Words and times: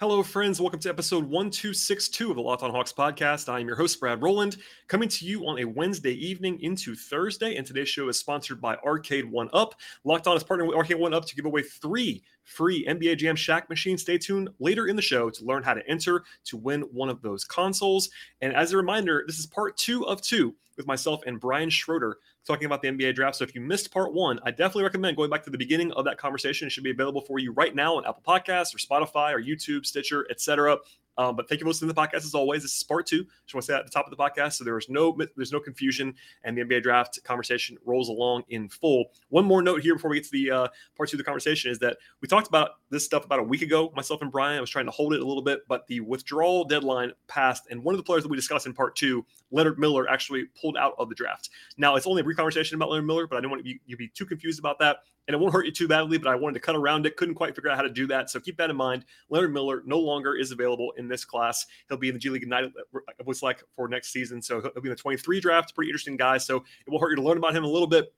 Hello, 0.00 0.24
friends. 0.24 0.60
Welcome 0.60 0.80
to 0.80 0.88
episode 0.88 1.22
1262 1.22 2.28
of 2.28 2.34
the 2.34 2.42
Locked 2.42 2.64
on 2.64 2.72
Hawks 2.72 2.92
podcast. 2.92 3.48
I 3.48 3.60
am 3.60 3.68
your 3.68 3.76
host, 3.76 4.00
Brad 4.00 4.20
Rowland, 4.20 4.56
coming 4.88 5.08
to 5.08 5.24
you 5.24 5.46
on 5.46 5.60
a 5.60 5.64
Wednesday 5.64 6.14
evening 6.14 6.60
into 6.62 6.96
Thursday. 6.96 7.54
And 7.54 7.64
today's 7.64 7.88
show 7.88 8.08
is 8.08 8.18
sponsored 8.18 8.60
by 8.60 8.74
Arcade 8.78 9.24
One 9.24 9.48
Up. 9.52 9.76
Locked 10.02 10.26
on 10.26 10.36
is 10.36 10.42
partnering 10.42 10.66
with 10.66 10.76
Arcade 10.76 10.98
One 10.98 11.14
Up 11.14 11.24
to 11.26 11.36
give 11.36 11.44
away 11.44 11.62
three 11.62 12.24
free 12.42 12.84
NBA 12.86 13.18
Jam 13.18 13.36
Shaq 13.36 13.68
machines. 13.68 14.02
Stay 14.02 14.18
tuned 14.18 14.48
later 14.58 14.88
in 14.88 14.96
the 14.96 15.00
show 15.00 15.30
to 15.30 15.44
learn 15.44 15.62
how 15.62 15.74
to 15.74 15.88
enter 15.88 16.24
to 16.46 16.56
win 16.56 16.80
one 16.90 17.08
of 17.08 17.22
those 17.22 17.44
consoles. 17.44 18.10
And 18.40 18.52
as 18.52 18.72
a 18.72 18.76
reminder, 18.76 19.22
this 19.28 19.38
is 19.38 19.46
part 19.46 19.76
two 19.76 20.04
of 20.08 20.20
two 20.20 20.56
with 20.76 20.88
myself 20.88 21.20
and 21.24 21.38
Brian 21.38 21.70
Schroeder 21.70 22.18
talking 22.46 22.66
about 22.66 22.82
the 22.82 22.88
NBA 22.88 23.14
draft. 23.14 23.36
So 23.36 23.44
if 23.44 23.54
you 23.54 23.60
missed 23.60 23.92
part 23.92 24.12
one, 24.12 24.38
I 24.44 24.50
definitely 24.50 24.84
recommend 24.84 25.16
going 25.16 25.30
back 25.30 25.42
to 25.44 25.50
the 25.50 25.58
beginning 25.58 25.92
of 25.92 26.04
that 26.04 26.18
conversation. 26.18 26.66
It 26.66 26.70
should 26.70 26.84
be 26.84 26.90
available 26.90 27.20
for 27.22 27.38
you 27.38 27.52
right 27.52 27.74
now 27.74 27.96
on 27.96 28.04
Apple 28.06 28.22
Podcasts 28.26 28.74
or 28.74 28.78
Spotify 28.78 29.32
or 29.32 29.40
YouTube, 29.40 29.86
Stitcher, 29.86 30.26
etc. 30.30 30.78
Um, 31.16 31.36
but 31.36 31.48
thank 31.48 31.60
you 31.60 31.64
for 31.64 31.68
listening 31.68 31.88
to 31.88 31.94
the 31.94 32.00
podcast 32.00 32.24
as 32.24 32.34
always. 32.34 32.62
This 32.62 32.74
is 32.74 32.82
part 32.82 33.06
two. 33.06 33.24
Just 33.44 33.54
want 33.54 33.64
to 33.64 33.72
say 33.72 33.78
at 33.78 33.84
the 33.84 33.90
top 33.90 34.06
of 34.06 34.10
the 34.10 34.16
podcast, 34.16 34.54
so 34.54 34.64
there 34.64 34.76
is 34.78 34.88
no 34.88 35.16
there's 35.36 35.52
no 35.52 35.60
confusion, 35.60 36.14
and 36.42 36.56
the 36.56 36.62
NBA 36.62 36.82
draft 36.82 37.22
conversation 37.24 37.76
rolls 37.84 38.08
along 38.08 38.44
in 38.48 38.68
full. 38.68 39.06
One 39.28 39.44
more 39.44 39.62
note 39.62 39.82
here 39.82 39.94
before 39.94 40.10
we 40.10 40.16
get 40.16 40.24
to 40.24 40.32
the 40.32 40.50
uh, 40.50 40.68
part 40.96 41.08
two 41.08 41.16
of 41.16 41.18
the 41.18 41.24
conversation 41.24 41.70
is 41.70 41.78
that 41.80 41.98
we 42.20 42.28
talked 42.28 42.48
about 42.48 42.70
this 42.90 43.04
stuff 43.04 43.24
about 43.24 43.38
a 43.38 43.42
week 43.42 43.62
ago. 43.62 43.92
Myself 43.94 44.22
and 44.22 44.30
Brian, 44.30 44.58
I 44.58 44.60
was 44.60 44.70
trying 44.70 44.86
to 44.86 44.90
hold 44.90 45.14
it 45.14 45.20
a 45.20 45.26
little 45.26 45.42
bit, 45.42 45.60
but 45.68 45.86
the 45.86 46.00
withdrawal 46.00 46.64
deadline 46.64 47.12
passed, 47.28 47.68
and 47.70 47.82
one 47.82 47.94
of 47.94 47.98
the 47.98 48.04
players 48.04 48.22
that 48.22 48.28
we 48.28 48.36
discussed 48.36 48.66
in 48.66 48.72
part 48.72 48.96
two, 48.96 49.24
Leonard 49.50 49.78
Miller, 49.78 50.08
actually 50.08 50.46
pulled 50.60 50.76
out 50.76 50.94
of 50.98 51.08
the 51.08 51.14
draft. 51.14 51.50
Now 51.76 51.96
it's 51.96 52.06
only 52.06 52.20
a 52.20 52.24
brief 52.24 52.36
conversation 52.36 52.76
about 52.76 52.90
Leonard 52.90 53.06
Miller, 53.06 53.26
but 53.26 53.36
I 53.36 53.40
don't 53.40 53.50
want 53.50 53.64
you 53.64 53.78
to 53.90 53.96
be 53.96 54.08
too 54.08 54.26
confused 54.26 54.58
about 54.58 54.78
that 54.80 54.98
and 55.26 55.34
it 55.34 55.40
won't 55.40 55.52
hurt 55.52 55.64
you 55.64 55.72
too 55.72 55.88
badly, 55.88 56.18
but 56.18 56.30
I 56.30 56.34
wanted 56.34 56.54
to 56.54 56.60
cut 56.60 56.76
around 56.76 57.06
it. 57.06 57.16
Couldn't 57.16 57.34
quite 57.34 57.54
figure 57.54 57.70
out 57.70 57.76
how 57.76 57.82
to 57.82 57.90
do 57.90 58.06
that. 58.08 58.28
So 58.28 58.40
keep 58.40 58.56
that 58.58 58.70
in 58.70 58.76
mind. 58.76 59.04
Leonard 59.30 59.54
Miller 59.54 59.82
no 59.86 59.98
longer 59.98 60.36
is 60.36 60.52
available 60.52 60.92
in 60.98 61.08
this 61.08 61.24
class. 61.24 61.66
He'll 61.88 61.98
be 61.98 62.08
in 62.08 62.14
the 62.14 62.18
G 62.18 62.30
League 62.30 62.42
United, 62.42 62.72
uh, 62.94 62.98
it 63.18 63.26
looks 63.26 63.42
like, 63.42 63.62
for 63.74 63.88
next 63.88 64.12
season. 64.12 64.42
So 64.42 64.60
he'll 64.60 64.82
be 64.82 64.88
in 64.88 64.90
the 64.90 64.96
23 64.96 65.40
draft. 65.40 65.74
Pretty 65.74 65.90
interesting 65.90 66.16
guy. 66.16 66.38
So 66.38 66.64
it 66.86 66.90
will 66.90 66.98
hurt 66.98 67.10
you 67.10 67.16
to 67.16 67.22
learn 67.22 67.38
about 67.38 67.56
him 67.56 67.64
a 67.64 67.68
little 67.68 67.88
bit. 67.88 68.12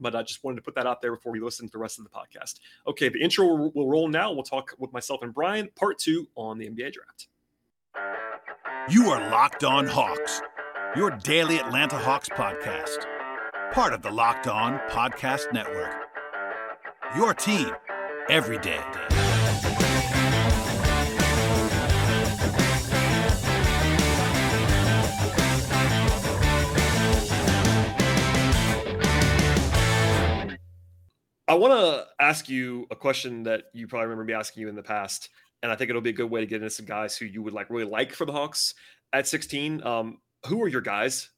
But 0.00 0.16
I 0.16 0.22
just 0.22 0.42
wanted 0.42 0.56
to 0.56 0.62
put 0.62 0.74
that 0.76 0.86
out 0.86 1.02
there 1.02 1.14
before 1.14 1.30
we 1.30 1.40
listen 1.40 1.66
to 1.66 1.72
the 1.72 1.78
rest 1.78 1.98
of 1.98 2.04
the 2.04 2.10
podcast. 2.10 2.58
Okay, 2.86 3.10
the 3.10 3.20
intro 3.20 3.70
will 3.74 3.88
roll 3.88 4.08
now. 4.08 4.32
We'll 4.32 4.42
talk 4.42 4.74
with 4.78 4.92
myself 4.92 5.22
and 5.22 5.32
Brian, 5.34 5.68
part 5.76 5.98
two 5.98 6.26
on 6.36 6.58
the 6.58 6.68
NBA 6.68 6.94
draft. 6.94 7.28
You 8.88 9.10
are 9.10 9.30
Locked 9.30 9.62
On 9.62 9.86
Hawks, 9.86 10.40
your 10.96 11.10
daily 11.10 11.58
Atlanta 11.58 11.98
Hawks 11.98 12.30
podcast, 12.30 13.04
part 13.72 13.92
of 13.92 14.00
the 14.00 14.10
Locked 14.10 14.46
On 14.46 14.78
Podcast 14.88 15.52
Network. 15.52 16.09
Your 17.16 17.34
team 17.34 17.68
every 18.28 18.56
day. 18.58 18.78
I 31.48 31.54
want 31.54 31.72
to 31.72 32.06
ask 32.20 32.48
you 32.48 32.86
a 32.92 32.94
question 32.94 33.42
that 33.42 33.64
you 33.74 33.88
probably 33.88 34.06
remember 34.06 34.22
me 34.22 34.34
asking 34.34 34.60
you 34.60 34.68
in 34.68 34.76
the 34.76 34.82
past, 34.84 35.30
and 35.64 35.72
I 35.72 35.74
think 35.74 35.90
it'll 35.90 36.00
be 36.02 36.10
a 36.10 36.12
good 36.12 36.30
way 36.30 36.38
to 36.38 36.46
get 36.46 36.62
into 36.62 36.70
some 36.70 36.86
guys 36.86 37.16
who 37.16 37.24
you 37.24 37.42
would 37.42 37.52
like 37.52 37.70
really 37.70 37.90
like 37.90 38.12
for 38.12 38.24
the 38.24 38.32
Hawks 38.32 38.72
at 39.12 39.26
16. 39.26 39.84
Um, 39.84 40.18
who 40.46 40.62
are 40.62 40.68
your 40.68 40.80
guys 40.80 41.28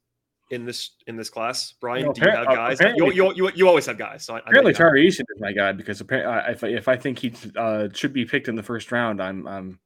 in 0.53 0.67
this 0.67 0.91
in 1.07 1.17
this 1.17 1.31
class, 1.31 1.75
Brian? 1.81 2.07
No, 2.07 2.13
do 2.13 2.21
you 2.21 2.31
have 2.31 2.47
uh, 2.47 2.55
guys? 2.55 2.81
You, 2.81 3.13
you, 3.13 3.33
you, 3.35 3.51
you, 3.55 3.67
always 3.67 3.87
have 3.87 3.99
guys. 3.99 4.25
So 4.25 4.35
I, 4.35 4.39
apparently, 4.41 4.75
Tari 4.75 5.09
Eason 5.09 5.21
is 5.21 5.41
my 5.41 5.53
guy 5.53 5.73
because 5.73 6.01
apparently, 6.01 6.53
if, 6.53 6.63
if 6.63 6.89
I 6.89 6.97
think 6.97 7.19
he 7.19 7.33
uh, 7.57 7.89
should 7.95 8.13
be 8.13 8.25
picked 8.25 8.49
in 8.49 8.55
the 8.55 8.63
first 8.63 8.93
round, 8.93 9.21
I'm 9.21 9.49
I'm 9.49 9.81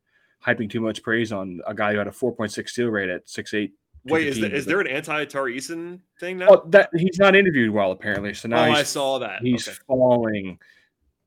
hyping 0.44 0.68
too 0.68 0.80
much 0.80 1.02
praise 1.02 1.32
on 1.32 1.60
a 1.66 1.74
guy 1.74 1.92
who 1.92 1.98
had 1.98 2.06
a 2.06 2.12
4.6 2.12 2.68
steal 2.68 2.88
rate 2.88 3.08
at 3.08 3.28
six 3.28 3.54
eight. 3.54 3.72
Wait, 4.04 4.28
is, 4.28 4.40
the, 4.40 4.52
is 4.52 4.66
there 4.66 4.80
an 4.80 4.86
anti 4.86 5.24
Tari 5.24 5.56
Eason 5.56 6.00
thing 6.20 6.38
now? 6.38 6.48
Oh, 6.50 6.62
that 6.68 6.90
he's 6.94 7.18
not 7.18 7.34
interviewed 7.34 7.70
well 7.70 7.92
apparently. 7.92 8.34
So 8.34 8.48
now 8.48 8.64
oh, 8.64 8.72
I 8.72 8.82
saw 8.82 9.18
that 9.20 9.42
he's 9.42 9.68
okay. 9.68 9.78
falling 9.86 10.58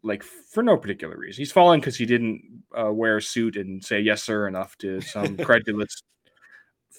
like 0.03 0.23
for 0.23 0.63
no 0.63 0.77
particular 0.77 1.17
reason. 1.17 1.41
He's 1.41 1.51
falling 1.51 1.79
because 1.79 1.97
he 1.97 2.05
didn't 2.05 2.63
uh, 2.77 2.91
wear 2.91 3.17
a 3.17 3.21
suit 3.21 3.57
and 3.57 3.83
say 3.83 3.99
yes 3.99 4.23
sir 4.23 4.47
enough 4.47 4.77
to 4.79 5.01
some 5.01 5.35
credulous 5.45 6.03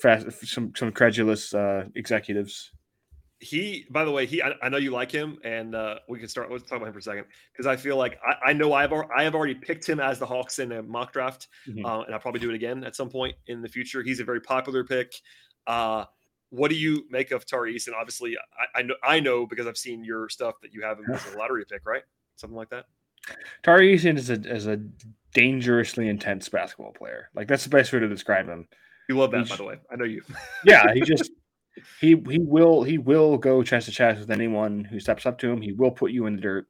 fast, 0.01 0.47
some 0.47 0.73
some 0.77 0.93
credulous 0.93 1.55
uh, 1.55 1.85
executives. 1.95 2.73
He, 3.39 3.87
by 3.91 4.05
the 4.05 4.11
way, 4.11 4.27
he 4.27 4.43
I, 4.43 4.53
I 4.63 4.69
know 4.69 4.77
you 4.77 4.91
like 4.91 5.11
him, 5.11 5.39
and 5.45 5.75
uh, 5.75 5.97
we 6.09 6.19
can 6.19 6.29
start. 6.29 6.51
Let's 6.51 6.65
talk 6.65 6.77
about 6.77 6.89
him 6.89 6.93
for 6.93 6.99
a 6.99 7.03
second 7.03 7.25
because 7.53 7.67
I 7.67 7.77
feel 7.77 7.97
like 7.97 8.19
I, 8.27 8.51
I 8.51 8.53
know 8.53 8.73
I've 8.73 8.93
I 8.93 9.23
have 9.23 9.35
already 9.35 9.55
picked 9.55 9.89
him 9.89 10.01
as 10.01 10.19
the 10.19 10.27
Hawks 10.27 10.59
in 10.59 10.73
a 10.73 10.83
mock 10.83 11.13
draft, 11.13 11.49
mm-hmm. 11.67 11.85
uh, 11.85 12.03
and 12.03 12.15
I'll 12.15 12.21
probably 12.21 12.41
do 12.41 12.51
it 12.51 12.55
again 12.55 12.85
at 12.85 12.95
some 12.95 13.09
point 13.09 13.37
in 13.47 13.63
the 13.63 13.69
future. 13.69 14.03
He's 14.03 14.21
a 14.21 14.25
very 14.25 14.41
popular 14.41 14.85
pick. 14.85 15.15
Uh, 15.67 16.05
what 16.51 16.69
do 16.69 16.77
you 16.77 17.05
make 17.11 17.31
of 17.31 17.47
Tari 17.47 17.79
And 17.87 17.95
Obviously, 17.95 18.37
I, 18.37 18.81
I, 18.81 18.83
know 18.83 18.95
I 19.03 19.21
know 19.21 19.47
because 19.47 19.67
I've 19.67 19.79
seen 19.79 20.05
your 20.05 20.29
stuff 20.29 20.57
that 20.63 20.75
you 20.75 20.83
have 20.83 20.99
him 20.99 21.07
as 21.13 21.33
a 21.33 21.39
lottery 21.39 21.65
pick, 21.65 21.87
right? 21.87 22.03
Something 22.37 22.57
like 22.57 22.71
that. 22.71 22.87
Tari 23.63 23.95
is 23.95 24.31
a 24.31 24.33
is 24.33 24.67
a 24.67 24.81
dangerously 25.33 26.09
intense 26.09 26.49
basketball 26.49 26.93
player. 26.93 27.31
Like 27.35 27.49
that's 27.49 27.65
the 27.65 27.71
best 27.71 27.93
way 27.93 28.01
to 28.01 28.09
describe 28.09 28.49
him. 28.49 28.67
You 29.11 29.19
love 29.19 29.33
that, 29.33 29.49
by 29.49 29.57
the 29.57 29.65
way. 29.65 29.75
I 29.91 29.97
know 29.97 30.05
you. 30.05 30.23
yeah, 30.65 30.95
he 30.95 31.01
just 31.01 31.33
he 32.01 32.11
he 32.29 32.39
will 32.39 32.85
he 32.85 32.97
will 32.97 33.37
go 33.39 33.61
chest 33.65 33.87
to 33.87 33.93
chest 33.93 34.21
with 34.21 34.31
anyone 34.31 34.85
who 34.85 35.01
steps 35.01 35.27
up 35.27 35.37
to 35.39 35.51
him. 35.51 35.61
He 35.61 35.73
will 35.73 35.91
put 35.91 36.13
you 36.13 36.27
in 36.27 36.37
the 36.37 36.43
dirt. 36.43 36.69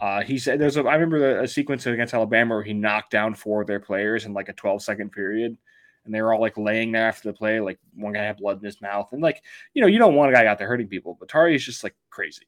Uh, 0.00 0.22
he 0.22 0.38
said 0.38 0.58
there's 0.58 0.78
a 0.78 0.84
I 0.84 0.94
remember 0.94 1.40
a 1.40 1.46
sequence 1.46 1.84
against 1.84 2.14
Alabama 2.14 2.54
where 2.54 2.64
he 2.64 2.72
knocked 2.72 3.10
down 3.10 3.34
four 3.34 3.60
of 3.60 3.66
their 3.66 3.80
players 3.80 4.24
in 4.24 4.32
like 4.32 4.48
a 4.48 4.54
12 4.54 4.82
second 4.82 5.12
period, 5.12 5.58
and 6.06 6.14
they 6.14 6.22
were 6.22 6.32
all 6.32 6.40
like 6.40 6.56
laying 6.56 6.90
there 6.90 7.06
after 7.06 7.30
the 7.30 7.36
play. 7.36 7.60
Like 7.60 7.78
one 7.94 8.14
guy 8.14 8.24
had 8.24 8.38
blood 8.38 8.60
in 8.60 8.64
his 8.64 8.80
mouth, 8.80 9.10
and 9.12 9.20
like 9.20 9.42
you 9.74 9.82
know 9.82 9.88
you 9.88 9.98
don't 9.98 10.14
want 10.14 10.30
a 10.30 10.34
guy 10.34 10.46
out 10.46 10.56
there 10.56 10.68
hurting 10.68 10.88
people, 10.88 11.18
but 11.20 11.28
Tari 11.28 11.54
is 11.54 11.66
just 11.66 11.84
like 11.84 11.96
crazy. 12.08 12.46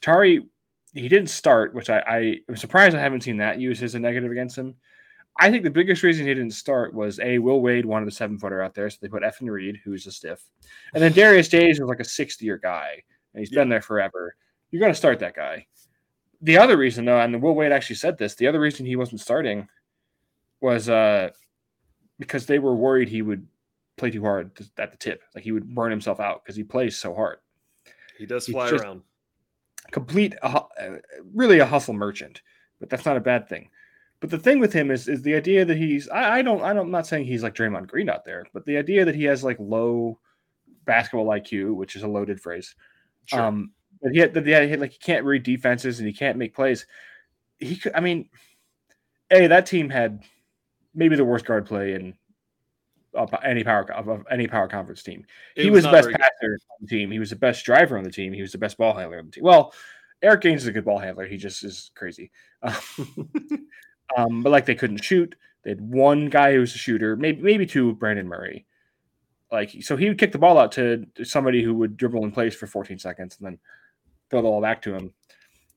Tari 0.00 0.48
he 0.94 1.08
didn't 1.10 1.28
start, 1.28 1.74
which 1.74 1.90
I, 1.90 1.98
I 2.06 2.36
am 2.48 2.56
surprised 2.56 2.96
I 2.96 3.00
haven't 3.00 3.22
seen 3.22 3.36
that 3.36 3.60
used 3.60 3.82
as 3.82 3.94
a 3.94 3.98
negative 3.98 4.30
against 4.30 4.56
him. 4.56 4.76
I 5.38 5.50
think 5.50 5.64
the 5.64 5.70
biggest 5.70 6.02
reason 6.02 6.26
he 6.26 6.34
didn't 6.34 6.52
start 6.52 6.94
was 6.94 7.18
a 7.20 7.38
Will 7.38 7.60
Wade 7.60 7.86
wanted 7.86 8.08
a 8.08 8.12
seven 8.12 8.38
footer 8.38 8.62
out 8.62 8.74
there, 8.74 8.90
so 8.90 8.98
they 9.00 9.08
put 9.08 9.22
Efton 9.22 9.50
Reed, 9.50 9.80
who's 9.82 10.06
a 10.06 10.12
stiff, 10.12 10.44
and 10.94 11.02
then 11.02 11.12
Darius 11.12 11.48
Days 11.48 11.80
was 11.80 11.88
like 11.88 12.00
a 12.00 12.04
sixth 12.04 12.42
year 12.42 12.58
guy, 12.58 13.02
and 13.32 13.40
he's 13.40 13.50
yeah. 13.50 13.60
been 13.60 13.68
there 13.68 13.80
forever. 13.80 14.36
You're 14.70 14.80
going 14.80 14.92
to 14.92 14.96
start 14.96 15.18
that 15.20 15.34
guy. 15.34 15.66
The 16.42 16.58
other 16.58 16.76
reason, 16.76 17.04
though, 17.04 17.20
and 17.20 17.40
Will 17.40 17.54
Wade 17.54 17.72
actually 17.72 17.96
said 17.96 18.18
this, 18.18 18.34
the 18.34 18.46
other 18.46 18.60
reason 18.60 18.84
he 18.84 18.96
wasn't 18.96 19.20
starting 19.20 19.68
was 20.60 20.88
uh, 20.88 21.30
because 22.18 22.46
they 22.46 22.58
were 22.58 22.74
worried 22.74 23.08
he 23.08 23.22
would 23.22 23.46
play 23.96 24.10
too 24.10 24.22
hard 24.22 24.50
at 24.78 24.90
the 24.90 24.96
tip, 24.96 25.22
like 25.34 25.44
he 25.44 25.52
would 25.52 25.74
burn 25.74 25.90
himself 25.90 26.20
out 26.20 26.44
because 26.44 26.56
he 26.56 26.64
plays 26.64 26.96
so 26.96 27.14
hard. 27.14 27.38
He 28.18 28.26
does 28.26 28.46
fly 28.46 28.70
around. 28.70 29.02
Complete, 29.90 30.34
uh, 30.42 30.62
really 31.34 31.58
a 31.58 31.66
hustle 31.66 31.94
merchant, 31.94 32.42
but 32.80 32.88
that's 32.88 33.04
not 33.04 33.16
a 33.16 33.20
bad 33.20 33.48
thing. 33.48 33.68
But 34.22 34.30
the 34.30 34.38
thing 34.38 34.60
with 34.60 34.72
him 34.72 34.92
is 34.92 35.08
is 35.08 35.22
the 35.22 35.34
idea 35.34 35.64
that 35.64 35.76
he's 35.76 36.08
I, 36.08 36.38
I 36.38 36.42
don't 36.42 36.62
I 36.62 36.72
don't 36.72 36.86
I'm 36.86 36.90
not 36.92 37.08
saying 37.08 37.24
he's 37.24 37.42
like 37.42 37.56
Draymond 37.56 37.88
Green 37.88 38.08
out 38.08 38.24
there, 38.24 38.46
but 38.54 38.64
the 38.64 38.76
idea 38.76 39.04
that 39.04 39.16
he 39.16 39.24
has 39.24 39.42
like 39.42 39.56
low 39.58 40.20
basketball 40.84 41.26
IQ, 41.26 41.74
which 41.74 41.96
is 41.96 42.04
a 42.04 42.08
loaded 42.08 42.40
phrase. 42.40 42.76
Sure. 43.26 43.40
Um, 43.40 43.72
but 44.00 44.12
he 44.12 44.20
had 44.20 44.32
the 44.32 44.40
yeah, 44.42 44.76
like 44.78 44.92
he 44.92 44.98
can't 44.98 45.24
read 45.24 45.42
defenses 45.42 45.98
and 45.98 46.06
he 46.06 46.14
can't 46.14 46.38
make 46.38 46.54
plays. 46.54 46.86
He 47.58 47.74
could 47.74 47.96
I 47.96 48.00
mean, 48.00 48.28
a 49.32 49.48
that 49.48 49.66
team 49.66 49.90
had 49.90 50.22
maybe 50.94 51.16
the 51.16 51.24
worst 51.24 51.44
guard 51.44 51.66
play 51.66 51.94
in 51.94 52.14
uh, 53.18 53.26
any 53.42 53.64
power 53.64 53.92
of 53.92 54.24
any 54.30 54.46
power 54.46 54.68
conference 54.68 55.02
team. 55.02 55.26
It 55.56 55.64
he 55.64 55.70
was, 55.70 55.78
was 55.78 55.86
the 55.86 55.90
best 55.90 56.10
passer 56.10 56.52
on 56.52 56.78
the 56.80 56.86
team. 56.86 57.10
He 57.10 57.18
was 57.18 57.30
the 57.30 57.36
best 57.36 57.64
driver 57.64 57.98
on 57.98 58.04
the 58.04 58.12
team. 58.12 58.32
He 58.32 58.40
was 58.40 58.52
the 58.52 58.58
best 58.58 58.78
ball 58.78 58.94
handler 58.94 59.18
on 59.18 59.26
the 59.26 59.32
team. 59.32 59.42
Well, 59.42 59.74
Eric 60.22 60.42
Gaines 60.42 60.62
is 60.62 60.68
a 60.68 60.72
good 60.72 60.84
ball 60.84 60.98
handler. 61.00 61.26
He 61.26 61.38
just 61.38 61.64
is 61.64 61.90
crazy. 61.96 62.30
Um, 62.62 62.76
but 64.16 64.50
like 64.50 64.66
they 64.66 64.74
couldn't 64.74 65.04
shoot. 65.04 65.34
They 65.62 65.70
had 65.70 65.80
one 65.80 66.26
guy 66.26 66.54
who 66.54 66.60
was 66.60 66.74
a 66.74 66.78
shooter, 66.78 67.16
maybe 67.16 67.42
maybe 67.42 67.66
two, 67.66 67.94
Brandon 67.94 68.28
Murray. 68.28 68.66
Like 69.50 69.70
so, 69.82 69.96
he 69.96 70.08
would 70.08 70.18
kick 70.18 70.32
the 70.32 70.38
ball 70.38 70.58
out 70.58 70.72
to 70.72 71.06
somebody 71.24 71.62
who 71.62 71.74
would 71.74 71.96
dribble 71.96 72.24
in 72.24 72.32
place 72.32 72.54
for 72.54 72.66
14 72.66 72.98
seconds 72.98 73.36
and 73.38 73.46
then 73.46 73.58
throw 74.30 74.40
the 74.40 74.48
ball 74.48 74.62
back 74.62 74.82
to 74.82 74.94
him. 74.94 75.12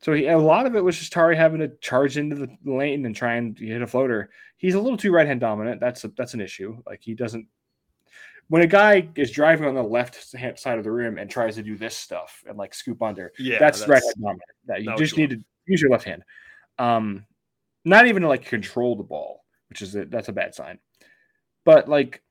So 0.01 0.13
he, 0.13 0.27
a 0.27 0.37
lot 0.37 0.65
of 0.65 0.75
it 0.75 0.83
was 0.83 0.97
just 0.97 1.11
Tari 1.11 1.35
having 1.35 1.59
to 1.59 1.69
charge 1.81 2.17
into 2.17 2.35
the 2.35 2.49
lane 2.63 3.05
and 3.05 3.15
try 3.15 3.35
and 3.35 3.57
hit 3.57 3.81
a 3.81 3.87
floater. 3.87 4.29
He's 4.57 4.75
a 4.75 4.79
little 4.79 4.97
too 4.97 5.11
right 5.11 5.27
hand 5.27 5.39
dominant. 5.39 5.81
That's 5.81 6.03
a, 6.03 6.09
that's 6.09 6.33
an 6.33 6.41
issue. 6.41 6.81
Like 6.85 7.01
he 7.01 7.13
doesn't. 7.13 7.47
When 8.47 8.61
a 8.61 8.67
guy 8.67 9.09
is 9.15 9.31
driving 9.31 9.67
on 9.67 9.73
the 9.73 9.83
left 9.83 10.31
hand 10.33 10.59
side 10.59 10.77
of 10.77 10.83
the 10.83 10.91
rim 10.91 11.17
and 11.17 11.29
tries 11.29 11.55
to 11.55 11.63
do 11.63 11.75
this 11.75 11.97
stuff 11.97 12.43
and 12.47 12.57
like 12.57 12.75
scoop 12.75 13.01
under, 13.01 13.33
yeah, 13.39 13.57
that's, 13.57 13.79
that's 13.79 13.89
right 13.89 14.03
hand 14.03 14.15
dominant. 14.21 14.41
That 14.67 14.83
you 14.83 14.95
just 14.97 15.17
need 15.17 15.31
to 15.31 15.43
use 15.65 15.81
your 15.81 15.89
left 15.89 16.03
hand. 16.03 16.23
Um, 16.77 17.25
not 17.85 18.07
even 18.07 18.23
to 18.23 18.27
like 18.27 18.45
control 18.45 18.95
the 18.95 19.03
ball, 19.03 19.45
which 19.69 19.81
is 19.81 19.95
a, 19.95 20.05
that's 20.05 20.27
a 20.27 20.33
bad 20.33 20.55
sign. 20.55 20.79
But 21.63 21.87
like, 21.87 22.21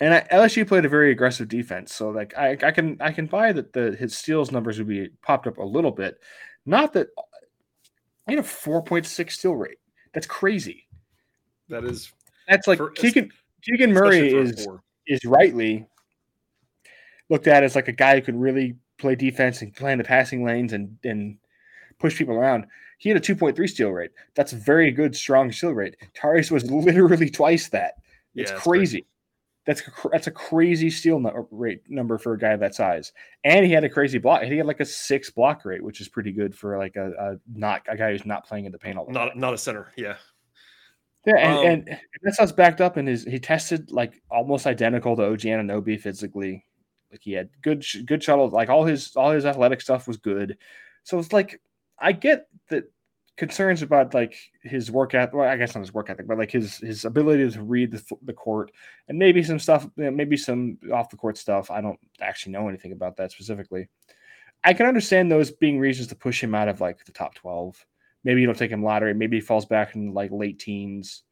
and 0.00 0.14
I, 0.14 0.26
LSU 0.32 0.66
played 0.66 0.84
a 0.84 0.88
very 0.88 1.10
aggressive 1.10 1.48
defense, 1.48 1.94
so 1.94 2.10
like 2.10 2.36
I, 2.36 2.56
I 2.62 2.70
can 2.70 2.96
I 3.00 3.12
can 3.12 3.26
buy 3.26 3.52
that 3.52 3.72
the 3.72 3.96
his 3.98 4.16
steals 4.16 4.52
numbers 4.52 4.78
would 4.78 4.88
be 4.88 5.08
popped 5.22 5.46
up 5.46 5.58
a 5.58 5.64
little 5.64 5.90
bit. 5.90 6.18
Not 6.64 6.92
that 6.92 7.08
he 8.26 8.34
had 8.34 8.44
a 8.44 8.46
four 8.46 8.82
point 8.82 9.06
six 9.06 9.38
steal 9.38 9.56
rate. 9.56 9.78
That's 10.14 10.26
crazy. 10.26 10.86
That 11.68 11.84
is 11.84 12.12
That's 12.48 12.66
like 12.66 12.78
For- 12.78 12.90
Keegan 12.90 13.30
Keegan 13.62 13.92
Murray 13.92 14.28
especially 14.28 14.64
for 14.64 14.74
a 14.74 14.82
is 15.12 15.22
is 15.22 15.24
rightly 15.24 15.86
looked 17.28 17.46
at 17.46 17.62
as 17.62 17.74
like 17.74 17.88
a 17.88 17.92
guy 17.92 18.16
who 18.16 18.22
could 18.22 18.36
really 18.36 18.76
play 18.98 19.14
defense 19.14 19.62
and 19.62 19.74
play 19.74 19.92
in 19.92 19.98
the 19.98 20.04
passing 20.04 20.44
lanes 20.44 20.72
and 20.72 20.98
and 21.04 21.38
push 21.98 22.16
people 22.16 22.34
around. 22.34 22.66
He 23.00 23.08
had 23.08 23.16
a 23.16 23.20
2.3 23.20 23.66
steal 23.66 23.88
rate. 23.92 24.10
That's 24.34 24.52
a 24.52 24.56
very 24.56 24.90
good, 24.90 25.16
strong 25.16 25.50
steal 25.52 25.72
rate. 25.72 25.96
Tari's 26.12 26.50
was 26.50 26.70
literally 26.70 27.30
twice 27.30 27.70
that. 27.70 27.94
Yeah, 28.34 28.42
It's 28.42 28.50
that's 28.50 28.62
crazy. 28.62 29.06
That's 29.64 29.80
a, 29.80 30.08
that's 30.12 30.26
a 30.26 30.30
crazy 30.30 30.90
steal 30.90 31.18
nu- 31.18 31.48
rate 31.50 31.80
number 31.88 32.18
for 32.18 32.34
a 32.34 32.38
guy 32.38 32.54
that 32.56 32.74
size. 32.74 33.12
And 33.42 33.64
he 33.64 33.72
had 33.72 33.84
a 33.84 33.88
crazy 33.88 34.18
block. 34.18 34.42
He 34.42 34.54
had 34.58 34.66
like 34.66 34.80
a 34.80 34.84
six 34.84 35.30
block 35.30 35.64
rate, 35.64 35.82
which 35.82 36.02
is 36.02 36.10
pretty 36.10 36.30
good 36.30 36.54
for 36.54 36.76
like 36.76 36.96
a, 36.96 37.10
a 37.18 37.36
not 37.50 37.80
a 37.88 37.96
guy 37.96 38.10
who's 38.12 38.26
not 38.26 38.46
playing 38.46 38.66
in 38.66 38.72
the 38.72 38.78
paint 38.78 38.98
all 38.98 39.06
the 39.06 39.14
time. 39.14 39.28
Not 39.28 39.36
not 39.38 39.54
a 39.54 39.58
center. 39.58 39.92
Yeah. 39.96 40.16
Yeah, 41.24 41.36
and, 41.36 41.58
Um, 41.58 41.66
and 41.88 42.00
that's 42.22 42.36
how 42.36 42.44
it's 42.44 42.52
backed 42.52 42.82
up 42.82 42.98
in 42.98 43.06
his. 43.06 43.24
He 43.24 43.38
tested 43.38 43.90
like 43.90 44.20
almost 44.30 44.66
identical 44.66 45.16
to 45.16 45.24
OG 45.24 45.40
Anunoby 45.40 45.98
physically. 45.98 46.66
Like 47.10 47.20
he 47.22 47.32
had 47.32 47.48
good, 47.62 47.82
good 48.04 48.22
shuttle. 48.22 48.48
Like 48.50 48.68
all 48.68 48.84
his, 48.84 49.16
all 49.16 49.30
his 49.30 49.46
athletic 49.46 49.80
stuff 49.80 50.06
was 50.06 50.18
good. 50.18 50.58
So 51.02 51.18
it's 51.18 51.32
like 51.32 51.60
I 52.00 52.12
get 52.12 52.48
that 52.68 52.84
concerns 53.40 53.80
about 53.80 54.12
like 54.12 54.36
his 54.62 54.90
work 54.90 55.14
ethic. 55.14 55.34
Well, 55.34 55.48
I 55.48 55.56
guess 55.56 55.74
not 55.74 55.80
his 55.80 55.94
work 55.94 56.10
ethic, 56.10 56.26
but 56.26 56.38
like 56.38 56.50
his 56.50 56.76
his 56.76 57.04
ability 57.04 57.50
to 57.50 57.62
read 57.62 57.90
the, 57.90 58.02
the 58.22 58.34
court 58.34 58.70
and 59.08 59.18
maybe 59.18 59.42
some 59.42 59.58
stuff, 59.58 59.88
you 59.96 60.04
know, 60.04 60.10
maybe 60.10 60.36
some 60.36 60.78
off 60.92 61.10
the 61.10 61.16
court 61.16 61.38
stuff. 61.38 61.70
I 61.70 61.80
don't 61.80 61.98
actually 62.20 62.52
know 62.52 62.68
anything 62.68 62.92
about 62.92 63.16
that 63.16 63.32
specifically. 63.32 63.88
I 64.62 64.74
can 64.74 64.86
understand 64.86 65.32
those 65.32 65.50
being 65.50 65.78
reasons 65.78 66.08
to 66.08 66.16
push 66.16 66.42
him 66.42 66.54
out 66.54 66.68
of 66.68 66.82
like 66.82 67.04
the 67.06 67.12
top 67.12 67.34
twelve. 67.34 67.84
Maybe 68.24 68.42
you 68.42 68.46
don't 68.46 68.58
take 68.58 68.70
him 68.70 68.84
lottery. 68.84 69.14
Maybe 69.14 69.38
he 69.38 69.40
falls 69.40 69.64
back 69.64 69.94
in 69.94 70.12
like 70.12 70.30
late 70.30 70.58
teens. 70.58 71.22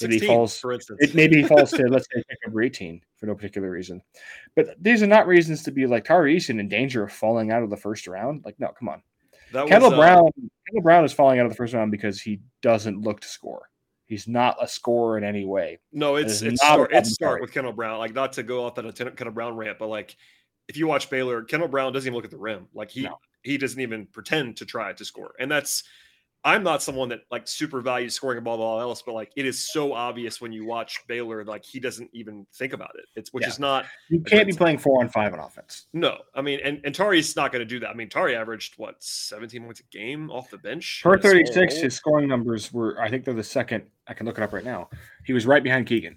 Maybe 0.00 0.14
he 0.14 0.18
16, 0.20 0.36
falls- 0.36 0.58
for 0.58 0.72
instance. 0.72 0.98
It, 1.02 1.14
maybe 1.14 1.42
he 1.42 1.42
falls 1.42 1.70
to 1.72 1.82
let's 1.90 2.06
say 2.10 2.22
pick 2.28 2.38
number 2.46 2.62
18 2.62 3.02
for 3.16 3.26
no 3.26 3.34
particular 3.34 3.70
reason. 3.70 4.00
But 4.56 4.82
these 4.82 5.02
are 5.02 5.06
not 5.06 5.26
reasons 5.26 5.62
to 5.64 5.70
be 5.70 5.86
like 5.86 6.04
Tari 6.04 6.36
Eason 6.36 6.60
in 6.60 6.68
danger 6.68 7.02
of 7.02 7.12
falling 7.12 7.50
out 7.50 7.62
of 7.62 7.68
the 7.68 7.76
first 7.76 8.06
round. 8.06 8.42
Like, 8.44 8.58
no, 8.58 8.68
come 8.68 8.88
on. 8.88 9.02
That 9.52 9.64
was, 9.64 9.70
Kendall 9.70 9.94
uh, 9.94 9.96
Brown 9.96 10.30
Kendall 10.66 10.82
Brown 10.82 11.04
is 11.04 11.12
falling 11.12 11.38
out 11.38 11.46
of 11.46 11.52
the 11.52 11.56
first 11.56 11.74
round 11.74 11.90
because 11.90 12.20
he 12.20 12.40
doesn't 12.62 13.00
look 13.00 13.20
to 13.20 13.28
score. 13.28 13.68
He's 14.06 14.26
not 14.26 14.56
a 14.60 14.66
scorer 14.66 15.18
in 15.18 15.24
any 15.24 15.44
way. 15.44 15.78
No, 15.92 16.16
it's 16.16 16.40
it's 16.40 16.62
start, 16.62 16.90
it's 16.92 17.12
start 17.12 17.42
with 17.42 17.52
Kendall 17.52 17.72
Brown. 17.72 17.98
Like 17.98 18.14
not 18.14 18.32
to 18.34 18.42
go 18.42 18.64
off 18.64 18.74
that 18.76 18.86
a 18.86 18.92
Kendall 18.92 19.32
Brown 19.32 19.56
rant, 19.56 19.78
but 19.78 19.88
like 19.88 20.16
if 20.68 20.76
you 20.76 20.86
watch 20.86 21.10
Baylor, 21.10 21.42
Kendall 21.42 21.68
Brown 21.68 21.92
doesn't 21.92 22.06
even 22.06 22.14
look 22.14 22.24
at 22.24 22.30
the 22.30 22.38
rim. 22.38 22.68
Like 22.72 22.90
he 22.90 23.02
No. 23.02 23.18
he 23.42 23.58
doesn't 23.58 23.80
even 23.80 24.06
pretend 24.06 24.56
to 24.58 24.66
try 24.66 24.92
to 24.92 25.04
score. 25.04 25.34
And 25.38 25.50
that's 25.50 25.84
I'm 26.44 26.62
not 26.62 26.82
someone 26.82 27.08
that 27.08 27.20
like 27.30 27.48
super 27.48 27.80
values 27.80 28.14
scoring 28.14 28.38
a 28.38 28.40
ball 28.40 28.54
above 28.54 28.64
all 28.66 28.80
else, 28.80 29.02
but 29.02 29.12
like 29.12 29.32
it 29.36 29.44
is 29.44 29.70
so 29.72 29.92
obvious 29.92 30.40
when 30.40 30.52
you 30.52 30.64
watch 30.64 31.00
Baylor, 31.08 31.44
like 31.44 31.64
he 31.64 31.80
doesn't 31.80 32.08
even 32.12 32.46
think 32.54 32.72
about 32.72 32.92
it. 32.94 33.06
It's 33.16 33.32
which 33.32 33.42
Yeah. 33.42 33.48
is 33.48 33.58
not 33.58 33.86
You 34.08 34.20
can't 34.20 34.46
be 34.46 34.54
playing 34.54 34.78
four 34.78 35.00
on 35.02 35.08
five 35.08 35.32
on 35.34 35.40
offense. 35.40 35.86
no. 35.92 36.18
I 36.34 36.40
mean, 36.42 36.60
and 36.64 36.80
and 36.84 36.94
Tari's 36.94 37.34
not 37.36 37.50
going 37.52 37.60
to 37.60 37.66
do 37.66 37.80
that. 37.80 37.90
I 37.90 37.94
mean, 37.94 38.08
Tari 38.08 38.36
averaged 38.36 38.74
what 38.78 38.94
17 39.02 39.64
points 39.64 39.80
a 39.80 39.82
game 39.96 40.30
off 40.30 40.48
the 40.50 40.58
bench 40.58 41.00
Per 41.02 41.14
in 41.14 41.18
a 41.18 41.22
small 41.22 41.32
36, 41.32 41.74
role. 41.74 41.82
his 41.82 41.94
scoring 41.96 42.28
numbers 42.28 42.72
were, 42.72 43.00
I 43.00 43.10
think 43.10 43.24
they're 43.24 43.34
the 43.34 43.42
second. 43.42 43.84
I 44.06 44.14
can 44.14 44.24
look 44.24 44.38
it 44.38 44.42
up 44.42 44.52
right 44.52 44.64
now. 44.64 44.88
He 45.26 45.32
was 45.32 45.44
right 45.46 45.62
behind 45.62 45.86
Keegan. 45.86 46.16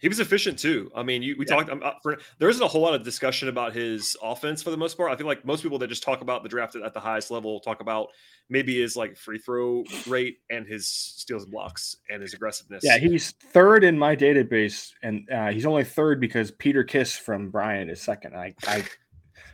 He 0.00 0.08
was 0.08 0.20
efficient 0.20 0.58
too. 0.58 0.90
I 0.94 1.02
mean, 1.02 1.22
you, 1.22 1.34
we 1.38 1.44
Yeah. 1.46 1.56
talked. 1.56 1.70
Um, 1.70 1.82
uh, 1.82 1.92
for, 2.02 2.18
there 2.38 2.48
isn't 2.48 2.62
a 2.62 2.68
whole 2.68 2.82
lot 2.82 2.94
of 2.94 3.02
discussion 3.02 3.48
about 3.48 3.74
his 3.74 4.16
offense 4.22 4.62
for 4.62 4.70
the 4.70 4.76
most 4.76 4.96
part. 4.96 5.10
I 5.10 5.16
feel 5.16 5.26
like 5.26 5.44
most 5.44 5.62
people 5.62 5.78
that 5.80 5.88
just 5.88 6.02
talk 6.02 6.20
about 6.20 6.42
the 6.42 6.48
draft 6.48 6.76
at 6.76 6.94
the 6.94 7.00
highest 7.00 7.30
level 7.30 7.60
talk 7.60 7.80
about 7.80 8.08
maybe 8.48 8.80
his 8.80 8.96
like 8.96 9.16
free 9.16 9.38
throw 9.38 9.84
rate 10.06 10.38
and 10.50 10.66
his 10.66 10.88
steals 10.88 11.42
and 11.42 11.52
blocks 11.52 11.96
and 12.10 12.22
his 12.22 12.32
aggressiveness. 12.32 12.82
Yeah, 12.84 12.98
he's 12.98 13.32
third 13.32 13.82
in 13.82 13.98
my 13.98 14.14
database, 14.14 14.92
and 15.02 15.28
uh, 15.30 15.50
he's 15.50 15.66
only 15.66 15.84
third 15.84 16.20
because 16.20 16.50
Peter 16.52 16.84
Kiss 16.84 17.16
from 17.16 17.50
Bryant 17.50 17.90
is 17.90 18.00
second. 18.00 18.36
I, 18.36 18.54
I 18.66 18.84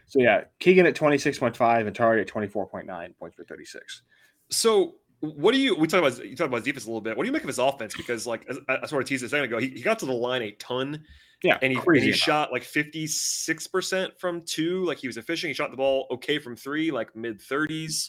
so 0.07 0.21
yeah, 0.21 0.43
Keegan 0.61 0.87
at 0.87 0.95
twenty 0.95 1.17
six 1.19 1.39
point 1.39 1.57
five 1.57 1.87
and 1.87 1.97
Tari 1.97 2.21
at 2.21 2.27
twenty 2.27 2.49
four 2.49 2.67
point 2.67 2.87
nine 2.87 3.15
points 3.19 3.37
for 3.37 3.45
thirty 3.45 3.65
six. 3.65 4.03
So, 4.51 4.97
what 5.25 5.53
do 5.53 5.61
you? 5.61 5.75
We 5.75 5.87
talked 5.87 6.07
about 6.07 6.25
you 6.25 6.37
talked 6.37 6.49
about 6.49 6.59
his 6.59 6.65
defense 6.65 6.85
a 6.85 6.89
little 6.89 7.01
bit. 7.01 7.17
What 7.17 7.25
do 7.25 7.29
you 7.29 7.33
make 7.33 7.43
of 7.43 7.49
his 7.49 7.59
offense? 7.59 7.95
Because 7.97 8.27
like 8.27 8.49
I, 8.69 8.79
I 8.83 8.87
sort 8.87 9.03
of 9.03 9.09
teased 9.09 9.25
a 9.25 9.29
second 9.29 9.47
ago, 9.47 9.59
he, 9.59 9.69
he 9.69 9.83
got 9.83 9.99
to 10.01 10.07
the 10.07 10.13
line 10.13 10.43
a 10.43 10.53
ton. 10.53 11.05
Yeah, 11.43 11.59
and 11.61 11.73
he, 11.73 11.79
and 11.79 11.99
he 11.99 12.13
shot 12.13 12.53
like 12.53 12.63
56% 12.63 14.19
from 14.19 14.43
two 14.47 14.83
like 14.85 14.97
he 14.97 15.07
was 15.07 15.19
efficient 15.19 15.49
he 15.49 15.55
shot 15.55 15.71
the 15.71 15.77
ball 15.77 16.07
okay 16.11 16.39
from 16.39 16.57
three 16.57 16.91
like 16.91 17.15
mid 17.15 17.39
30s 17.39 18.09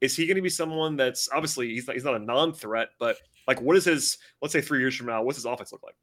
is 0.00 0.14
he 0.14 0.26
going 0.26 0.36
to 0.36 0.42
be 0.42 0.48
someone 0.48 0.94
that's 0.94 1.28
obviously 1.34 1.70
he's 1.70 1.88
not, 1.88 1.96
he's 1.96 2.04
not 2.04 2.14
a 2.14 2.20
non-threat 2.20 2.90
but 3.00 3.16
like 3.48 3.60
what 3.60 3.76
is 3.76 3.84
his 3.84 4.18
let's 4.42 4.52
say 4.52 4.60
three 4.60 4.78
years 4.78 4.94
from 4.94 5.06
now 5.08 5.24
what's 5.24 5.38
his 5.38 5.44
offense 5.44 5.72
look 5.72 5.82
like 5.82 5.96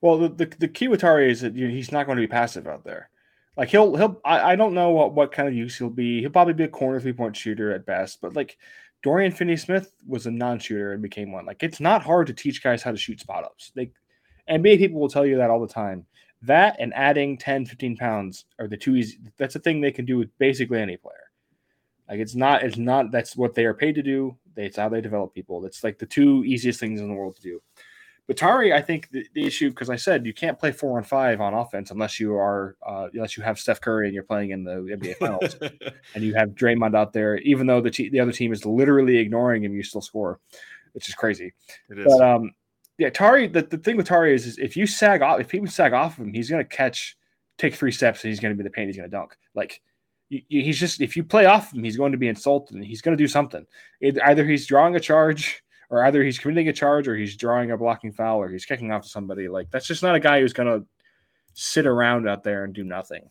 Well, 0.00 0.18
the, 0.18 0.28
the 0.28 0.56
the 0.58 0.68
key 0.68 0.88
with 0.88 1.00
Tari 1.00 1.30
is 1.30 1.40
that 1.40 1.54
you 1.54 1.68
know, 1.68 1.74
he's 1.74 1.92
not 1.92 2.06
going 2.06 2.16
to 2.16 2.22
be 2.22 2.26
passive 2.26 2.66
out 2.66 2.84
there. 2.84 3.10
Like 3.56 3.68
he'll 3.68 3.94
he'll 3.96 4.20
I, 4.24 4.52
I 4.52 4.56
don't 4.56 4.74
know 4.74 4.90
what, 4.90 5.14
what 5.14 5.32
kind 5.32 5.48
of 5.48 5.54
use 5.54 5.76
he'll 5.78 5.90
be. 5.90 6.20
He'll 6.20 6.30
probably 6.30 6.54
be 6.54 6.64
a 6.64 6.68
corner 6.68 7.00
three 7.00 7.12
point 7.12 7.36
shooter 7.36 7.72
at 7.72 7.86
best. 7.86 8.20
But 8.20 8.34
like 8.34 8.58
Dorian 9.04 9.32
Finney 9.32 9.58
Smith 9.58 9.92
was 10.08 10.24
a 10.24 10.30
non 10.30 10.58
shooter 10.58 10.92
and 10.92 11.02
became 11.02 11.30
one. 11.30 11.44
Like 11.44 11.62
it's 11.62 11.78
not 11.78 12.02
hard 12.02 12.26
to 12.26 12.32
teach 12.32 12.62
guys 12.62 12.82
how 12.82 12.90
to 12.90 12.96
shoot 12.96 13.20
spot 13.20 13.44
ups. 13.44 13.70
They 13.76 13.92
NBA 14.50 14.78
people 14.78 14.98
will 14.98 15.10
tell 15.10 15.26
you 15.26 15.36
that 15.36 15.50
all 15.50 15.60
the 15.60 15.72
time. 15.72 16.06
That 16.40 16.76
and 16.78 16.92
adding 16.94 17.36
10, 17.36 17.66
15 17.66 17.98
pounds 17.98 18.46
are 18.58 18.66
the 18.66 18.78
two 18.78 18.96
easy. 18.96 19.18
That's 19.36 19.56
a 19.56 19.58
thing 19.58 19.80
they 19.80 19.92
can 19.92 20.06
do 20.06 20.16
with 20.16 20.36
basically 20.38 20.80
any 20.80 20.96
player. 20.96 21.30
Like 22.08 22.18
it's 22.18 22.34
not, 22.34 22.62
it's 22.62 22.78
not, 22.78 23.10
that's 23.10 23.36
what 23.36 23.54
they 23.54 23.66
are 23.66 23.74
paid 23.74 23.94
to 23.94 24.02
do. 24.02 24.36
It's 24.56 24.78
how 24.78 24.88
they 24.88 25.02
develop 25.02 25.34
people. 25.34 25.64
It's 25.66 25.84
like 25.84 25.98
the 25.98 26.06
two 26.06 26.42
easiest 26.44 26.80
things 26.80 27.00
in 27.00 27.08
the 27.08 27.14
world 27.14 27.36
to 27.36 27.42
do. 27.42 27.62
But 28.26 28.38
Tari, 28.38 28.72
I 28.72 28.80
think 28.80 29.10
the, 29.10 29.26
the 29.34 29.44
issue, 29.44 29.68
because 29.68 29.90
I 29.90 29.96
said 29.96 30.24
you 30.24 30.32
can't 30.32 30.58
play 30.58 30.72
four 30.72 30.96
on 30.96 31.04
five 31.04 31.40
on 31.42 31.52
offense 31.52 31.90
unless 31.90 32.18
you 32.18 32.34
are, 32.36 32.74
uh, 32.86 33.08
unless 33.12 33.36
you 33.36 33.42
have 33.42 33.58
Steph 33.58 33.82
Curry 33.82 34.06
and 34.06 34.14
you're 34.14 34.22
playing 34.24 34.50
in 34.50 34.64
the 34.64 34.76
NBA 34.76 35.16
Finals 35.20 35.56
and 36.14 36.24
you 36.24 36.34
have 36.34 36.50
Draymond 36.50 36.96
out 36.96 37.12
there, 37.12 37.36
even 37.38 37.66
though 37.66 37.82
the 37.82 37.90
te- 37.90 38.08
the 38.08 38.20
other 38.20 38.32
team 38.32 38.52
is 38.52 38.64
literally 38.64 39.18
ignoring 39.18 39.62
him, 39.62 39.74
you 39.74 39.82
still 39.82 40.00
score, 40.00 40.40
which 40.92 41.08
is 41.08 41.14
crazy. 41.14 41.52
it 41.90 41.98
is 41.98 42.06
But 42.06 42.22
um, 42.26 42.52
yeah, 42.96 43.10
Tari. 43.10 43.46
The, 43.46 43.60
the 43.62 43.76
thing 43.78 43.96
with 43.98 44.06
Tari 44.06 44.34
is, 44.34 44.46
is 44.46 44.56
if 44.58 44.74
you 44.76 44.86
sag 44.86 45.20
off, 45.20 45.40
if 45.40 45.48
people 45.48 45.68
sag 45.68 45.92
off 45.92 46.16
of 46.18 46.24
him, 46.24 46.32
he's 46.32 46.48
gonna 46.48 46.64
catch, 46.64 47.18
take 47.58 47.74
three 47.74 47.92
steps, 47.92 48.24
and 48.24 48.30
he's 48.30 48.40
gonna 48.40 48.54
be 48.54 48.62
the 48.62 48.70
paint. 48.70 48.86
He's 48.88 48.96
gonna 48.96 49.08
dunk. 49.08 49.36
Like 49.54 49.82
you, 50.30 50.40
you- 50.48 50.62
he's 50.62 50.80
just 50.80 51.02
if 51.02 51.14
you 51.14 51.24
play 51.24 51.44
off 51.44 51.74
him, 51.74 51.84
he's 51.84 51.98
going 51.98 52.12
to 52.12 52.18
be 52.18 52.28
insulted. 52.28 52.76
and 52.76 52.84
He's 52.86 53.02
gonna 53.02 53.16
do 53.18 53.28
something. 53.28 53.66
Either, 54.00 54.24
either 54.24 54.46
he's 54.46 54.66
drawing 54.66 54.96
a 54.96 55.00
charge, 55.00 55.62
or 55.90 56.04
either 56.04 56.22
he's 56.22 56.38
committing 56.38 56.68
a 56.68 56.72
charge, 56.72 57.08
or 57.08 57.16
he's 57.16 57.36
drawing 57.36 57.70
a 57.70 57.76
blocking 57.76 58.12
foul, 58.12 58.40
or 58.40 58.48
he's 58.48 58.66
kicking 58.66 58.92
off 58.92 59.02
to 59.02 59.08
somebody. 59.08 59.48
Like 59.48 59.70
that's 59.70 59.86
just 59.86 60.02
not 60.02 60.14
a 60.14 60.20
guy 60.20 60.40
who's 60.40 60.52
gonna 60.52 60.82
sit 61.54 61.86
around 61.86 62.28
out 62.28 62.42
there 62.42 62.64
and 62.64 62.74
do 62.74 62.84
nothing. 62.84 63.30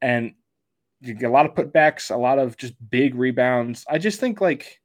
And 0.00 0.34
you 1.00 1.14
get 1.14 1.30
a 1.30 1.32
lot 1.32 1.46
of 1.46 1.54
putbacks, 1.54 2.14
a 2.14 2.18
lot 2.18 2.38
of 2.38 2.56
just 2.56 2.74
big 2.90 3.14
rebounds. 3.14 3.84
I 3.88 3.98
just 3.98 4.20
think 4.20 4.40
like 4.40 4.80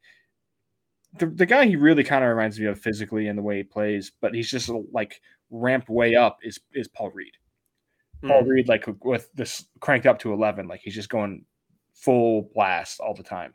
the, 1.20 1.28
the 1.28 1.46
guy 1.46 1.66
he 1.66 1.76
really 1.76 2.04
kind 2.04 2.24
of 2.24 2.30
reminds 2.30 2.60
me 2.60 2.66
of 2.68 2.80
physically 2.80 3.28
and 3.28 3.38
the 3.38 3.44
way 3.44 3.58
he 3.58 3.64
plays, 3.64 4.12
but 4.22 4.34
he's 4.34 4.50
just 4.50 4.70
like 4.92 5.22
ramped 5.50 5.90
way 5.90 6.16
up 6.16 6.38
is 6.44 6.60
is 6.74 6.88
Paul 6.88 7.12
Reed. 7.12 7.34
Paul 8.26 8.44
Mm. 8.44 8.48
Reed, 8.48 8.68
like 8.70 8.86
with 9.04 9.30
this 9.34 9.66
cranked 9.80 10.08
up 10.08 10.20
to 10.20 10.34
eleven, 10.34 10.68
like 10.68 10.82
he's 10.82 10.96
just 10.96 11.10
going 11.10 11.46
full 11.94 12.50
blast 12.54 13.00
all 13.00 13.14
the 13.14 13.24
time, 13.24 13.54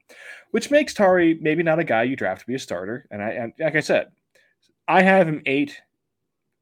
which 0.53 0.71
makes 0.71 0.95
Tari 0.95 1.39
maybe 1.41 1.63
not 1.63 1.79
a 1.79 1.85
guy 1.85 2.03
you 2.05 2.17
draft 2.17 2.41
to 2.43 2.47
be 2.47 2.55
a 2.55 2.59
starter. 2.59 3.07
And 3.11 3.23
I, 3.23 3.31
and 3.31 3.53
like 3.59 3.77
I 3.77 3.81
said, 3.81 4.09
I 4.87 5.03
have 5.03 5.29
him 5.29 5.43
eight, 5.47 5.81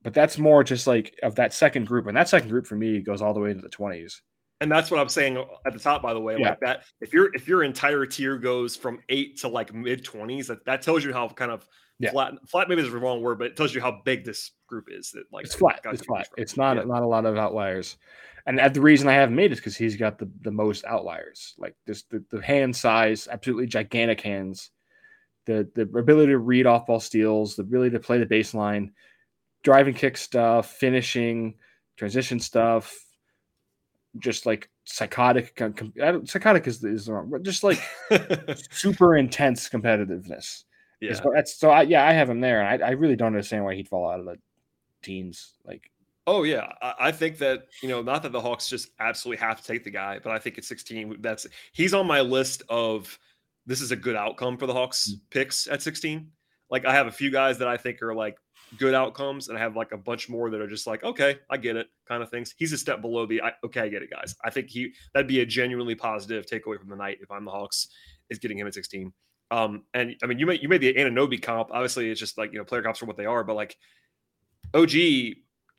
but 0.02 0.14
that's 0.14 0.38
more 0.38 0.64
just 0.64 0.86
like 0.86 1.14
of 1.22 1.34
that 1.36 1.52
second 1.54 1.86
group, 1.86 2.06
and 2.06 2.16
that 2.16 2.28
second 2.28 2.48
group 2.48 2.66
for 2.66 2.76
me 2.76 3.00
goes 3.00 3.22
all 3.22 3.34
the 3.34 3.40
way 3.40 3.50
into 3.50 3.62
the 3.62 3.68
twenties. 3.68 4.22
and 4.60 4.72
that's 4.72 4.90
what 4.90 4.98
i'm 4.98 5.08
saying 5.08 5.36
at 5.66 5.72
the 5.74 5.78
top 5.78 6.00
by 6.00 6.14
the 6.14 6.20
way 6.20 6.36
Yeah. 6.38 6.50
like 6.50 6.60
that 6.60 6.84
if 7.02 7.12
your 7.12 7.34
if 7.34 7.46
your 7.46 7.62
entire 7.62 8.06
tier 8.06 8.38
goes 8.38 8.74
from 8.74 9.00
eight 9.10 9.38
to 9.40 9.48
like 9.48 9.74
mid 9.74 10.02
20s 10.02 10.46
that, 10.46 10.64
that 10.64 10.80
tells 10.80 11.04
you 11.04 11.12
how 11.12 11.28
kind 11.28 11.50
of 11.50 11.66
Yeah. 11.98 12.10
flat 12.10 12.34
flat 12.46 12.68
maybe 12.68 12.82
is 12.82 12.90
the 12.90 12.98
wrong 12.98 13.22
word 13.22 13.38
but 13.38 13.46
it 13.46 13.56
tells 13.56 13.74
you 13.74 13.80
how 13.80 14.00
big 14.04 14.24
this 14.24 14.50
group 14.66 14.88
is 14.90 15.10
that 15.12 15.24
like 15.32 15.46
It's 15.46 15.54
flat. 15.54 15.80
It's 15.86 16.04
flat. 16.04 16.28
from. 16.28 16.34
It's 16.42 16.56
not 16.56 16.76
Yeah. 16.76 16.82
not 16.84 17.02
a 17.02 17.06
lot 17.06 17.24
of 17.24 17.36
outliers. 17.38 17.96
And 18.48 18.60
the 18.74 18.80
reason 18.80 19.08
I 19.08 19.14
haven't 19.14 19.34
made 19.34 19.50
is 19.50 19.58
because 19.58 19.76
he's 19.76 19.96
got 19.96 20.18
the, 20.18 20.30
the 20.42 20.52
most 20.52 20.84
outliers. 20.84 21.54
Like 21.58 21.74
this 21.86 22.02
the, 22.04 22.22
the 22.30 22.40
hand 22.40 22.76
size, 22.76 23.26
absolutely 23.30 23.66
gigantic 23.66 24.20
hands, 24.20 24.70
the 25.46 25.68
the 25.74 25.82
ability 25.98 26.32
to 26.32 26.38
read 26.38 26.66
off 26.66 26.86
ball 26.86 27.00
steals, 27.00 27.56
the 27.56 27.62
ability 27.62 27.90
to 27.92 27.98
play 28.00 28.18
the 28.18 28.26
baseline, 28.26 28.90
driving 29.64 29.94
kick 29.94 30.16
stuff, 30.16 30.70
finishing, 30.72 31.54
transition 31.96 32.38
stuff, 32.38 32.94
just 34.18 34.46
like 34.46 34.68
psychotic. 34.84 35.56
com- 35.56 35.72
com- 35.72 35.92
I 36.00 36.12
don't- 36.12 36.28
Psychotic 36.28 36.66
is, 36.68 36.84
is 36.84 37.06
the 37.06 37.14
wrong, 37.14 37.30
but 37.30 37.42
just 37.42 37.64
like 37.64 37.80
super 38.70 39.16
intense 39.16 39.68
competitiveness. 39.68 40.64
Yeah 41.00 41.12
is 41.12 41.20
that's 41.34 41.58
so. 41.58 41.70
I, 41.70 41.82
yeah, 41.82 42.06
I 42.06 42.12
have 42.12 42.28
him 42.30 42.40
there, 42.40 42.62
and 42.62 42.82
I, 42.82 42.88
I 42.88 42.90
really 42.92 43.16
don't 43.16 43.28
understand 43.28 43.64
why 43.64 43.74
he'd 43.74 43.88
fall 43.88 44.08
out 44.10 44.20
of 44.20 44.26
the 44.26 44.36
teens. 45.02 45.54
Like 45.64 45.90
Oh 46.26 46.42
yeah, 46.42 46.72
I, 46.82 46.94
I 47.00 47.12
think 47.12 47.38
that 47.38 47.66
you 47.82 47.88
know, 47.88 48.02
not 48.02 48.22
that 48.24 48.32
the 48.32 48.40
Hawks 48.40 48.68
just 48.68 48.90
absolutely 48.98 49.46
have 49.46 49.60
to 49.60 49.66
take 49.66 49.84
the 49.84 49.90
guy, 49.90 50.18
but 50.22 50.32
I 50.32 50.38
think 50.38 50.58
at 50.58 50.64
16, 50.64 51.16
that's 51.20 51.46
he's 51.72 51.94
on 51.94 52.06
my 52.06 52.20
list 52.20 52.62
of 52.68 53.16
this 53.66 53.80
is 53.80 53.92
a 53.92 53.96
good 53.96 54.16
outcome 54.16 54.56
for 54.56 54.66
the 54.66 54.72
Hawks 54.72 55.10
Mm. 55.10 55.20
picks 55.30 55.66
at 55.68 55.82
16. 55.82 56.30
Like 56.68 56.84
I 56.84 56.92
have 56.92 57.06
a 57.06 57.12
few 57.12 57.30
guys 57.30 57.58
that 57.58 57.68
I 57.68 57.76
think 57.76 58.02
are 58.02 58.14
like 58.14 58.36
good 58.76 58.94
outcomes 58.94 59.48
and 59.48 59.56
I 59.56 59.60
have 59.60 59.76
like 59.76 59.92
a 59.92 59.96
bunch 59.96 60.28
more 60.28 60.50
that 60.50 60.60
are 60.60 60.66
just 60.66 60.88
like, 60.88 61.04
okay, 61.04 61.38
I 61.48 61.56
get 61.56 61.76
it 61.76 61.86
kind 62.08 62.22
of 62.24 62.30
things. 62.30 62.54
He's 62.58 62.72
a 62.72 62.78
step 62.78 63.00
below 63.00 63.24
the 63.26 63.40
I, 63.42 63.52
okay, 63.64 63.82
I 63.82 63.88
get 63.88 64.02
it, 64.02 64.10
guys. 64.10 64.34
I 64.44 64.50
think 64.50 64.68
he 64.68 64.92
that'd 65.14 65.28
be 65.28 65.40
a 65.40 65.46
genuinely 65.46 65.94
positive 65.94 66.44
takeaway 66.46 66.78
from 66.78 66.88
the 66.88 66.96
night 66.96 67.18
if 67.20 67.30
I'm 67.30 67.44
the 67.44 67.52
Hawks 67.52 67.86
is 68.30 68.40
getting 68.40 68.58
him 68.58 68.66
at 68.66 68.74
16. 68.74 69.12
Um, 69.50 69.84
and 69.94 70.16
I 70.22 70.26
mean, 70.26 70.38
you 70.38 70.46
made 70.46 70.62
you 70.62 70.68
made 70.68 70.80
the 70.80 70.94
Anunoby 70.94 71.40
comp. 71.40 71.70
Obviously, 71.72 72.10
it's 72.10 72.20
just 72.20 72.38
like 72.38 72.52
you 72.52 72.58
know 72.58 72.64
player 72.64 72.82
comps 72.82 73.02
are 73.02 73.06
what 73.06 73.16
they 73.16 73.26
are, 73.26 73.44
but 73.44 73.54
like 73.54 73.76
OG 74.74 74.92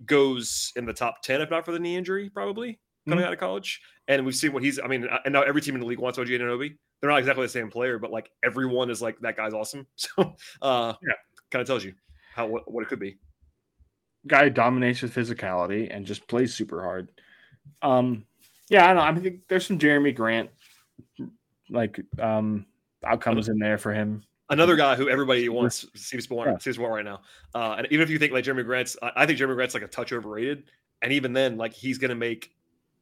goes 0.06 0.72
in 0.76 0.86
the 0.86 0.94
top 0.94 1.22
10 1.24 1.42
if 1.42 1.50
not 1.50 1.66
for 1.66 1.72
the 1.72 1.80
knee 1.80 1.96
injury, 1.96 2.30
probably 2.30 2.80
coming 3.08 3.20
mm-hmm. 3.20 3.28
out 3.28 3.34
of 3.34 3.40
college. 3.40 3.82
And 4.08 4.26
we've 4.26 4.36
seen 4.36 4.54
what 4.54 4.64
he's. 4.64 4.80
I 4.80 4.88
mean, 4.88 5.08
and 5.26 5.34
now 5.34 5.42
every 5.42 5.62
team 5.62 5.76
in 5.76 5.82
the 5.82 5.88
league 5.88 6.00
wants 6.00 6.18
OG 6.18 6.28
Anunoby. 6.28 6.78
They're 7.02 7.10
not 7.10 7.20
exactly 7.20 7.46
the 7.46 7.50
same 7.50 7.70
player, 7.70 8.00
but 8.00 8.12
like 8.12 8.32
everyone 8.44 8.90
is 8.90 9.02
like 9.02 9.20
that 9.20 9.36
guy's 9.36 9.54
awesome. 9.54 9.86
So 9.96 10.36
uh, 10.62 10.94
yeah, 11.02 11.14
kind 11.52 11.62
of 11.62 11.68
tells 11.68 11.84
you 11.84 11.94
how 12.34 12.48
what, 12.48 12.72
what 12.72 12.84
it 12.84 12.88
could 12.88 13.00
be. 13.00 13.18
Guy 14.26 14.50
dominates 14.50 15.02
with 15.02 15.14
physicality 15.14 15.94
and 15.94 16.06
just 16.06 16.28
plays 16.28 16.54
super 16.54 16.82
hard. 16.82 17.10
Um, 17.82 18.26
yeah, 18.70 18.86
I 18.86 18.88
don't 18.88 18.98
know. 18.98 19.04
I 19.04 19.24
think 19.24 19.42
there's 19.48 19.66
some 19.66 19.80
Jerami 19.80 20.16
Grant 20.16 20.50
like 21.70 22.00
um 22.20 22.66
outcomes 23.06 23.50
in 23.50 23.60
there 23.60 23.78
for 23.78 23.94
him. 23.94 24.24
Another 24.50 24.76
guy 24.76 24.96
who 24.96 25.10
everybody 25.10 25.50
wants 25.50 25.86
seems 25.96 26.28
to 26.28 26.34
want 26.34 26.50
yeah. 26.50 26.58
seems 26.58 26.78
to 26.78 26.82
want 26.82 26.94
right 26.94 27.06
now. 27.06 27.22
Uh, 27.54 27.76
and 27.78 27.88
even 27.92 28.02
if 28.04 28.10
you 28.10 28.18
think 28.18 28.32
like 28.32 28.46
Jerami 28.46 28.64
Grant's, 28.64 28.96
I 29.02 29.26
think 29.26 29.40
Jerami 29.40 29.56
Grant's 29.56 29.74
like 29.74 29.84
a 29.84 29.88
touch 29.88 30.14
overrated. 30.14 30.64
And 31.02 31.12
even 31.12 31.34
then, 31.34 31.58
like 31.58 31.74
he's 31.74 31.98
going 31.98 32.10
to 32.10 32.16
make 32.16 32.52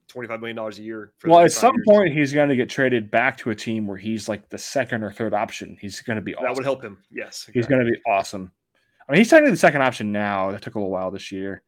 $25 0.09 0.39
million 0.39 0.57
a 0.57 0.71
year. 0.81 1.13
well, 1.23 1.39
at 1.39 1.51
some 1.51 1.75
years. 1.75 1.85
point, 1.87 2.13
he's 2.13 2.33
going 2.33 2.49
to 2.49 2.55
get 2.55 2.69
traded 2.69 3.11
back 3.11 3.37
to 3.37 3.51
a 3.51 3.55
team 3.55 3.87
where 3.87 3.97
he's 3.97 4.27
like 4.27 4.49
the 4.49 4.57
second 4.57 5.03
or 5.03 5.11
third 5.11 5.33
option. 5.33 5.77
He's 5.79 6.01
going 6.01 6.15
to 6.15 6.21
be 6.21 6.35
awesome. 6.35 6.45
That 6.45 6.55
would 6.55 6.63
help 6.63 6.83
him. 6.83 6.97
Yes. 7.11 7.45
Exactly. 7.47 7.53
He's 7.59 7.67
going 7.67 7.85
to 7.85 7.91
be 7.91 7.97
awesome. 8.07 8.51
I 9.07 9.11
mean, 9.11 9.19
he's 9.19 9.29
technically 9.29 9.51
the 9.51 9.57
second 9.57 9.81
option 9.81 10.11
now. 10.11 10.51
That 10.51 10.61
took 10.61 10.75
a 10.75 10.79
little 10.79 10.91
while 10.91 11.11
this 11.11 11.31
year. 11.31 11.63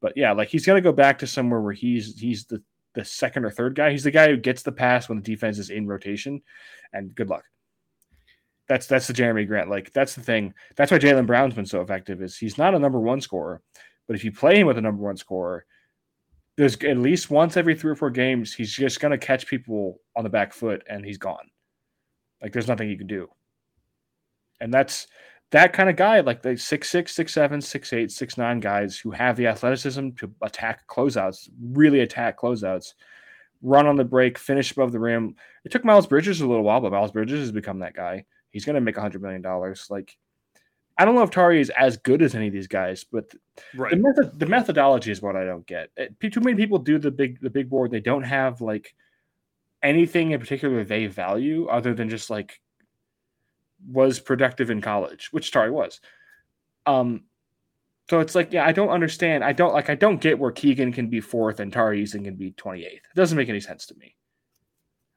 But 0.00 0.12
yeah, 0.16 0.32
like 0.32 0.48
he's 0.48 0.66
going 0.66 0.76
to 0.76 0.88
go 0.88 0.92
back 0.92 1.18
to 1.18 1.26
somewhere 1.26 1.60
where 1.60 1.72
he's 1.72 2.18
he's 2.18 2.44
the, 2.44 2.62
the 2.94 3.04
second 3.04 3.44
or 3.44 3.50
third 3.50 3.74
guy. 3.74 3.90
He's 3.90 4.04
the 4.04 4.10
guy 4.10 4.28
who 4.28 4.36
gets 4.36 4.62
the 4.62 4.72
pass 4.72 5.08
when 5.08 5.18
the 5.18 5.24
defense 5.24 5.58
is 5.58 5.70
in 5.70 5.86
rotation. 5.86 6.42
And 6.92 7.14
good 7.14 7.28
luck. 7.28 7.44
That's 8.68 8.86
that's 8.86 9.06
the 9.06 9.12
Jerami 9.12 9.46
Grant. 9.46 9.70
Like 9.70 9.92
that's 9.92 10.14
the 10.14 10.22
thing. 10.22 10.52
That's 10.74 10.90
why 10.90 10.98
Jaylen 10.98 11.26
Brown's 11.26 11.54
been 11.54 11.66
so 11.66 11.80
effective. 11.80 12.22
Is 12.22 12.36
he's 12.36 12.58
not 12.58 12.74
a 12.74 12.78
number 12.78 12.98
one 12.98 13.20
scorer, 13.20 13.62
but 14.06 14.16
if 14.16 14.24
you 14.24 14.32
play 14.32 14.60
him 14.60 14.66
with 14.66 14.78
a 14.78 14.82
number 14.82 15.02
one 15.02 15.16
scorer, 15.16 15.64
there's 16.56 16.76
at 16.82 16.98
least 16.98 17.30
once 17.30 17.56
every 17.56 17.74
three 17.74 17.92
or 17.92 17.96
four 17.96 18.10
games, 18.10 18.54
he's 18.54 18.72
just 18.72 19.00
to 19.00 19.18
catch 19.18 19.46
people 19.46 20.00
on 20.16 20.24
the 20.24 20.30
back 20.30 20.52
foot 20.52 20.82
and 20.88 21.04
he's 21.04 21.18
gone. 21.18 21.50
Like 22.42 22.52
there's 22.52 22.68
nothing 22.68 22.88
you 22.88 22.98
can 22.98 23.06
do. 23.06 23.28
And 24.60 24.72
that's 24.72 25.06
that 25.52 25.72
kind 25.72 25.88
of 25.88 25.96
guy, 25.96 26.20
like 26.20 26.42
the 26.42 26.56
six 26.56 26.90
six, 26.90 27.14
six 27.14 27.32
seven, 27.32 27.60
six 27.60 27.92
eight, 27.92 28.10
six 28.10 28.36
nine 28.36 28.58
guys 28.58 28.98
who 28.98 29.10
have 29.10 29.36
the 29.36 29.46
athleticism 29.46 30.10
to 30.16 30.32
attack 30.42 30.86
closeouts, 30.88 31.48
really 31.72 32.00
attack 32.00 32.38
closeouts, 32.38 32.94
run 33.62 33.86
on 33.86 33.96
the 33.96 34.04
break, 34.04 34.38
finish 34.38 34.72
above 34.72 34.92
the 34.92 34.98
rim. 34.98 35.36
It 35.64 35.72
took 35.72 35.84
Miles 35.84 36.06
Bridges 36.06 36.40
a 36.40 36.48
little 36.48 36.64
while, 36.64 36.80
but 36.80 36.92
Miles 36.92 37.12
Bridges 37.12 37.40
has 37.40 37.52
become 37.52 37.80
that 37.80 37.94
guy. 37.94 38.24
He's 38.56 38.64
going 38.64 38.74
to 38.76 38.80
make 38.80 38.96
a 38.96 39.02
hundred 39.02 39.20
million 39.20 39.42
dollars. 39.42 39.88
Like 39.90 40.16
I 40.96 41.04
don't 41.04 41.14
know 41.14 41.22
if 41.22 41.30
Tari 41.30 41.60
is 41.60 41.70
as 41.76 41.98
good 41.98 42.22
as 42.22 42.34
any 42.34 42.46
of 42.46 42.54
these 42.54 42.68
guys, 42.68 43.04
but 43.04 43.30
right. 43.74 43.90
the, 43.90 43.98
method, 43.98 44.38
the 44.38 44.46
methodology 44.46 45.10
is 45.10 45.20
what 45.20 45.36
I 45.36 45.44
don't 45.44 45.66
get. 45.66 45.90
It, 45.94 46.18
too 46.18 46.40
many 46.40 46.56
people 46.56 46.78
do 46.78 46.98
the 46.98 47.10
big 47.10 47.38
the 47.42 47.50
big 47.50 47.68
board. 47.68 47.90
They 47.90 48.00
don't 48.00 48.22
have 48.22 48.62
like 48.62 48.94
anything 49.82 50.30
in 50.30 50.40
particular 50.40 50.84
they 50.84 51.04
value 51.04 51.66
other 51.66 51.92
than 51.92 52.08
just 52.08 52.30
like 52.30 52.62
was 53.86 54.18
productive 54.18 54.70
in 54.70 54.80
college, 54.80 55.28
which 55.32 55.52
Tari 55.52 55.70
was. 55.70 56.00
Um, 56.86 57.24
so 58.08 58.20
it's 58.20 58.34
like, 58.34 58.54
yeah, 58.54 58.64
I 58.64 58.72
don't 58.72 58.88
understand. 58.88 59.44
I 59.44 59.52
don't 59.52 59.74
like. 59.74 59.90
I 59.90 59.96
don't 59.96 60.20
get 60.20 60.38
where 60.38 60.50
Keegan 60.50 60.92
can 60.92 61.10
be 61.10 61.20
fourth 61.20 61.60
and 61.60 61.70
Tari 61.70 62.02
Eason 62.02 62.24
can 62.24 62.36
be 62.36 62.52
twenty 62.52 62.86
eighth. 62.86 63.04
It 63.04 63.16
doesn't 63.16 63.36
make 63.36 63.50
any 63.50 63.60
sense 63.60 63.84
to 63.86 63.94
me. 63.96 64.16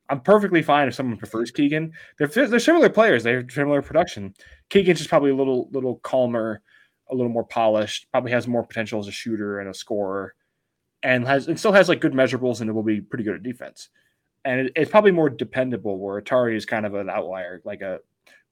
I'm 0.10 0.22
perfectly 0.22 0.64
fine 0.64 0.88
if 0.88 0.96
someone 0.96 1.18
prefers 1.18 1.52
Keegan. 1.52 1.94
They're 2.18 2.28
they're 2.28 2.60
similar 2.60 2.90
players. 2.90 3.24
They 3.24 3.34
have 3.34 3.52
similar 3.52 3.82
production. 3.82 4.34
Keegan's 4.70 5.00
just 5.00 5.10
probably 5.10 5.32
a 5.32 5.36
little 5.36 5.70
little 5.72 5.98
calmer, 5.98 6.62
a 7.10 7.16
little 7.16 7.32
more 7.32 7.46
polished. 7.46 8.08
Probably 8.12 8.32
has 8.32 8.48
more 8.48 8.66
potential 8.66 9.00
as 9.00 9.08
a 9.08 9.12
shooter 9.12 9.60
and 9.60 9.70
a 9.70 9.74
scorer, 9.74 10.34
and 11.04 11.28
has 11.28 11.48
and 11.48 11.60
still 11.60 11.72
has 11.72 11.90
like 11.90 12.02
good 12.02 12.14
measurables 12.14 12.62
and 12.62 12.70
it 12.70 12.74
will 12.74 12.84
be 12.84 13.02
pretty 13.02 13.24
good 13.24 13.36
at 13.36 13.44
defense. 13.44 13.90
And 14.46 14.62
it, 14.62 14.74
it's 14.76 14.92
probably 14.92 15.12
more 15.12 15.30
dependable. 15.30 16.00
Where 16.00 16.20
Atari 16.20 16.56
is 16.56 16.66
kind 16.66 16.86
of 16.86 16.96
an 16.96 17.10
outlier, 17.10 17.62
like 17.64 17.82
a 17.82 18.00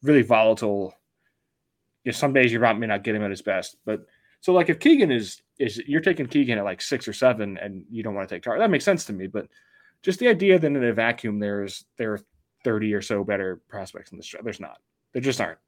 really 0.03 0.21
volatile. 0.21 0.93
You 2.03 2.11
know, 2.11 2.15
some 2.15 2.33
days 2.33 2.53
you 2.53 2.59
may 2.59 2.87
not 2.87 3.03
get 3.03 3.15
him 3.15 3.23
at 3.23 3.31
his 3.31 3.41
best, 3.41 3.77
but 3.83 4.05
so 4.41 4.53
like 4.53 4.69
if 4.69 4.79
Keegan 4.79 5.11
is 5.11 5.41
is 5.59 5.81
you're 5.87 6.01
taking 6.01 6.27
Keegan 6.27 6.59
at 6.59 6.63
like 6.63 6.81
six 6.81 7.07
or 7.07 7.13
seven 7.13 7.57
and 7.57 7.83
you 7.89 8.03
don't 8.03 8.13
want 8.13 8.29
to 8.29 8.35
take 8.35 8.43
Tari, 8.43 8.59
that 8.59 8.69
makes 8.69 8.85
sense 8.85 9.05
to 9.05 9.13
me. 9.13 9.25
But 9.25 9.47
just 10.03 10.19
the 10.19 10.27
idea 10.27 10.59
that 10.59 10.67
in 10.67 10.83
a 10.83 10.93
vacuum 10.93 11.39
there's 11.39 11.85
there 11.97 12.13
are 12.13 12.21
30 12.63 12.93
or 12.93 13.01
so 13.01 13.23
better 13.23 13.61
prospects 13.67 14.11
in 14.11 14.17
this 14.17 14.27
draft. 14.27 14.43
There's 14.43 14.59
not. 14.59 14.79
There 15.13 15.21
just 15.21 15.41
aren't. 15.41 15.59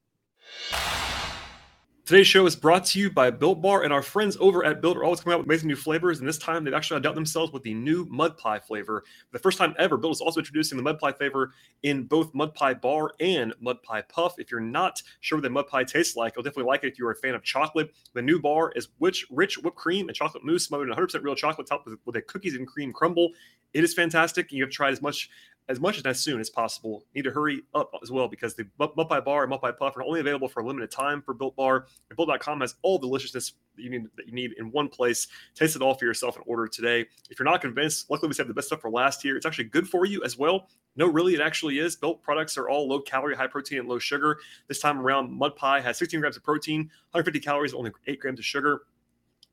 Today's 2.10 2.26
show 2.26 2.48
is 2.48 2.56
brought 2.56 2.86
to 2.86 3.00
you 3.00 3.12
by 3.12 3.30
Built 3.30 3.62
Bar 3.62 3.84
and 3.84 3.94
our 3.94 4.02
friends 4.02 4.36
over 4.40 4.66
at 4.66 4.82
Built 4.82 4.98
are 4.98 5.04
always 5.04 5.20
coming 5.20 5.36
out 5.36 5.42
with 5.42 5.46
amazing 5.46 5.68
new 5.68 5.76
flavors. 5.76 6.18
And 6.18 6.28
this 6.28 6.40
time 6.40 6.64
they've 6.64 6.74
actually 6.74 6.98
outdone 6.98 7.14
themselves 7.14 7.54
with 7.54 7.62
the 7.62 7.76
new 7.76 8.08
Mud 8.10 8.36
Pie 8.36 8.58
flavor. 8.58 9.04
The 9.32 9.38
first 9.38 9.60
time 9.60 9.76
ever, 9.78 9.96
Built 9.96 10.14
is 10.14 10.20
also 10.20 10.40
introducing 10.40 10.76
the 10.76 10.84
Mud 10.84 10.98
Pie 10.98 11.12
flavor 11.12 11.54
in 11.84 12.06
both 12.06 12.34
Mud 12.34 12.56
Pie 12.56 12.74
Bar 12.74 13.12
and 13.20 13.54
Mud 13.60 13.84
Pie 13.84 14.02
Puff. 14.02 14.40
If 14.40 14.50
you're 14.50 14.60
not 14.60 15.04
sure 15.20 15.38
what 15.38 15.44
the 15.44 15.52
Mud 15.52 15.68
Pie 15.68 15.84
tastes 15.84 16.16
like, 16.16 16.34
you'll 16.36 16.42
definitely 16.42 16.64
like 16.64 16.84
it 16.84 16.88
if 16.88 16.98
you're 16.98 17.12
a 17.12 17.16
fan 17.16 17.36
of 17.36 17.44
chocolate. 17.44 17.94
The 18.16 18.24
new 18.24 18.42
bar 18.42 18.72
is 18.76 18.88
rich, 19.00 19.28
rich 19.30 19.60
whipped 19.60 19.78
cream 19.78 20.08
and 20.08 20.16
chocolate 20.16 20.44
mousse 20.44 20.66
smothered 20.66 20.90
in 20.90 20.96
100% 20.96 21.22
real 21.22 21.36
chocolate 21.36 21.68
topped 21.68 21.86
with, 21.86 22.00
with 22.06 22.16
a 22.16 22.24
cookies 22.24 22.56
and 22.56 22.66
cream 22.66 22.92
crumble. 22.92 23.30
It 23.76 23.84
is 23.84 23.94
fantastic. 23.94 24.50
And 24.50 24.58
you 24.58 24.64
have 24.64 24.72
tried 24.72 24.94
as 24.94 25.02
much 25.04 25.30
as 25.70 25.80
much 25.80 26.04
as 26.04 26.20
soon 26.20 26.42
as 26.42 26.50
possible. 26.50 27.06
Need 27.16 27.22
to 27.24 27.32
hurry 27.32 27.62
up 27.76 27.92
as 28.02 28.12
well 28.12 28.28
because 28.28 28.56
the 28.56 28.68
Mud 28.80 29.08
Pie 29.08 29.20
Bar 29.20 29.44
and 29.44 29.50
Mud 29.52 29.62
Pie 29.62 29.72
Puff 29.72 29.96
are 29.96 30.04
only 30.04 30.20
available 30.20 30.50
for 30.50 30.62
a 30.62 30.66
limited 30.66 30.90
time 30.90 31.22
for 31.22 31.36
Built 31.36 31.56
Bar. 31.56 31.86
And 32.10 32.18
Built.com 32.18 32.62
has 32.62 32.76
all 32.82 32.98
the 32.98 33.08
deliciousness 33.08 33.54
that 33.76 33.84
you 33.84 33.92
need 33.92 34.08
that 34.18 34.28
you 34.28 34.34
need 34.34 34.54
in 34.58 34.72
one 34.72 34.90
place. 34.90 35.28
Taste 35.54 35.76
it 35.76 35.84
all 35.84 35.94
for 35.94 36.06
yourself 36.06 36.36
and 36.36 36.44
order 36.48 36.68
today. 36.68 37.06
If 37.30 37.38
you're 37.38 37.46
not 37.46 37.62
convinced, 37.62 38.10
luckily 38.10 38.30
we 38.30 38.34
saved 38.34 38.50
the 38.50 38.54
best 38.54 38.68
stuff 38.68 38.82
for 38.82 38.90
last 38.90 39.24
year. 39.24 39.38
It's 39.38 39.46
actually 39.46 39.66
good 39.66 39.88
for 39.88 40.06
you 40.06 40.24
as 40.24 40.38
well. 40.38 40.68
No, 40.96 41.06
really, 41.06 41.36
it 41.36 41.40
actually 41.40 41.78
is. 41.78 41.96
Built 41.96 42.22
products 42.24 42.58
are 42.58 42.68
all 42.68 42.88
low 42.88 43.00
calorie, 43.00 43.36
high 43.36 43.48
protein, 43.48 43.80
and 43.80 43.88
low 43.88 44.00
sugar. 44.00 44.40
This 44.68 44.80
time 44.80 45.00
around, 45.00 45.32
Mud 45.32 45.56
Pie 45.56 45.82
has 45.82 45.98
16 46.00 46.20
grams 46.20 46.36
of 46.36 46.44
protein, 46.44 46.90
150 47.12 47.40
calories, 47.40 47.74
only 47.76 47.92
8 48.08 48.20
grams 48.20 48.40
of 48.40 48.46
sugar. 48.46 48.82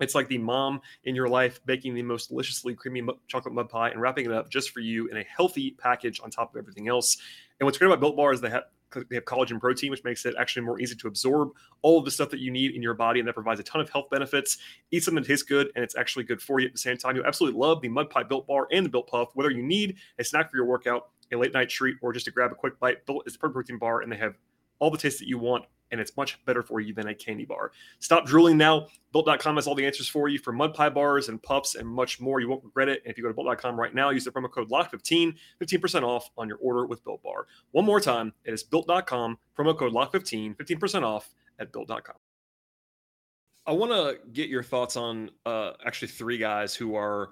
It's 0.00 0.14
like 0.14 0.28
the 0.28 0.38
mom 0.38 0.80
in 1.04 1.14
your 1.14 1.28
life 1.28 1.60
baking 1.64 1.94
the 1.94 2.02
most 2.02 2.28
deliciously 2.28 2.74
creamy 2.74 3.02
chocolate 3.28 3.54
mud 3.54 3.68
pie 3.68 3.90
and 3.90 4.00
wrapping 4.00 4.26
it 4.26 4.32
up 4.32 4.50
just 4.50 4.70
for 4.70 4.80
you 4.80 5.08
in 5.08 5.16
a 5.16 5.24
healthy 5.24 5.72
package 5.72 6.20
on 6.22 6.30
top 6.30 6.54
of 6.54 6.58
everything 6.58 6.88
else. 6.88 7.16
And 7.58 7.66
what's 7.66 7.78
great 7.78 7.88
about 7.88 8.00
Built 8.00 8.16
Bar 8.16 8.32
is 8.32 8.40
they 8.40 8.50
have 8.50 8.64
they 9.08 9.16
have 9.16 9.24
collagen 9.24 9.60
protein, 9.60 9.90
which 9.90 10.04
makes 10.04 10.24
it 10.24 10.34
actually 10.38 10.64
more 10.64 10.80
easy 10.80 10.94
to 10.94 11.08
absorb 11.08 11.50
all 11.82 11.98
of 11.98 12.04
the 12.04 12.10
stuff 12.10 12.30
that 12.30 12.40
you 12.40 12.50
need 12.50 12.74
in 12.74 12.82
your 12.82 12.94
body, 12.94 13.20
and 13.20 13.28
that 13.28 13.34
provides 13.34 13.58
a 13.60 13.62
ton 13.62 13.80
of 13.80 13.90
health 13.90 14.08
benefits. 14.10 14.58
Eat 14.90 15.02
something 15.02 15.22
that 15.22 15.28
tastes 15.28 15.44
good, 15.44 15.70
and 15.74 15.82
it's 15.82 15.96
actually 15.96 16.24
good 16.24 16.40
for 16.40 16.60
you 16.60 16.66
at 16.66 16.72
the 16.72 16.78
same 16.78 16.96
time. 16.96 17.16
You'll 17.16 17.26
absolutely 17.26 17.58
love 17.58 17.80
the 17.82 17.88
Mud 17.88 18.10
Pie 18.10 18.22
Built 18.22 18.46
Bar 18.46 18.68
and 18.70 18.86
the 18.86 18.90
Built 18.90 19.08
Puff. 19.08 19.30
Whether 19.34 19.50
you 19.50 19.62
need 19.62 19.96
a 20.18 20.24
snack 20.24 20.50
for 20.50 20.56
your 20.56 20.66
workout, 20.66 21.10
a 21.32 21.36
late 21.36 21.52
night 21.52 21.68
treat, 21.68 21.96
or 22.00 22.12
just 22.12 22.26
to 22.26 22.30
grab 22.30 22.52
a 22.52 22.54
quick 22.54 22.78
bite, 22.78 23.04
Built 23.06 23.24
is 23.26 23.36
perfect 23.36 23.54
protein 23.54 23.78
bar, 23.78 24.02
and 24.02 24.10
they 24.10 24.16
have 24.16 24.36
all 24.78 24.90
the 24.90 24.98
taste 24.98 25.18
that 25.18 25.28
you 25.28 25.38
want 25.38 25.64
and 25.90 26.00
it's 26.00 26.16
much 26.16 26.44
better 26.44 26.62
for 26.62 26.80
you 26.80 26.94
than 26.94 27.08
a 27.08 27.14
candy 27.14 27.44
bar. 27.44 27.72
Stop 27.98 28.26
drooling 28.26 28.56
now. 28.56 28.86
Built.com 29.12 29.56
has 29.56 29.66
all 29.66 29.74
the 29.74 29.86
answers 29.86 30.08
for 30.08 30.28
you 30.28 30.38
for 30.38 30.52
mud 30.52 30.74
pie 30.74 30.88
bars 30.88 31.28
and 31.28 31.42
puffs 31.42 31.74
and 31.74 31.88
much 31.88 32.20
more. 32.20 32.40
You 32.40 32.48
won't 32.48 32.64
regret 32.64 32.88
it. 32.88 33.02
And 33.04 33.10
if 33.10 33.16
you 33.16 33.24
go 33.24 33.28
to 33.28 33.34
Built.com 33.34 33.78
right 33.78 33.94
now, 33.94 34.10
use 34.10 34.24
the 34.24 34.30
promo 34.30 34.50
code 34.50 34.70
LOCK15, 34.70 35.34
15% 35.60 36.02
off 36.02 36.30
on 36.36 36.48
your 36.48 36.58
order 36.58 36.86
with 36.86 37.02
Built 37.04 37.22
Bar. 37.22 37.46
One 37.72 37.84
more 37.84 38.00
time, 38.00 38.32
it 38.44 38.52
is 38.52 38.62
Built.com, 38.62 39.38
promo 39.56 39.76
code 39.76 39.92
LOCK15, 39.92 40.56
15% 40.56 41.02
off 41.02 41.34
at 41.58 41.72
Built.com. 41.72 42.16
I 43.66 43.72
want 43.72 43.90
to 43.90 44.18
get 44.32 44.48
your 44.48 44.62
thoughts 44.62 44.96
on 44.96 45.30
uh, 45.44 45.72
actually 45.84 46.08
three 46.08 46.38
guys 46.38 46.74
who 46.74 46.94
are 46.94 47.30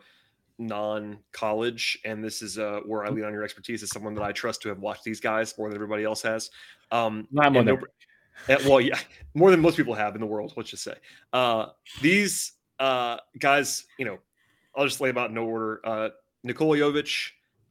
non-college, 0.59 1.99
and 2.05 2.25
this 2.25 2.43
is 2.43 2.59
uh, 2.59 2.81
where 2.87 3.05
I 3.05 3.11
lean 3.11 3.25
on 3.25 3.33
your 3.33 3.45
expertise 3.45 3.83
as 3.83 3.91
someone 3.91 4.15
that 4.15 4.23
I 4.23 4.33
trust 4.33 4.63
to 4.63 4.69
have 4.69 4.79
watched 4.79 5.05
these 5.05 5.21
guys 5.21 5.57
more 5.59 5.69
than 5.69 5.77
everybody 5.77 6.05
else 6.05 6.23
has. 6.23 6.51
Um, 6.91 7.29
Not 7.31 7.53
more 7.53 7.63
than 8.47 8.59
well, 8.69 8.81
yeah, 8.81 8.99
more 9.35 9.51
than 9.51 9.61
most 9.61 9.77
people 9.77 9.95
have 9.95 10.15
in 10.15 10.21
the 10.21 10.27
world. 10.27 10.53
Let's 10.57 10.71
just 10.71 10.85
say 10.85 10.95
uh, 11.33 11.67
these 12.01 12.53
uh, 12.79 13.19
guys. 13.39 13.85
You 13.99 14.05
know, 14.05 14.19
I'll 14.77 14.87
just 14.87 15.01
lay 15.01 15.11
them 15.11 15.19
out 15.19 15.29
in 15.29 15.35
no 15.35 15.45
order. 15.45 15.81
Uh, 15.85 16.09
Nikola 16.43 16.77
Jovic, 16.77 17.31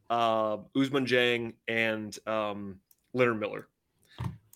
uh, 0.10 0.58
Ousmane 0.76 1.08
Dieng, 1.08 1.54
and 1.68 2.18
um, 2.28 2.80
Leonard 3.14 3.40
Miller 3.40 3.68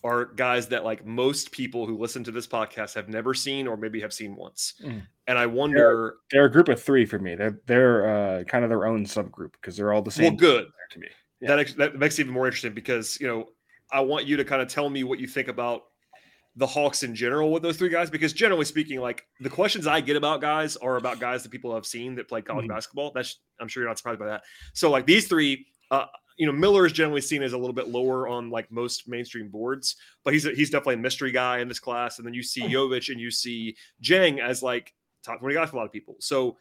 are 0.04 0.26
guys 0.26 0.68
that 0.68 0.84
like 0.84 1.04
most 1.04 1.50
people 1.50 1.86
who 1.86 1.98
listen 1.98 2.22
to 2.24 2.30
this 2.30 2.46
podcast 2.46 2.94
have 2.94 3.08
never 3.08 3.34
seen 3.34 3.66
or 3.66 3.76
maybe 3.76 4.00
have 4.00 4.12
seen 4.12 4.36
once. 4.36 4.74
Mm. 4.82 5.02
And 5.26 5.38
I 5.38 5.46
wonder 5.46 6.18
they're, 6.30 6.40
they're, 6.40 6.46
a 6.46 6.52
group 6.52 6.68
of 6.68 6.80
three 6.82 7.04
for 7.04 7.18
me. 7.18 7.34
They're 7.34 7.60
they're 7.66 8.08
uh, 8.40 8.44
kind 8.44 8.64
of 8.64 8.70
their 8.70 8.86
own 8.86 9.04
subgroup 9.04 9.52
because 9.52 9.76
they're 9.76 9.92
all 9.92 10.02
the 10.02 10.10
same. 10.10 10.32
Well, 10.32 10.36
good 10.36 10.66
to 10.90 10.98
me. 10.98 11.08
Yeah. 11.40 11.56
That 11.56 11.76
that 11.76 11.96
makes 11.96 12.18
it 12.18 12.22
even 12.22 12.34
more 12.34 12.46
interesting 12.46 12.74
because 12.74 13.18
you 13.20 13.26
know 13.26 13.48
I 13.90 14.00
want 14.00 14.26
you 14.26 14.36
to 14.36 14.44
kind 14.44 14.62
of 14.62 14.68
tell 14.68 14.88
me 14.88 15.04
what 15.04 15.18
you 15.18 15.26
think 15.26 15.48
about 15.48 15.82
the 16.58 16.66
Hawks 16.66 17.04
in 17.04 17.14
general 17.14 17.52
with 17.52 17.62
those 17.62 17.76
three 17.76 17.88
guys 17.88 18.10
because 18.10 18.32
generally 18.32 18.64
speaking, 18.64 19.00
like 19.00 19.24
the 19.40 19.48
questions 19.48 19.86
I 19.86 20.00
get 20.00 20.16
about 20.16 20.40
guys 20.40 20.76
are 20.76 20.96
about 20.96 21.20
guys 21.20 21.44
that 21.44 21.50
people 21.50 21.72
have 21.72 21.86
seen 21.86 22.16
that 22.16 22.28
play 22.28 22.42
college 22.42 22.64
mm-hmm. 22.64 22.74
basketball. 22.74 23.12
That's 23.14 23.38
I'm 23.60 23.68
sure 23.68 23.82
you're 23.82 23.88
not 23.88 23.96
surprised 23.96 24.18
by 24.18 24.26
that. 24.26 24.42
So 24.74 24.90
like 24.90 25.06
these 25.06 25.28
three, 25.28 25.66
uh, 25.92 26.06
you 26.36 26.46
know, 26.46 26.52
Miller 26.52 26.84
is 26.84 26.92
generally 26.92 27.20
seen 27.20 27.44
as 27.44 27.52
a 27.52 27.58
little 27.58 27.74
bit 27.74 27.88
lower 27.88 28.26
on 28.26 28.50
like 28.50 28.72
most 28.72 29.08
mainstream 29.08 29.48
boards, 29.48 29.94
but 30.24 30.32
he's 30.34 30.46
a, 30.46 30.50
he's 30.50 30.68
definitely 30.68 30.94
a 30.94 30.98
mystery 30.98 31.30
guy 31.30 31.60
in 31.60 31.68
this 31.68 31.78
class. 31.78 32.18
And 32.18 32.26
then 32.26 32.34
you 32.34 32.42
see 32.42 32.62
Jovic 32.62 33.08
and 33.08 33.20
you 33.20 33.30
see 33.30 33.76
Dieng 34.02 34.40
as 34.40 34.60
like 34.60 34.92
top 35.24 35.38
20 35.38 35.54
guys 35.54 35.70
for 35.70 35.76
a 35.76 35.78
lot 35.78 35.86
of 35.86 35.92
people. 35.92 36.16
So 36.18 36.56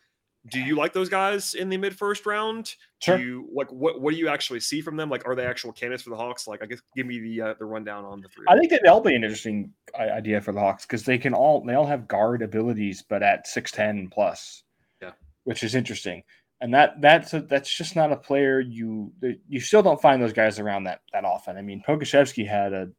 do 0.50 0.60
you 0.60 0.76
like 0.76 0.94
those 0.94 1.10
guys 1.10 1.54
in 1.54 1.70
the 1.70 1.78
mid 1.78 1.96
first 1.96 2.26
round? 2.26 2.76
Sure. 3.00 3.18
Do 3.18 3.24
you 3.24 3.50
like 3.54 3.72
what 3.72 4.02
what 4.02 4.12
do 4.14 4.18
you 4.18 4.28
actually 4.28 4.60
see 4.60 4.82
from 4.82 4.96
them? 4.98 5.10
Like, 5.10 5.28
are 5.28 5.36
they 5.36 5.46
actual 5.46 5.72
candidates 5.72 6.04
for 6.04 6.10
the 6.10 6.16
Hawks? 6.16 6.48
Like, 6.48 6.64
I 6.64 6.66
guess 6.66 6.80
give 6.96 7.06
me 7.06 7.20
the 7.20 7.42
uh, 7.42 7.54
the 7.60 7.66
rundown 7.66 8.06
on 8.06 8.22
the 8.22 8.30
three. 8.30 8.46
I 8.48 8.58
think 8.58 8.72
that 8.72 8.82
they'll 8.84 9.02
be 9.02 9.16
an 9.16 9.24
interesting 9.24 9.72
idea 10.00 10.42
for 10.42 10.52
the 10.52 10.60
Hawks 10.60 10.86
because 10.86 11.04
they 11.04 11.18
can 11.18 11.34
all 11.34 11.64
they 11.66 11.74
all 11.74 11.86
have 11.86 12.08
guard 12.08 12.42
abilities, 12.42 13.04
but 13.08 13.24
at 13.24 13.48
six 13.48 13.72
ten 13.72 14.10
plus. 14.10 14.64
Yeah, 15.02 15.12
which 15.44 15.64
is 15.64 15.76
interesting, 15.76 16.24
and 16.62 16.74
that 16.74 17.02
that's 17.02 17.34
a, 17.34 17.42
that's 17.42 17.76
just 17.76 17.96
not 17.96 18.12
a 18.12 18.18
player 18.18 18.60
you 18.60 19.12
you 19.48 19.60
still 19.60 19.84
don't 19.84 20.02
find 20.02 20.22
those 20.22 20.34
guys 20.34 20.60
around 20.60 20.86
that 20.86 21.02
that 21.14 21.26
often. 21.26 21.58
I 21.58 21.62
mean, 21.62 21.84
Pokusevski 21.88 22.48
had 22.48 22.74
a 22.74 22.90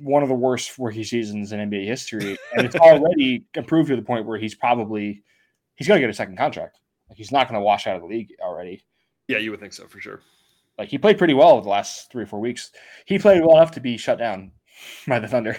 one 0.00 0.22
of 0.22 0.28
the 0.28 0.34
worst 0.34 0.78
rookie 0.78 1.04
seasons 1.04 1.52
in 1.52 1.70
NBA 1.70 1.86
history, 1.86 2.36
and 2.54 2.66
it's 2.66 2.76
already 2.76 3.44
improved 3.54 3.88
to 3.88 3.96
the 3.96 4.02
point 4.02 4.26
where 4.26 4.38
he's 4.38 4.54
probably 4.54 5.22
he's 5.78 5.88
going 5.88 5.98
to 5.98 6.06
get 6.06 6.10
a 6.10 6.14
second 6.14 6.36
contract. 6.36 6.78
Like 7.08 7.16
he's 7.16 7.32
not 7.32 7.48
going 7.48 7.58
to 7.58 7.64
wash 7.64 7.86
out 7.86 7.96
of 7.96 8.02
the 8.02 8.08
league 8.08 8.34
already. 8.42 8.82
Yeah, 9.28 9.38
you 9.38 9.50
would 9.50 9.60
think 9.60 9.72
so 9.72 9.86
for 9.86 10.00
sure. 10.00 10.20
Like 10.76 10.88
he 10.88 10.98
played 10.98 11.18
pretty 11.18 11.34
well 11.34 11.60
the 11.60 11.68
last 11.68 12.10
three 12.12 12.24
or 12.24 12.26
four 12.26 12.40
weeks. 12.40 12.70
He 13.06 13.18
played 13.18 13.42
well 13.42 13.56
enough 13.56 13.72
to 13.72 13.80
be 13.80 13.96
shut 13.96 14.18
down 14.18 14.52
by 15.06 15.18
the 15.18 15.28
Thunder. 15.28 15.56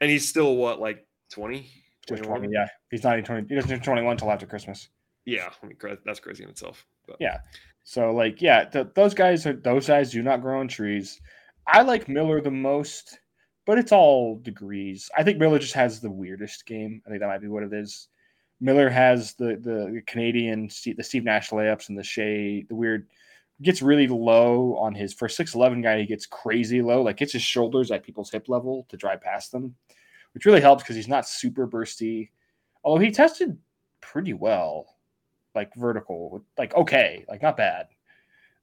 And 0.00 0.10
he's 0.10 0.28
still 0.28 0.56
what, 0.56 0.80
like 0.80 1.04
20? 1.32 1.68
20, 2.06 2.48
yeah. 2.50 2.68
He's 2.90 3.02
not 3.02 3.14
even 3.14 3.24
20. 3.24 3.48
He 3.48 3.54
doesn't 3.54 3.68
turn 3.68 3.80
21 3.80 4.12
until 4.12 4.30
after 4.30 4.46
Christmas. 4.46 4.88
Yeah, 5.26 5.50
I 5.62 5.66
mean, 5.66 5.76
that's 6.06 6.20
crazy 6.20 6.44
in 6.44 6.48
itself. 6.48 6.86
But. 7.06 7.16
Yeah. 7.20 7.38
So 7.84 8.12
like, 8.12 8.40
yeah, 8.40 8.64
th- 8.64 8.88
those 8.94 9.12
guys 9.12 9.46
are 9.46 9.54
those 9.54 9.86
guys 9.86 10.12
do 10.12 10.22
not 10.22 10.40
grow 10.40 10.60
on 10.60 10.68
trees. 10.68 11.20
I 11.66 11.82
like 11.82 12.08
Miller 12.08 12.40
the 12.40 12.50
most, 12.50 13.18
but 13.66 13.78
it's 13.78 13.92
all 13.92 14.38
degrees. 14.38 15.10
I 15.16 15.22
think 15.22 15.38
Miller 15.38 15.58
just 15.58 15.74
has 15.74 16.00
the 16.00 16.10
weirdest 16.10 16.64
game. 16.64 17.02
I 17.06 17.10
think 17.10 17.20
that 17.20 17.28
might 17.28 17.42
be 17.42 17.48
what 17.48 17.62
it 17.62 17.72
is. 17.74 18.08
Miller 18.60 18.88
has 18.88 19.34
the 19.34 19.56
the 19.56 20.02
Canadian 20.06 20.68
the 20.84 21.02
Steve 21.02 21.24
Nash 21.24 21.50
layups 21.50 21.88
and 21.88 21.98
the 21.98 22.02
Shai 22.02 22.64
the 22.68 22.74
weird 22.74 23.06
gets 23.62 23.82
really 23.82 24.06
low 24.06 24.76
on 24.76 24.94
his 24.94 25.12
for 25.12 25.28
six 25.28 25.54
eleven 25.54 25.80
guy. 25.80 26.00
He 26.00 26.06
gets 26.06 26.26
crazy 26.26 26.82
low, 26.82 27.02
like 27.02 27.16
gets 27.16 27.32
his 27.32 27.42
shoulders 27.42 27.90
at 27.90 28.04
people's 28.04 28.30
hip 28.30 28.48
level 28.48 28.86
to 28.88 28.96
drive 28.96 29.20
past 29.20 29.52
them, 29.52 29.74
which 30.34 30.44
really 30.44 30.60
helps 30.60 30.82
because 30.82 30.96
he's 30.96 31.08
not 31.08 31.28
super 31.28 31.66
bursty. 31.66 32.30
Although 32.84 33.02
he 33.02 33.10
tested 33.10 33.56
pretty 34.00 34.32
well, 34.32 34.96
like 35.54 35.74
vertical, 35.74 36.44
like 36.56 36.74
okay, 36.74 37.24
like 37.28 37.42
not 37.42 37.56
bad. 37.56 37.86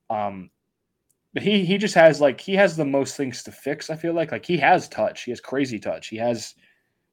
Um, 0.09 0.49
but 1.33 1.43
he 1.43 1.65
he 1.65 1.77
just 1.77 1.95
has 1.95 2.21
like 2.21 2.39
he 2.39 2.53
has 2.55 2.75
the 2.75 2.85
most 2.85 3.15
things 3.17 3.43
to 3.43 3.51
fix. 3.51 3.89
I 3.89 3.95
feel 3.95 4.13
like 4.13 4.31
like 4.31 4.45
he 4.45 4.57
has 4.57 4.87
touch. 4.89 5.23
He 5.23 5.31
has 5.31 5.41
crazy 5.41 5.79
touch. 5.79 6.07
He 6.07 6.17
has 6.17 6.55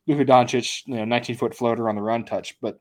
Luka 0.06 0.24
Doncic, 0.24 0.82
you 0.86 0.96
know, 0.96 1.04
19 1.04 1.36
foot 1.36 1.54
floater 1.54 1.88
on 1.88 1.94
the 1.94 2.02
run 2.02 2.24
touch, 2.24 2.56
but 2.60 2.80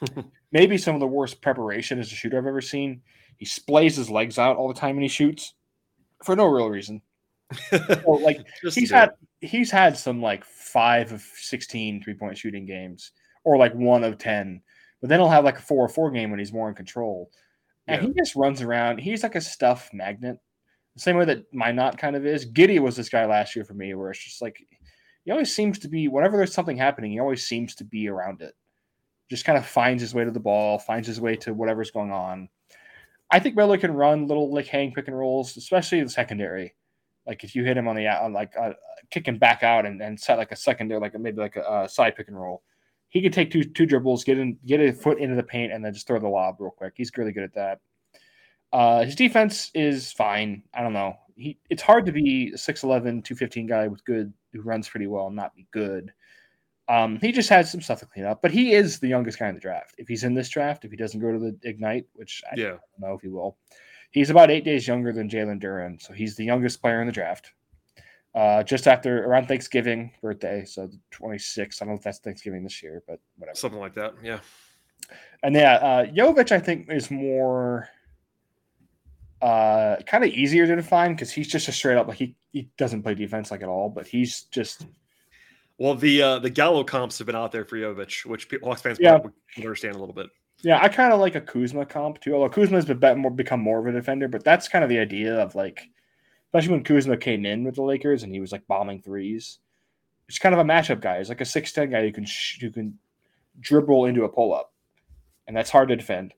maybe 0.52 0.78
some 0.78 0.94
of 0.94 1.00
the 1.00 1.06
worst 1.06 1.40
preparation 1.40 1.98
as 1.98 2.10
a 2.10 2.14
shooter 2.14 2.38
I've 2.38 2.46
ever 2.46 2.60
seen. 2.60 3.02
He 3.36 3.46
splays 3.46 3.96
his 3.96 4.10
legs 4.10 4.38
out 4.38 4.56
all 4.56 4.68
the 4.68 4.78
time 4.78 4.96
when 4.96 5.02
he 5.02 5.08
shoots 5.08 5.54
for 6.22 6.36
no 6.36 6.46
real 6.46 6.68
reason. 6.68 7.02
so, 7.70 8.10
like 8.22 8.44
he's 8.62 8.90
had 8.90 9.10
he's 9.40 9.70
had 9.70 9.96
some 9.96 10.22
like 10.22 10.44
five 10.44 11.12
of 11.12 11.20
16 11.20 12.02
three 12.02 12.14
point 12.14 12.38
shooting 12.38 12.64
games 12.64 13.12
or 13.44 13.58
like 13.58 13.74
one 13.74 14.04
of 14.04 14.16
10, 14.18 14.60
but 15.00 15.10
then 15.10 15.20
he'll 15.20 15.28
have 15.28 15.44
like 15.44 15.58
a 15.58 15.62
four 15.62 15.84
or 15.84 15.88
four 15.88 16.10
game 16.10 16.30
when 16.30 16.38
he's 16.38 16.52
more 16.52 16.68
in 16.68 16.74
control. 16.74 17.30
And 17.86 18.00
yeah. 18.00 18.08
he 18.08 18.14
just 18.14 18.34
runs 18.34 18.62
around. 18.62 18.98
He's 18.98 19.22
like 19.22 19.34
a 19.34 19.40
stuff 19.40 19.90
magnet. 19.92 20.38
The 20.94 21.00
same 21.00 21.16
way 21.16 21.26
that 21.26 21.52
Minot 21.52 21.98
kind 21.98 22.16
of 22.16 22.24
is. 22.24 22.50
Giddey 22.50 22.78
was 22.78 22.96
this 22.96 23.08
guy 23.08 23.26
last 23.26 23.54
year 23.54 23.64
for 23.64 23.74
me, 23.74 23.94
where 23.94 24.10
it's 24.10 24.24
just 24.24 24.40
like 24.40 24.56
he 25.24 25.30
always 25.30 25.54
seems 25.54 25.78
to 25.80 25.88
be 25.88 26.08
whenever 26.08 26.36
there's 26.36 26.52
something 26.52 26.76
happening, 26.76 27.12
he 27.12 27.20
always 27.20 27.46
seems 27.46 27.74
to 27.76 27.84
be 27.84 28.08
around 28.08 28.42
it. 28.42 28.54
Just 29.30 29.44
kind 29.44 29.56
of 29.56 29.66
finds 29.66 30.02
his 30.02 30.14
way 30.14 30.24
to 30.24 30.30
the 30.30 30.40
ball, 30.40 30.78
finds 30.78 31.08
his 31.08 31.20
way 31.20 31.34
to 31.36 31.54
whatever's 31.54 31.90
going 31.90 32.12
on. 32.12 32.48
I 33.30 33.40
think 33.40 33.56
Miller 33.56 33.78
can 33.78 33.94
run 33.94 34.28
little 34.28 34.52
like 34.52 34.66
hang 34.66 34.92
pick 34.92 35.08
and 35.08 35.18
rolls, 35.18 35.56
especially 35.56 36.02
the 36.02 36.10
secondary. 36.10 36.74
Like 37.26 37.42
if 37.42 37.54
you 37.54 37.64
hit 37.64 37.76
him 37.76 37.88
on 37.88 37.96
the 37.96 38.06
out, 38.06 38.30
like 38.32 38.52
uh, 38.60 38.74
kick 39.10 39.26
him 39.26 39.38
back 39.38 39.62
out 39.62 39.86
and, 39.86 40.02
and 40.02 40.20
set 40.20 40.36
like 40.36 40.52
a 40.52 40.56
secondary, 40.56 41.00
like 41.00 41.18
maybe 41.18 41.40
like 41.40 41.56
a, 41.56 41.88
side 41.88 42.16
pick 42.16 42.28
and 42.28 42.38
roll. 42.38 42.62
He 43.08 43.22
can 43.22 43.32
take 43.32 43.50
two 43.50 43.64
two 43.64 43.86
dribbles, 43.86 44.24
get 44.24 44.38
in, 44.38 44.58
get 44.66 44.80
a 44.80 44.92
foot 44.92 45.18
into 45.18 45.36
the 45.36 45.42
paint, 45.42 45.72
and 45.72 45.82
then 45.82 45.94
just 45.94 46.06
throw 46.06 46.18
the 46.18 46.28
lob 46.28 46.56
real 46.58 46.70
quick. 46.70 46.92
He's 46.96 47.10
really 47.16 47.32
good 47.32 47.44
at 47.44 47.54
that. 47.54 47.80
Uh, 48.72 49.04
his 49.04 49.14
defense 49.14 49.70
is 49.74 50.12
fine. 50.12 50.64
I 50.74 50.82
don't 50.82 50.92
know. 50.92 51.14
He 51.34 51.58
it's 51.70 51.82
hard 51.82 52.04
to 52.06 52.12
be 52.12 52.50
a 52.54 52.56
6'11, 52.56 53.24
215 53.24 53.66
guy 53.66 53.88
with 53.88 54.04
good 54.04 54.32
who 54.54 54.62
runs 54.62 54.88
pretty 54.88 55.06
well 55.06 55.26
and 55.26 55.36
not 55.36 55.54
be 55.54 55.66
good. 55.72 56.12
Um, 56.88 57.18
he 57.20 57.32
just 57.32 57.48
has 57.48 57.70
some 57.70 57.80
stuff 57.80 58.00
to 58.00 58.06
clean 58.06 58.26
up, 58.26 58.42
but 58.42 58.50
he 58.50 58.74
is 58.74 58.98
the 58.98 59.08
youngest 59.08 59.38
guy 59.38 59.48
in 59.48 59.54
the 59.54 59.60
draft. 59.60 59.94
If 59.98 60.06
he's 60.06 60.24
in 60.24 60.34
this 60.34 60.48
draft, 60.48 60.84
if 60.84 60.90
he 60.90 60.96
doesn't 60.96 61.20
go 61.20 61.32
to 61.32 61.38
the 61.38 61.56
Ignite, 61.62 62.06
which 62.12 62.42
I 62.50 62.54
yeah. 62.56 62.68
don't 62.68 62.80
know 62.98 63.14
if 63.14 63.22
he 63.22 63.28
will, 63.28 63.56
he's 64.10 64.30
about 64.30 64.50
eight 64.50 64.64
days 64.64 64.86
younger 64.86 65.12
than 65.12 65.28
Jalen 65.28 65.62
Duren, 65.62 66.00
so 66.00 66.12
he's 66.12 66.36
the 66.36 66.44
youngest 66.44 66.80
player 66.80 67.00
in 67.00 67.06
the 67.06 67.12
draft. 67.12 67.52
Uh, 68.34 68.64
just 68.64 68.88
after 68.88 69.24
around 69.24 69.46
Thanksgiving 69.46 70.10
birthday, 70.20 70.64
so 70.64 70.88
the 70.88 70.98
26th. 71.12 71.80
I 71.80 71.84
don't 71.84 71.94
know 71.94 71.98
if 71.98 72.02
that's 72.02 72.18
Thanksgiving 72.18 72.64
this 72.64 72.82
year, 72.82 73.02
but 73.06 73.20
whatever. 73.36 73.54
Something 73.54 73.80
like 73.80 73.94
that, 73.94 74.14
yeah. 74.22 74.40
And 75.42 75.54
yeah, 75.54 75.74
uh, 75.74 76.06
Jovic, 76.06 76.50
I 76.50 76.58
think, 76.58 76.90
is 76.90 77.10
more 77.10 77.88
uh, 79.42 79.96
kind 80.06 80.24
of 80.24 80.30
easier 80.30 80.66
to 80.66 80.76
define 80.76 81.12
because 81.12 81.30
he's 81.30 81.48
just 81.48 81.68
a 81.68 81.72
straight 81.72 81.96
up 81.96 82.08
like 82.08 82.18
he, 82.18 82.34
he 82.52 82.68
doesn't 82.76 83.02
play 83.02 83.14
defense 83.14 83.50
like 83.50 83.62
at 83.62 83.68
all, 83.68 83.88
but 83.88 84.06
he's 84.06 84.42
just 84.44 84.86
well 85.78 85.94
the 85.94 86.22
uh, 86.22 86.38
the 86.38 86.50
Gallo 86.50 86.84
comps 86.84 87.18
have 87.18 87.26
been 87.26 87.36
out 87.36 87.52
there 87.52 87.64
for 87.64 87.76
Jovic, 87.76 88.24
which 88.26 88.48
Hawks 88.62 88.82
fans 88.82 88.98
yeah. 89.00 89.18
understand 89.56 89.96
a 89.96 89.98
little 89.98 90.14
bit. 90.14 90.28
Yeah, 90.62 90.78
I 90.80 90.88
kind 90.88 91.12
of 91.12 91.20
like 91.20 91.34
a 91.34 91.40
Kuzma 91.40 91.84
comp 91.84 92.20
too. 92.20 92.34
Although 92.34 92.48
Kuzma 92.48 92.76
has 92.76 92.86
been 92.86 93.18
more, 93.18 93.30
become 93.30 93.60
more 93.60 93.80
of 93.80 93.86
a 93.86 93.92
defender, 93.92 94.28
but 94.28 94.44
that's 94.44 94.68
kind 94.68 94.82
of 94.82 94.88
the 94.88 94.98
idea 94.98 95.38
of 95.38 95.54
like, 95.54 95.82
especially 96.46 96.72
when 96.72 96.84
Kuzma 96.84 97.16
came 97.18 97.44
in 97.44 97.64
with 97.64 97.74
the 97.74 97.82
Lakers 97.82 98.22
and 98.22 98.32
he 98.32 98.40
was 98.40 98.52
like 98.52 98.66
bombing 98.66 99.02
threes. 99.02 99.58
It's 100.26 100.38
kind 100.38 100.54
of 100.54 100.60
a 100.60 100.64
matchup 100.64 101.00
guy. 101.00 101.18
He's 101.18 101.28
like 101.28 101.42
a 101.42 101.44
six 101.44 101.72
ten 101.72 101.90
guy 101.90 102.00
who 102.00 102.12
can 102.12 102.24
sh- 102.24 102.60
who 102.60 102.70
can 102.70 102.98
dribble 103.60 104.06
into 104.06 104.24
a 104.24 104.28
pull 104.28 104.54
up, 104.54 104.72
and 105.46 105.54
that's 105.54 105.70
hard 105.70 105.88
to 105.88 105.96
defend. 105.96 106.32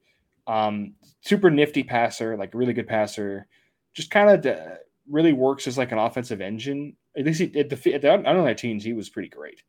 Um, 0.46 0.94
super 1.20 1.50
nifty 1.50 1.82
passer, 1.82 2.36
like 2.36 2.54
really 2.54 2.72
good 2.72 2.86
passer. 2.86 3.46
Just 3.94 4.10
kind 4.10 4.30
of 4.30 4.42
de- 4.42 4.78
really 5.10 5.32
works 5.32 5.66
as 5.66 5.78
like 5.78 5.92
an 5.92 5.98
offensive 5.98 6.40
engine. 6.40 6.96
At 7.16 7.24
least 7.24 7.40
he, 7.40 7.58
at 7.58 7.68
the, 7.70 7.94
at 7.94 8.02
the 8.02 8.12
underlying 8.12 8.56
teams, 8.56 8.84
he 8.84 8.92
was 8.92 9.08
pretty 9.08 9.28
great. 9.28 9.62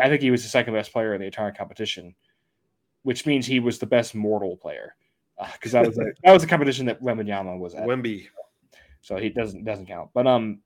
I 0.00 0.08
think 0.08 0.22
he 0.22 0.30
was 0.30 0.42
the 0.42 0.48
second 0.48 0.74
best 0.74 0.92
player 0.92 1.14
in 1.14 1.20
the 1.20 1.26
entire 1.26 1.52
competition, 1.52 2.14
which 3.02 3.26
means 3.26 3.46
he 3.46 3.60
was 3.60 3.78
the 3.78 3.86
best 3.86 4.14
mortal 4.14 4.56
player 4.56 4.94
because 5.54 5.74
uh, 5.74 5.82
that 5.82 5.88
was 5.88 5.98
a, 5.98 6.04
that 6.24 6.32
was 6.32 6.44
a 6.44 6.48
competition 6.48 6.86
that 6.86 7.02
Wembanyama 7.02 7.58
was 7.58 7.74
at. 7.74 7.86
Wemby. 7.86 8.26
So 9.00 9.16
he 9.16 9.28
doesn't 9.28 9.64
doesn't 9.64 9.86
count. 9.86 10.10
But 10.14 10.26
um, 10.26 10.60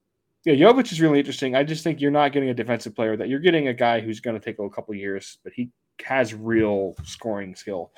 yeah, 0.44 0.54
Jovic 0.54 0.92
is 0.92 1.00
really 1.00 1.18
interesting. 1.18 1.54
I 1.54 1.64
just 1.64 1.84
think 1.84 2.00
you're 2.00 2.10
not 2.10 2.32
getting 2.32 2.50
a 2.50 2.54
defensive 2.54 2.94
player 2.94 3.16
that 3.16 3.28
you're 3.28 3.40
getting 3.40 3.68
a 3.68 3.74
guy 3.74 4.00
who's 4.00 4.20
going 4.20 4.38
to 4.38 4.44
take 4.44 4.58
a 4.58 4.70
couple 4.70 4.94
years, 4.94 5.38
but 5.42 5.52
he 5.52 5.70
has 6.04 6.32
real 6.32 6.94
scoring 7.02 7.54
skill. 7.54 7.92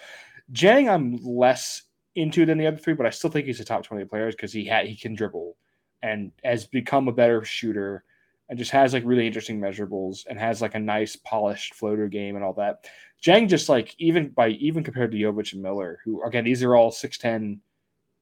Dieng, 0.52 0.90
I'm 0.90 1.16
less 1.22 1.82
into 2.16 2.44
than 2.44 2.58
the 2.58 2.66
other 2.66 2.76
three, 2.76 2.94
but 2.94 3.06
I 3.06 3.10
still 3.10 3.30
think 3.30 3.46
he's 3.46 3.60
a 3.60 3.64
top 3.64 3.84
20 3.84 4.04
players 4.06 4.34
because 4.34 4.52
he 4.52 4.64
had 4.64 4.86
he 4.86 4.96
can 4.96 5.14
dribble 5.14 5.56
and 6.02 6.32
has 6.44 6.66
become 6.66 7.08
a 7.08 7.12
better 7.12 7.44
shooter 7.44 8.04
and 8.48 8.58
just 8.58 8.72
has 8.72 8.92
like 8.92 9.04
really 9.06 9.26
interesting 9.26 9.60
measurables 9.60 10.26
and 10.28 10.38
has 10.38 10.60
like 10.60 10.74
a 10.74 10.78
nice 10.78 11.14
polished 11.16 11.74
floater 11.74 12.08
game 12.08 12.34
and 12.34 12.44
all 12.44 12.52
that. 12.54 12.86
Dieng 13.22 13.48
just 13.48 13.68
like 13.68 13.94
even 13.98 14.28
by 14.30 14.48
even 14.48 14.82
compared 14.82 15.12
to 15.12 15.18
Jovic 15.18 15.52
and 15.52 15.62
Miller, 15.62 16.00
who 16.04 16.22
again 16.24 16.44
these 16.44 16.62
are 16.62 16.74
all 16.74 16.90
6'10, 16.90 17.58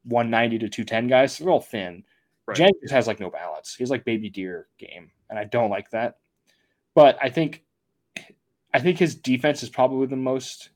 190 0.05 0.59
to 0.59 0.69
210 0.69 1.07
guys, 1.07 1.39
they're 1.39 1.51
all 1.51 1.61
thin. 1.61 2.05
Right. 2.47 2.59
Dieng 2.59 2.81
just 2.83 2.93
has 2.93 3.07
like 3.07 3.21
no 3.21 3.31
balance. 3.31 3.75
He's 3.75 3.91
like 3.91 4.05
baby 4.05 4.29
deer 4.29 4.69
game, 4.79 5.11
and 5.31 5.39
I 5.39 5.45
don't 5.45 5.71
like 5.71 5.91
that. 5.91 6.19
But 6.95 7.17
I 7.23 7.31
think 7.31 7.65
I 8.75 8.81
think 8.81 8.99
his 8.99 9.15
defense 9.15 9.63
is 9.63 9.71
probably 9.71 10.07
the 10.07 10.17
most 10.17 10.71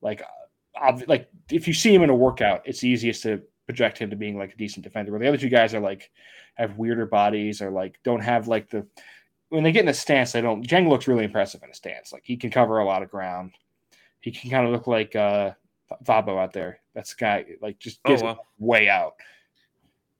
like 0.00 0.22
like 1.06 1.28
if 1.50 1.68
you 1.68 1.74
see 1.74 1.94
him 1.94 2.02
in 2.02 2.10
a 2.10 2.14
workout, 2.14 2.62
it's 2.64 2.84
easiest 2.84 3.22
to 3.22 3.42
project 3.66 3.98
him 3.98 4.10
to 4.10 4.16
being 4.16 4.38
like 4.38 4.52
a 4.52 4.56
decent 4.56 4.84
defender. 4.84 5.10
Where 5.10 5.20
the 5.20 5.28
other 5.28 5.38
two 5.38 5.48
guys 5.48 5.74
are 5.74 5.80
like 5.80 6.10
have 6.54 6.78
weirder 6.78 7.06
bodies 7.06 7.62
or 7.62 7.70
like 7.70 7.98
don't 8.04 8.22
have 8.22 8.48
like 8.48 8.70
the 8.70 8.86
when 9.48 9.62
they 9.62 9.72
get 9.72 9.84
in 9.84 9.88
a 9.88 9.94
stance, 9.94 10.32
they 10.32 10.40
don't. 10.40 10.66
Dieng 10.66 10.88
looks 10.88 11.06
really 11.06 11.24
impressive 11.24 11.62
in 11.62 11.70
a 11.70 11.74
stance. 11.74 12.12
Like 12.12 12.22
he 12.24 12.36
can 12.36 12.50
cover 12.50 12.78
a 12.78 12.84
lot 12.84 13.02
of 13.02 13.10
ground. 13.10 13.52
He 14.20 14.32
can 14.32 14.50
kind 14.50 14.66
of 14.66 14.72
look 14.72 14.86
like 14.86 15.14
uh 15.14 15.52
Thabo 16.04 16.42
out 16.42 16.52
there. 16.52 16.80
That's 16.94 17.14
the 17.14 17.20
guy 17.20 17.44
like 17.60 17.78
just 17.78 18.00
oh, 18.04 18.10
gets 18.10 18.22
oh, 18.22 18.26
wow. 18.26 18.40
way 18.58 18.88
out. 18.88 19.14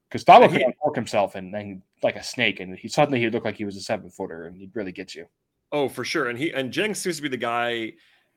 Because 0.09 0.23
Thabo 0.23 0.49
can 0.49 0.63
uncork 0.63 0.95
himself 0.95 1.35
and 1.35 1.53
then 1.53 1.81
like 2.03 2.15
a 2.15 2.23
snake, 2.23 2.59
and 2.59 2.77
he 2.77 2.87
suddenly 2.87 3.19
he'd 3.19 3.33
look 3.33 3.45
like 3.45 3.57
he 3.57 3.65
was 3.65 3.75
a 3.75 3.81
seven 3.81 4.09
footer, 4.09 4.45
and 4.45 4.55
he'd 4.55 4.75
really 4.75 4.91
get 4.91 5.15
you. 5.15 5.25
Oh, 5.71 5.89
for 5.89 6.05
sure. 6.05 6.29
And 6.29 6.37
he 6.37 6.51
and 6.51 6.71
Dieng 6.71 6.95
seems 6.95 7.17
to 7.17 7.21
be 7.21 7.29
the 7.29 7.37
guy. 7.37 7.93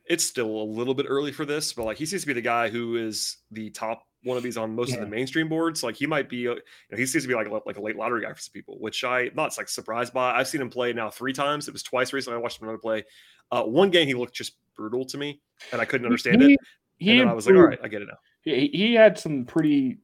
It's 0.08 0.24
still 0.24 0.50
a 0.50 0.64
little 0.64 0.94
bit 0.94 1.06
early 1.08 1.32
for 1.32 1.44
this, 1.44 1.72
but 1.72 1.84
like 1.84 1.98
he 1.98 2.06
seems 2.06 2.22
to 2.22 2.26
be 2.26 2.32
the 2.32 2.40
guy 2.40 2.68
who 2.68 2.96
is 2.96 3.38
the 3.50 3.70
top 3.70 4.02
one 4.24 4.36
of 4.36 4.42
these 4.42 4.56
on 4.56 4.74
most 4.74 4.90
yeah. 4.90 4.96
of 4.96 5.00
the 5.02 5.06
mainstream 5.06 5.48
boards. 5.48 5.82
Like 5.82 5.96
he 5.96 6.06
might 6.06 6.28
be, 6.28 6.46
a, 6.46 6.50
you 6.54 6.60
know, 6.90 6.96
he 6.96 7.06
seems 7.06 7.24
to 7.24 7.28
be 7.28 7.34
like 7.34 7.46
a, 7.48 7.60
like 7.66 7.76
a 7.76 7.82
late 7.82 7.96
lottery 7.96 8.22
guy 8.22 8.32
for 8.32 8.40
some 8.40 8.52
people, 8.52 8.78
which 8.80 9.04
I 9.04 9.30
not 9.34 9.56
like 9.56 9.68
surprised 9.68 10.12
by. 10.12 10.32
I've 10.32 10.48
seen 10.48 10.60
him 10.60 10.70
play 10.70 10.92
now 10.92 11.10
three 11.10 11.32
times. 11.32 11.68
It 11.68 11.72
was 11.72 11.82
twice 11.82 12.12
recently. 12.12 12.38
I 12.38 12.40
watched 12.40 12.60
him 12.60 12.68
another 12.68 12.78
play. 12.78 13.04
Uh, 13.50 13.62
one 13.62 13.90
game 13.90 14.06
he 14.06 14.14
looked 14.14 14.34
just 14.34 14.56
brutal 14.74 15.04
to 15.06 15.18
me, 15.18 15.40
and 15.72 15.80
I 15.80 15.84
couldn't 15.84 16.06
understand 16.06 16.42
he, 16.42 16.54
it. 16.54 16.60
He 16.98 17.20
and 17.20 17.30
I 17.30 17.32
was 17.32 17.46
like, 17.46 17.54
all 17.54 17.62
right, 17.62 17.78
I 17.82 17.88
get 17.88 18.02
it 18.02 18.08
now. 18.08 18.18
He, 18.42 18.68
he 18.72 18.94
had 18.94 19.18
some 19.18 19.44
pretty 19.44 19.98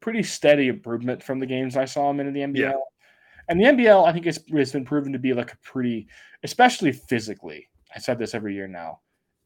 pretty 0.00 0.22
steady 0.22 0.68
improvement 0.68 1.22
from 1.22 1.38
the 1.38 1.46
games 1.46 1.76
I 1.76 1.84
saw 1.84 2.10
him 2.10 2.20
in 2.20 2.32
the 2.32 2.40
NBL. 2.40 2.56
Yeah. 2.56 2.74
And 3.48 3.60
the 3.60 3.64
NBL, 3.64 4.06
I 4.06 4.12
think, 4.12 4.26
it's 4.26 4.72
been 4.72 4.84
proven 4.84 5.12
to 5.12 5.18
be 5.18 5.32
like 5.32 5.52
a 5.52 5.56
pretty, 5.58 6.08
especially 6.42 6.92
physically. 6.92 7.68
I 7.94 7.98
said 7.98 8.18
this 8.18 8.34
every 8.34 8.54
year 8.54 8.68
now. 8.68 9.00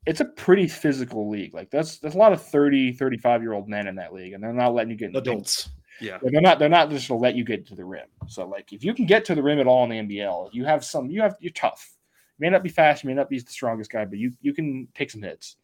It's 0.06 0.20
a 0.20 0.24
pretty 0.24 0.68
physical 0.68 1.28
league. 1.28 1.54
Like 1.54 1.70
that's 1.70 1.98
there's 1.98 2.14
a 2.14 2.18
lot 2.18 2.32
of 2.32 2.42
30, 2.42 2.92
35 2.92 3.42
year 3.42 3.52
old 3.52 3.68
men 3.68 3.88
in 3.88 3.96
that 3.96 4.12
league, 4.12 4.32
and 4.32 4.42
they're 4.42 4.52
not 4.52 4.74
letting 4.74 4.90
you 4.90 4.96
get 4.96 5.16
adults. 5.16 5.70
Yeah. 6.00 6.18
They're 6.22 6.40
not 6.40 6.58
they're 6.58 6.68
not 6.68 6.90
just 6.90 7.08
gonna 7.08 7.20
let 7.20 7.34
you 7.34 7.44
get 7.44 7.66
to 7.68 7.74
the 7.74 7.84
rim. 7.84 8.06
So 8.28 8.46
like 8.46 8.72
if 8.72 8.84
you 8.84 8.94
can 8.94 9.06
get 9.06 9.24
to 9.26 9.34
the 9.34 9.42
rim 9.42 9.58
at 9.58 9.66
all 9.66 9.84
in 9.84 10.08
the 10.08 10.16
NBL, 10.16 10.50
you 10.52 10.64
have 10.64 10.84
some 10.84 11.10
you 11.10 11.22
have 11.22 11.36
you're 11.40 11.52
tough. 11.52 11.92
You 12.38 12.44
may 12.44 12.50
not 12.50 12.62
be 12.62 12.68
fast, 12.68 13.02
you 13.02 13.08
may 13.08 13.14
not 13.14 13.30
be 13.30 13.38
the 13.38 13.50
strongest 13.50 13.90
guy, 13.90 14.04
but 14.04 14.18
you 14.18 14.32
you 14.40 14.52
can 14.52 14.88
take 14.94 15.10
some 15.10 15.22
hits. 15.22 15.56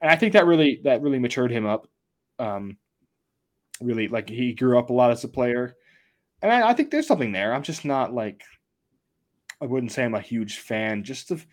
And 0.00 0.10
I 0.10 0.16
think 0.16 0.34
that 0.34 0.46
really 0.46 0.80
that 0.84 1.02
really 1.02 1.18
matured 1.18 1.50
him 1.50 1.66
up. 1.66 1.88
Um 2.38 2.76
really 3.80 4.08
like 4.08 4.28
he 4.28 4.52
grew 4.52 4.78
up 4.78 4.90
a 4.90 4.92
lot 4.92 5.10
as 5.10 5.24
a 5.24 5.28
player. 5.28 5.74
And 6.42 6.52
I, 6.52 6.70
I 6.70 6.74
think 6.74 6.90
there's 6.90 7.06
something 7.06 7.32
there. 7.32 7.54
I'm 7.54 7.62
just 7.62 7.84
not 7.84 8.12
like 8.12 8.42
I 9.60 9.66
wouldn't 9.66 9.92
say 9.92 10.04
I'm 10.04 10.14
a 10.14 10.20
huge 10.20 10.58
fan. 10.58 11.04
Just 11.04 11.30
of 11.30 11.46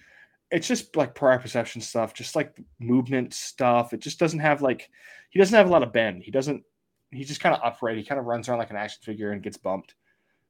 it's 0.52 0.68
just 0.68 0.96
like 0.96 1.16
proprioception 1.16 1.82
stuff, 1.82 2.14
just 2.14 2.36
like 2.36 2.60
movement 2.80 3.34
stuff. 3.34 3.94
It 3.94 4.02
just 4.02 4.20
doesn't 4.20 4.40
have 4.40 4.62
like 4.62 4.90
he 5.30 5.40
doesn't 5.40 5.56
have 5.56 5.68
a 5.68 5.72
lot 5.72 5.84
of 5.84 5.94
bend. 5.94 6.24
He 6.24 6.32
doesn't. 6.32 6.64
He 7.12 7.24
just 7.24 7.42
kind 7.42 7.56
of 7.56 7.62
upright. 7.64 7.98
He 7.98 8.04
kind 8.04 8.20
of 8.20 8.26
runs 8.26 8.48
around 8.48 8.60
like 8.60 8.70
an 8.70 8.76
action 8.76 9.00
figure 9.02 9.32
and 9.32 9.42
gets 9.42 9.58
bumped. 9.58 9.96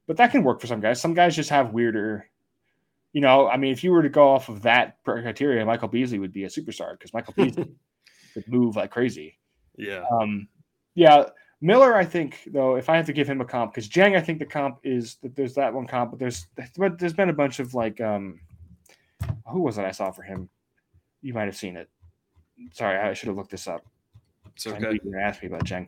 But 0.07 0.17
that 0.17 0.31
can 0.31 0.43
work 0.43 0.59
for 0.59 0.67
some 0.67 0.81
guys. 0.81 0.99
Some 0.99 1.13
guys 1.13 1.35
just 1.35 1.49
have 1.51 1.73
weirder. 1.73 2.27
You 3.13 3.21
know, 3.21 3.47
I 3.47 3.57
mean, 3.57 3.71
if 3.71 3.83
you 3.83 3.91
were 3.91 4.01
to 4.01 4.09
go 4.09 4.29
off 4.29 4.49
of 4.49 4.61
that 4.63 4.97
criteria, 5.03 5.65
Michael 5.65 5.87
Beasley 5.87 6.19
would 6.19 6.33
be 6.33 6.45
a 6.45 6.49
superstar 6.49 6.93
because 6.93 7.13
Michael 7.13 7.33
Beasley 7.35 7.71
could 8.33 8.47
move 8.47 8.75
like 8.75 8.91
crazy. 8.91 9.37
Yeah. 9.77 10.03
Um. 10.11 10.47
Yeah. 10.95 11.25
Miller, 11.63 11.95
I 11.95 12.05
think 12.05 12.39
though, 12.47 12.75
if 12.75 12.89
I 12.89 12.97
have 12.97 13.05
to 13.05 13.13
give 13.13 13.29
him 13.29 13.39
a 13.39 13.45
comp, 13.45 13.73
because 13.73 13.87
Dieng, 13.87 14.17
I 14.17 14.21
think 14.21 14.39
the 14.39 14.45
comp 14.45 14.79
is 14.83 15.17
that 15.21 15.35
there's 15.35 15.53
that 15.53 15.71
one 15.71 15.85
comp, 15.85 16.09
but 16.09 16.19
there's 16.19 16.47
but 16.75 16.97
there's 16.97 17.13
been 17.13 17.29
a 17.29 17.33
bunch 17.33 17.59
of 17.59 17.75
like 17.75 18.01
um, 18.01 18.39
who 19.47 19.61
was 19.61 19.77
it 19.77 19.85
I 19.85 19.91
saw 19.91 20.11
for 20.11 20.23
him? 20.23 20.49
You 21.21 21.33
might 21.33 21.45
have 21.45 21.55
seen 21.55 21.77
it. 21.77 21.89
Sorry, 22.73 22.97
I 22.97 23.13
should 23.13 23.27
have 23.27 23.37
looked 23.37 23.51
this 23.51 23.67
up. 23.67 23.85
It's 24.55 24.67
okay. 24.67 24.99
You 25.03 25.17
asked 25.17 25.41
me 25.41 25.47
about 25.47 25.65
Dieng 25.65 25.87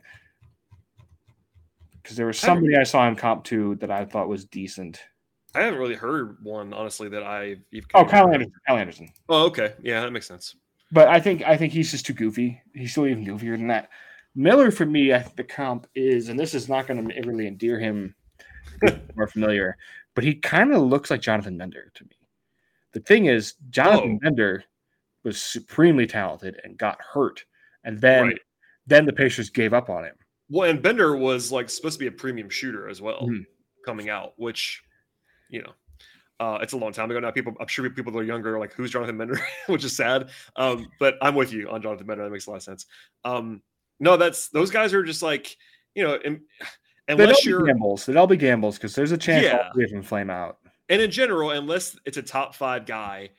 because 2.04 2.16
there 2.16 2.26
was 2.26 2.38
somebody 2.38 2.76
I, 2.76 2.80
I 2.80 2.84
saw 2.84 3.08
him 3.08 3.16
comp 3.16 3.44
to 3.44 3.74
that 3.76 3.90
I 3.90 4.04
thought 4.04 4.28
was 4.28 4.44
decent. 4.44 5.00
I 5.54 5.62
haven't 5.62 5.78
really 5.78 5.94
heard 5.94 6.36
one 6.42 6.72
honestly 6.74 7.08
that 7.08 7.22
I. 7.22 7.56
have 7.74 7.84
Oh, 7.94 8.04
Kyle 8.04 8.28
Anderson. 8.28 8.52
Kyle 8.66 8.76
Anderson. 8.76 9.08
Oh, 9.28 9.46
okay, 9.46 9.74
yeah, 9.82 10.00
that 10.00 10.12
makes 10.12 10.26
sense. 10.26 10.56
But 10.92 11.08
I 11.08 11.18
think 11.18 11.42
I 11.42 11.56
think 11.56 11.72
he's 11.72 11.90
just 11.90 12.06
too 12.06 12.12
goofy. 12.12 12.60
He's 12.74 12.92
still 12.92 13.06
even 13.06 13.24
goofier 13.24 13.56
than 13.56 13.68
that. 13.68 13.88
Miller 14.34 14.70
for 14.70 14.84
me, 14.84 15.14
I 15.14 15.20
think 15.20 15.36
the 15.36 15.44
comp 15.44 15.86
is, 15.94 16.28
and 16.28 16.38
this 16.38 16.54
is 16.54 16.68
not 16.68 16.86
going 16.86 17.08
to 17.08 17.20
really 17.22 17.46
endear 17.46 17.78
him 17.78 18.14
more 19.16 19.28
familiar, 19.28 19.76
but 20.14 20.24
he 20.24 20.34
kind 20.34 20.72
of 20.72 20.82
looks 20.82 21.10
like 21.10 21.20
Jonathan 21.20 21.56
Bender 21.56 21.92
to 21.94 22.04
me. 22.04 22.16
The 22.94 23.00
thing 23.00 23.26
is, 23.26 23.54
Jonathan 23.70 24.18
oh. 24.22 24.24
Bender 24.24 24.64
was 25.24 25.40
supremely 25.40 26.06
talented 26.06 26.60
and 26.64 26.78
got 26.78 27.00
hurt, 27.00 27.44
and 27.84 28.00
then 28.00 28.28
right. 28.28 28.38
then 28.86 29.04
the 29.04 29.12
Pacers 29.12 29.50
gave 29.50 29.74
up 29.74 29.90
on 29.90 30.04
him. 30.04 30.14
Well, 30.48 30.70
and 30.70 30.80
Bender 30.80 31.16
was 31.16 31.52
like 31.52 31.68
supposed 31.68 31.94
to 31.94 31.98
be 31.98 32.06
a 32.06 32.12
premium 32.12 32.48
shooter 32.48 32.88
as 32.88 33.02
well, 33.02 33.22
mm-hmm. 33.22 33.42
coming 33.84 34.08
out, 34.08 34.32
which 34.36 34.82
you 35.48 35.62
know. 35.62 35.72
Uh, 36.40 36.58
it's 36.60 36.72
a 36.72 36.76
long 36.76 36.92
time 36.92 37.08
ago 37.08 37.20
now. 37.20 37.30
People, 37.30 37.54
I'm 37.60 37.68
sure 37.68 37.88
people 37.88 38.12
that 38.12 38.18
are 38.18 38.24
younger 38.24 38.56
are 38.56 38.58
like, 38.58 38.72
"Who's 38.74 38.90
Jonathan 38.90 39.16
Bender?" 39.16 39.40
which 39.68 39.84
is 39.84 39.96
sad. 39.96 40.30
Um, 40.56 40.88
but 40.98 41.14
I'm 41.22 41.36
with 41.36 41.52
you 41.52 41.70
on 41.70 41.80
Jonathan 41.80 42.06
Bender. 42.06 42.24
That 42.24 42.30
makes 42.30 42.46
a 42.46 42.50
lot 42.50 42.56
of 42.56 42.62
sense. 42.64 42.86
Um, 43.24 43.62
no, 44.00 44.16
that's 44.16 44.48
those 44.48 44.70
guys 44.70 44.92
are 44.94 45.04
just 45.04 45.22
like 45.22 45.56
you 45.94 46.02
know, 46.02 46.18
in, 46.24 46.40
unless 47.08 47.44
you're 47.46 47.64
gambles, 47.64 48.06
they'll 48.06 48.26
be 48.26 48.36
gambles 48.36 48.76
because 48.76 48.94
there's 48.94 49.12
a 49.12 49.18
chance 49.18 49.44
yeah. 49.44 49.58
all 49.58 49.72
three 49.72 49.84
of 49.84 49.90
them 49.90 50.02
flame 50.02 50.30
out. 50.30 50.58
And 50.88 51.00
in 51.00 51.10
general, 51.10 51.50
unless 51.50 51.96
it's 52.04 52.16
a 52.16 52.22
top 52.22 52.54
five 52.54 52.86
guy, 52.86 53.30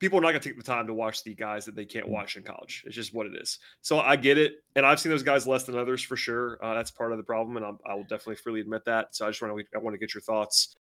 people 0.00 0.18
are 0.18 0.22
not 0.22 0.30
going 0.30 0.40
to 0.40 0.48
take 0.48 0.58
the 0.58 0.64
time 0.64 0.86
to 0.86 0.94
watch 0.94 1.22
the 1.22 1.34
guys 1.34 1.64
that 1.66 1.74
they 1.76 1.84
can't 1.84 2.06
mm. 2.06 2.10
watch 2.10 2.36
in 2.36 2.42
college. 2.42 2.82
It's 2.86 2.96
just 2.96 3.14
what 3.14 3.26
it 3.26 3.34
is. 3.40 3.58
So 3.82 4.00
I 4.00 4.16
get 4.16 4.38
it, 4.38 4.54
and 4.74 4.84
I've 4.84 4.98
seen 4.98 5.10
those 5.10 5.22
guys 5.22 5.46
less 5.46 5.64
than 5.64 5.78
others 5.78 6.02
for 6.02 6.16
sure. 6.16 6.58
Uh, 6.62 6.74
that's 6.74 6.90
part 6.90 7.12
of 7.12 7.18
the 7.18 7.24
problem, 7.24 7.56
and 7.56 7.64
I'm, 7.64 7.78
i 7.86 7.94
will 7.94 8.02
definitely 8.02 8.36
freely 8.36 8.60
admit 8.60 8.84
that. 8.86 9.14
So 9.14 9.26
I 9.26 9.30
just 9.30 9.40
want 9.40 9.56
to 9.56 9.64
I 9.74 9.78
want 9.78 9.94
to 9.94 9.98
get 9.98 10.14
your 10.14 10.22
thoughts. 10.22 10.76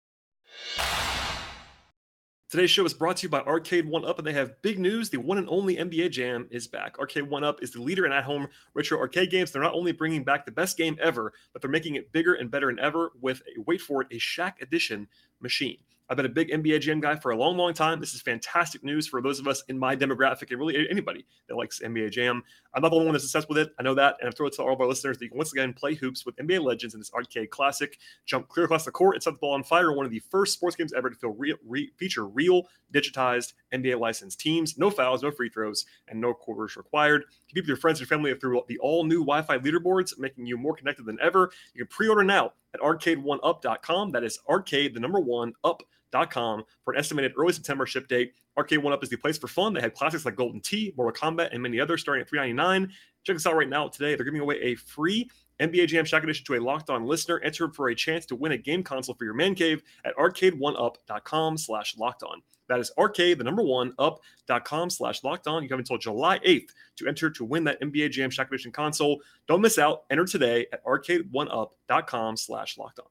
Today's 2.48 2.70
show 2.70 2.86
is 2.86 2.94
brought 2.94 3.18
to 3.18 3.24
you 3.24 3.30
by 3.30 3.42
Arcade 3.42 3.86
One 3.86 4.06
Up, 4.06 4.18
and 4.18 4.26
they 4.26 4.32
have 4.32 4.62
big 4.62 4.80
news. 4.80 5.10
The 5.10 5.18
one 5.18 5.38
and 5.38 5.50
only 5.50 5.76
NBA 5.78 6.12
Jam 6.12 6.48
is 6.52 6.68
back. 6.68 6.98
Arcade 7.00 7.28
One 7.30 7.44
Up 7.44 7.62
is 7.62 7.72
the 7.72 7.82
leader 7.82 8.06
in 8.06 8.14
at 8.14 8.24
home 8.24 8.48
retro 8.74 9.00
arcade 9.00 9.32
games. 9.32 9.52
They're 9.52 9.62
not 9.62 9.74
only 9.74 9.92
bringing 9.92 10.24
back 10.24 10.46
the 10.46 10.52
best 10.52 10.78
game 10.78 10.98
ever, 11.02 11.34
but 11.52 11.62
they're 11.62 11.72
making 11.72 11.96
it 11.96 12.12
bigger 12.12 12.36
and 12.36 12.52
better 12.52 12.68
than 12.68 12.80
ever 12.80 13.12
with, 13.20 13.42
a, 13.42 13.62
wait 13.64 13.82
for 13.82 14.04
it, 14.04 14.08
a 14.12 14.16
Shaq 14.16 14.62
Edition 14.62 15.08
machine. 15.42 15.80
I've 16.08 16.18
been 16.18 16.26
a 16.28 16.30
big 16.30 16.50
NBA 16.50 16.82
Jam 16.82 17.00
guy 17.00 17.16
for 17.16 17.32
a 17.32 17.36
long, 17.36 17.58
long 17.58 17.74
time. 17.74 18.00
This 18.00 18.14
is 18.14 18.22
fantastic 18.22 18.84
news 18.84 19.08
for 19.08 19.22
those 19.22 19.40
of 19.40 19.48
us 19.48 19.64
in 19.70 19.80
my 19.80 19.96
demographic 19.96 20.52
and 20.52 20.60
really 20.60 20.88
anybody 20.90 21.26
that 21.48 21.56
likes 21.56 21.80
NBA 21.80 22.12
Jam. 22.12 22.44
I'm 22.76 22.84
not 22.84 22.90
the 22.90 22.96
only 22.96 23.08
one 23.08 23.14
that's 23.14 23.24
obsessed 23.24 23.50
with 23.50 23.58
it. 23.58 23.72
I 23.80 23.84
know 23.84 23.96
that. 23.96 24.18
And 24.20 24.28
I've 24.28 24.36
told 24.36 24.54
it 24.54 24.56
to 24.58 24.64
all 24.64 24.74
of 24.74 24.82
our 24.82 24.88
listeners 24.88 25.18
that 25.18 25.26
you 25.26 25.30
can 25.30 25.38
once 25.38 25.52
again 25.52 25.74
play 25.74 25.96
hoops 25.96 26.24
with 26.26 26.36
NBA 26.36 26.62
legends 26.62 26.94
in 26.94 27.00
this 27.00 27.12
arcade 27.14 27.50
classic. 27.50 27.98
Jump 28.26 28.48
clear 28.50 28.66
across 28.66 28.86
the 28.86 28.92
court 28.92 29.16
and 29.16 29.24
set 29.24 29.34
the 29.34 29.40
ball 29.40 29.54
on 29.54 29.64
fire. 29.64 29.94
One 29.94 30.06
of 30.06 30.12
the 30.12 30.22
first 30.30 30.54
sports 30.54 30.76
games 30.76 30.94
ever 30.94 31.10
to 31.10 31.16
feel 31.16 31.32
real, 31.32 31.58
re, 31.66 31.90
feature 31.98 32.28
real 32.28 32.68
digitized 32.94 33.54
NBA 33.74 34.00
licensed 34.00 34.40
teams. 34.40 34.78
No 34.78 34.92
fouls, 34.92 35.24
no 35.24 35.32
free 35.32 35.50
throws, 35.50 35.86
and 36.08 36.22
no 36.22 36.34
quarters 36.36 36.78
required. 36.78 37.24
You 37.48 37.54
can 37.54 37.62
keep 37.62 37.68
your 37.68 37.78
friends 37.78 38.00
and 38.00 38.08
family 38.08 38.34
through 38.36 38.62
the 38.68 38.78
all 38.78 39.04
new 39.06 39.22
Wi 39.22 39.42
Fi 39.42 39.58
leaderboards, 39.58 40.20
making 40.20 40.46
you 40.46 40.58
more 40.58 40.76
connected 40.76 41.06
than 41.06 41.18
ever. 41.20 41.52
You 41.74 41.86
can 41.86 41.88
pre 41.88 42.08
order 42.08 42.24
now 42.24 42.54
at 42.76 42.82
arcade1up.com. 42.82 44.12
That 44.12 44.24
is 44.24 44.40
arcade, 44.48 44.94
the 44.94 45.00
number 45.00 45.20
one, 45.20 45.54
up.com 45.64 46.64
for 46.84 46.94
an 46.94 47.00
estimated 47.00 47.34
early 47.38 47.54
September 47.54 47.86
ship 47.86 48.08
date. 48.08 48.34
Arcade 48.58 48.80
One 48.80 48.94
Up 48.94 49.04
is 49.04 49.10
the 49.10 49.18
place 49.18 49.38
for 49.38 49.48
fun. 49.48 49.74
They 49.74 49.82
had 49.82 49.94
classics 49.94 50.26
like 50.26 50.36
Golden 50.36 50.62
Tee, 50.62 50.94
Mortal 50.96 51.20
Kombat, 51.20 51.50
and 51.52 51.62
many 51.62 51.80
others 51.80 52.02
starting 52.02 52.22
at 52.22 52.30
$3.99. 52.32 52.90
Check 53.24 53.36
us 53.36 53.46
out 53.46 53.56
right 53.56 53.68
now 53.68 53.88
today. 53.88 54.16
They're 54.16 54.24
giving 54.24 54.40
away 54.42 54.60
a 54.62 54.76
free 54.76 55.30
NBA 55.60 55.88
Jam 55.88 56.06
Shaq 56.06 56.24
Edition 56.24 56.46
to 56.46 56.56
a 56.56 56.60
locked 56.60 56.90
on 56.90 57.06
listener. 57.06 57.40
Enter 57.40 57.70
for 57.70 57.90
a 57.90 57.96
chance 57.96 58.26
to 58.28 58.36
win 58.36 58.54
a 58.54 58.58
game 58.58 58.84
console 58.84 59.16
for 59.16 59.26
your 59.26 59.34
man 59.34 59.56
cave 59.56 59.82
at 60.06 60.16
arcade1up.com 60.16 61.58
slash 61.58 61.98
locked 61.98 62.24
on. 62.24 62.42
That 62.68 62.80
is 62.80 62.92
arcade, 62.98 63.38
the 63.38 63.44
number 63.44 63.62
one, 63.62 63.94
up.com 64.00 64.90
slash 64.90 65.24
locked 65.24 65.48
on. 65.48 65.64
You 65.64 65.70
have 65.70 65.80
until 65.80 65.98
July 65.98 66.40
8th 66.40 66.70
to 66.98 67.08
enter 67.08 67.30
to 67.30 67.46
win 67.46 67.64
that 67.66 67.80
NBA 67.82 68.12
Jam 68.12 68.30
Shaq 68.30 68.48
Edition 68.48 68.72
console. 68.72 69.22
Don't 69.48 69.62
miss 69.62 69.78
out. 69.78 70.04
Enter 70.10 70.26
today 70.26 70.66
at 70.74 70.84
arcade1up.com 70.84 72.38
slash 72.38 72.78
locked 72.78 73.00
on. 73.00 73.06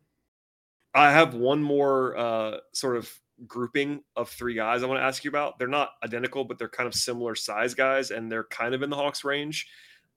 I 0.95 1.11
have 1.13 1.35
one 1.35 1.63
more 1.63 2.17
uh, 2.17 2.57
sort 2.73 2.97
of 2.97 3.11
grouping 3.47 4.03
of 4.17 4.29
three 4.29 4.55
guys 4.55 4.83
I 4.83 4.87
want 4.87 5.01
to 5.01 5.05
ask 5.05 5.25
you 5.25 5.31
about. 5.31 5.59
They're 5.59 5.69
not 5.69 5.91
identical, 6.05 6.45
but 6.45 6.59
they're 6.59 6.69
kind 6.69 6.87
of 6.87 6.95
similar 6.95 7.35
size 7.35 7.75
guys, 7.75 8.11
and 8.11 8.31
they're 8.31 8.45
kind 8.45 8.75
of 8.75 8.83
in 8.83 8.91
the 8.91 8.97
Hawks 8.97 9.25
range. 9.25 9.67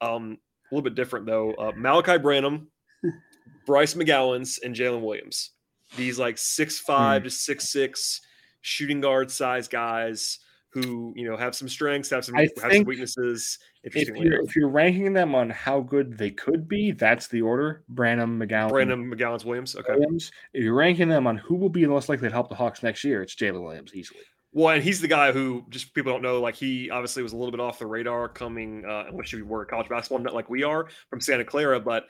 Um, 0.01 0.37
a 0.71 0.75
little 0.75 0.83
bit 0.83 0.95
different 0.95 1.25
though. 1.25 1.51
Uh, 1.53 1.71
Malaki 1.71 2.21
Branham, 2.21 2.67
Bryce 3.65 3.95
McGowens, 3.95 4.59
and 4.63 4.75
Jalen 4.75 5.01
Williams. 5.01 5.51
These 5.95 6.19
like 6.19 6.37
six 6.37 6.79
five 6.79 7.21
mm. 7.21 7.25
to 7.25 7.31
six 7.31 7.69
six 7.69 8.21
shooting 8.61 9.01
guard 9.01 9.31
size 9.31 9.67
guys 9.67 10.39
who 10.71 11.13
you 11.15 11.27
know 11.27 11.37
have 11.37 11.55
some 11.55 11.69
strengths, 11.69 12.09
have 12.09 12.25
some, 12.25 12.35
have 12.35 12.49
some 12.55 12.83
weaknesses. 12.83 13.57
If 13.83 13.95
you're, 13.95 14.43
if 14.43 14.55
you're 14.55 14.69
ranking 14.69 15.13
them 15.13 15.33
on 15.33 15.49
how 15.49 15.79
good 15.79 16.17
they 16.17 16.31
could 16.31 16.67
be, 16.67 16.91
that's 16.91 17.27
the 17.27 17.41
order: 17.41 17.83
Branham, 17.89 18.39
McGowan, 18.39 18.69
Branham, 18.69 19.11
McGowens, 19.11 19.45
Williams. 19.45 19.75
Okay. 19.75 19.93
Williams. 19.93 20.31
If 20.53 20.63
you're 20.63 20.73
ranking 20.73 21.09
them 21.09 21.25
on 21.25 21.37
who 21.37 21.55
will 21.55 21.69
be 21.69 21.83
the 21.83 21.89
most 21.89 22.09
likely 22.09 22.27
to 22.27 22.33
help 22.33 22.49
the 22.49 22.55
Hawks 22.55 22.83
next 22.83 23.03
year, 23.03 23.21
it's 23.21 23.35
Jalen 23.35 23.63
Williams 23.63 23.93
easily. 23.93 24.21
Well, 24.53 24.75
and 24.75 24.83
he's 24.83 25.01
the 25.01 25.07
guy 25.07 25.31
who 25.31 25.65
just 25.69 25.93
people 25.93 26.11
don't 26.11 26.21
know. 26.21 26.41
Like 26.41 26.55
he 26.55 26.89
obviously 26.89 27.23
was 27.23 27.33
a 27.33 27.37
little 27.37 27.51
bit 27.51 27.59
off 27.59 27.79
the 27.79 27.85
radar 27.85 28.27
coming, 28.29 28.85
uh, 28.85 29.05
unless 29.09 29.31
you 29.31 29.45
were 29.45 29.65
college 29.65 29.89
basketball, 29.89 30.19
not 30.19 30.33
like 30.33 30.49
we 30.49 30.63
are 30.63 30.87
from 31.09 31.21
Santa 31.21 31.45
Clara, 31.45 31.79
but 31.79 32.05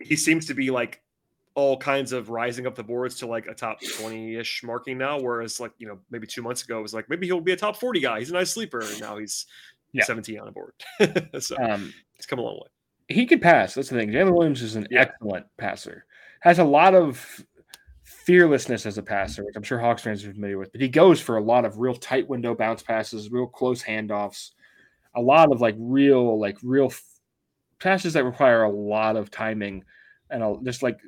he 0.00 0.16
seems 0.16 0.46
to 0.46 0.54
be 0.54 0.70
like 0.70 1.02
all 1.54 1.76
kinds 1.76 2.12
of 2.12 2.30
rising 2.30 2.66
up 2.66 2.74
the 2.74 2.82
boards 2.82 3.16
to 3.16 3.26
like 3.26 3.46
a 3.46 3.54
top 3.54 3.80
20-ish 3.80 4.62
marking 4.62 4.96
now 4.96 5.18
whereas 5.20 5.58
like 5.58 5.72
you 5.78 5.86
know 5.86 5.98
maybe 6.10 6.26
two 6.26 6.42
months 6.42 6.62
ago 6.62 6.78
it 6.78 6.82
was 6.82 6.94
like 6.94 7.08
maybe 7.10 7.26
he'll 7.26 7.40
be 7.40 7.52
a 7.52 7.56
top 7.56 7.76
40 7.76 8.00
guy. 8.00 8.18
He's 8.18 8.30
a 8.30 8.34
nice 8.34 8.50
sleeper 8.50 8.80
and 8.80 9.00
now 9.00 9.18
he's 9.18 9.46
yeah. 9.92 10.04
17 10.04 10.38
on 10.38 10.48
a 10.48 10.52
board. 10.52 10.72
So 11.40 11.56
um, 11.56 11.92
it's 12.16 12.26
come 12.26 12.38
a 12.38 12.42
long 12.42 12.56
way. 12.56 12.68
he 13.08 13.26
could 13.26 13.42
pass. 13.42 13.74
That's 13.74 13.88
the 13.88 13.96
thing. 13.96 14.10
Jalen 14.10 14.32
williams 14.32 14.62
is 14.62 14.76
an 14.76 14.86
yeah. 14.90 15.02
excellent 15.02 15.46
passer. 15.58 16.04
Has 16.40 16.58
a 16.58 16.64
lot 16.64 16.94
of 16.94 17.44
fearlessness 18.04 18.86
as 18.86 18.98
a 18.98 19.02
passer, 19.02 19.44
which 19.44 19.56
I'm 19.56 19.62
sure 19.62 19.78
Hawks 19.78 20.02
fans 20.02 20.24
are 20.24 20.32
familiar 20.32 20.58
with, 20.58 20.72
but 20.72 20.80
he 20.80 20.88
goes 20.88 21.20
for 21.20 21.36
a 21.36 21.42
lot 21.42 21.64
of 21.64 21.78
real 21.78 21.94
tight 21.94 22.28
window 22.28 22.54
bounce 22.54 22.82
passes, 22.82 23.30
real 23.30 23.46
close 23.46 23.82
handoffs, 23.82 24.50
a 25.16 25.20
lot 25.20 25.50
of 25.50 25.60
like 25.60 25.74
real, 25.78 26.38
like 26.38 26.56
real 26.62 26.86
f- 26.86 27.02
passes 27.80 28.12
that 28.12 28.24
require 28.24 28.62
a 28.62 28.70
lot 28.70 29.16
of 29.16 29.30
timing 29.30 29.84
and 30.30 30.42
a, 30.42 30.56
just 30.62 30.82
like 30.82 31.00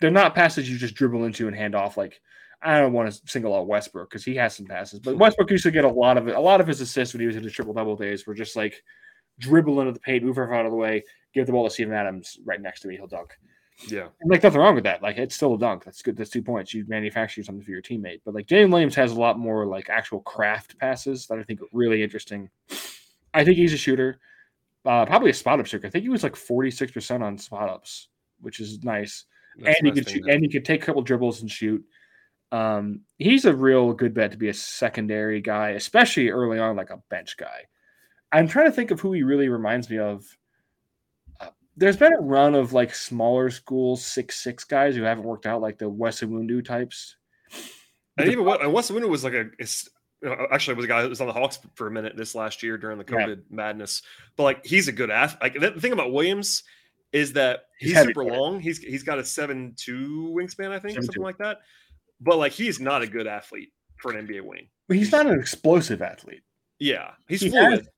they're 0.00 0.10
not 0.10 0.34
passes 0.34 0.68
you 0.68 0.78
just 0.78 0.94
dribble 0.94 1.24
into 1.24 1.46
and 1.46 1.56
hand 1.56 1.74
off. 1.74 1.96
Like 1.96 2.20
I 2.62 2.78
don't 2.78 2.92
want 2.92 3.12
to 3.12 3.20
single 3.26 3.54
out 3.54 3.66
Westbrook 3.66 4.10
because 4.10 4.24
he 4.24 4.34
has 4.36 4.54
some 4.54 4.66
passes, 4.66 5.00
but 5.00 5.16
Westbrook 5.16 5.50
used 5.50 5.64
to 5.64 5.70
get 5.70 5.84
a 5.84 5.88
lot 5.88 6.18
of 6.18 6.28
it. 6.28 6.36
A 6.36 6.40
lot 6.40 6.60
of 6.60 6.66
his 6.66 6.80
assists 6.80 7.14
when 7.14 7.20
he 7.20 7.26
was 7.26 7.36
in 7.36 7.42
the 7.42 7.50
triple 7.50 7.74
double 7.74 7.96
days 7.96 8.26
were 8.26 8.34
just 8.34 8.56
like 8.56 8.82
dribble 9.38 9.80
into 9.80 9.92
the 9.92 10.00
paint, 10.00 10.24
move 10.24 10.36
her 10.36 10.54
out 10.54 10.66
of 10.66 10.72
the 10.72 10.76
way, 10.76 11.02
give 11.32 11.46
the 11.46 11.52
ball 11.52 11.64
to 11.64 11.70
Steven 11.70 11.94
Adams 11.94 12.38
right 12.44 12.60
next 12.60 12.80
to 12.80 12.88
me, 12.88 12.96
he'll 12.96 13.06
dunk. 13.06 13.36
Yeah. 13.88 14.08
And 14.20 14.30
like 14.30 14.42
nothing 14.42 14.60
wrong 14.60 14.74
with 14.74 14.84
that. 14.84 15.02
Like 15.02 15.16
it's 15.16 15.34
still 15.34 15.54
a 15.54 15.58
dunk. 15.58 15.84
That's 15.84 16.02
good. 16.02 16.16
That's 16.16 16.30
two 16.30 16.42
points. 16.42 16.74
You 16.74 16.84
manufacture 16.86 17.42
something 17.42 17.64
for 17.64 17.70
your 17.70 17.82
teammate. 17.82 18.20
But 18.24 18.34
like 18.34 18.46
Jalen 18.46 18.70
Williams 18.70 18.94
has 18.96 19.12
a 19.12 19.20
lot 19.20 19.38
more 19.38 19.66
like 19.66 19.88
actual 19.88 20.20
craft 20.20 20.78
passes 20.78 21.26
that 21.26 21.38
I 21.38 21.42
think 21.42 21.62
are 21.62 21.68
really 21.72 22.02
interesting. 22.02 22.50
I 23.32 23.44
think 23.44 23.56
he's 23.56 23.72
a 23.72 23.78
shooter. 23.78 24.18
Uh, 24.84 25.06
probably 25.06 25.30
a 25.30 25.34
spot 25.34 25.60
up 25.60 25.66
shooter. 25.66 25.86
I 25.86 25.90
think 25.90 26.02
he 26.02 26.08
was 26.08 26.22
like 26.22 26.34
46% 26.34 27.22
on 27.22 27.38
spot 27.38 27.68
ups, 27.68 28.08
which 28.40 28.60
is 28.60 28.82
nice. 28.82 29.24
That's 29.58 29.78
and 29.78 29.86
he 29.86 29.92
could 29.92 30.08
shoot, 30.08 30.28
and 30.28 30.42
he 30.42 30.48
could 30.48 30.64
take 30.64 30.82
a 30.82 30.86
couple 30.86 31.02
dribbles 31.02 31.40
and 31.40 31.50
shoot. 31.50 31.84
Um, 32.52 33.02
he's 33.18 33.44
a 33.44 33.54
real 33.54 33.92
good 33.92 34.14
bet 34.14 34.32
to 34.32 34.38
be 34.38 34.48
a 34.48 34.54
secondary 34.54 35.40
guy, 35.40 35.70
especially 35.70 36.30
early 36.30 36.58
on, 36.58 36.76
like 36.76 36.90
a 36.90 37.02
bench 37.08 37.36
guy. 37.36 37.66
I'm 38.32 38.48
trying 38.48 38.66
to 38.66 38.72
think 38.72 38.90
of 38.90 39.00
who 39.00 39.12
he 39.12 39.22
really 39.22 39.48
reminds 39.48 39.90
me 39.90 39.98
of. 39.98 40.24
Uh, 41.40 41.48
there's 41.76 41.96
been 41.96 42.12
a 42.12 42.20
run 42.20 42.54
of 42.54 42.72
like 42.72 42.94
smaller 42.94 43.50
school 43.50 43.96
six 43.96 44.36
six 44.36 44.64
guys 44.64 44.94
who 44.94 45.02
haven't 45.02 45.24
worked 45.24 45.46
out, 45.46 45.60
like 45.60 45.78
the 45.78 45.88
Wes 45.88 46.20
Iwundu 46.20 46.64
types. 46.64 47.16
And 48.16 48.28
even 48.30 48.44
what 48.44 48.62
and 48.62 48.72
Wes 48.72 48.90
Iwundu 48.90 49.08
was 49.08 49.24
like 49.24 49.34
a 49.34 49.50
actually 50.52 50.74
was 50.74 50.84
a 50.84 50.88
guy 50.88 51.02
that 51.02 51.08
was 51.08 51.20
on 51.20 51.26
the 51.26 51.32
Hawks 51.32 51.58
for 51.74 51.86
a 51.86 51.90
minute 51.90 52.16
this 52.16 52.34
last 52.34 52.62
year 52.62 52.76
during 52.76 52.98
the 52.98 53.04
Yeah. 53.08 53.26
COVID 53.26 53.42
madness. 53.50 54.02
But 54.36 54.42
like 54.44 54.66
he's 54.66 54.88
a 54.88 54.92
good 54.92 55.10
athlete. 55.10 55.40
Like 55.42 55.74
the 55.74 55.80
thing 55.80 55.92
about 55.92 56.12
Williams 56.12 56.62
is 57.12 57.32
that 57.34 57.64
He's 57.78 57.96
he's, 57.96 58.06
super 58.06 58.24
long. 58.24 58.60
He's 58.60 58.78
he's 58.78 59.02
got 59.02 59.18
a 59.18 59.24
seven 59.24 59.74
two 59.76 60.32
wingspan, 60.36 60.70
I 60.70 60.78
think, 60.78 60.98
7'2". 60.98 61.04
something 61.04 61.22
like 61.22 61.38
that. 61.38 61.58
But 62.20 62.38
like 62.38 62.52
he's 62.52 62.78
not 62.80 63.02
a 63.02 63.06
good 63.06 63.26
athlete 63.26 63.72
for 63.96 64.12
an 64.12 64.26
NBA 64.26 64.42
wing. 64.42 64.68
But 64.88 64.96
he's 64.96 65.12
not 65.12 65.26
an 65.26 65.38
explosive 65.38 66.02
athlete. 66.02 66.42
Yeah, 66.78 67.12
he's 67.28 67.40
He 67.40 67.50
fluid. 67.50 67.70
has- 67.80 67.88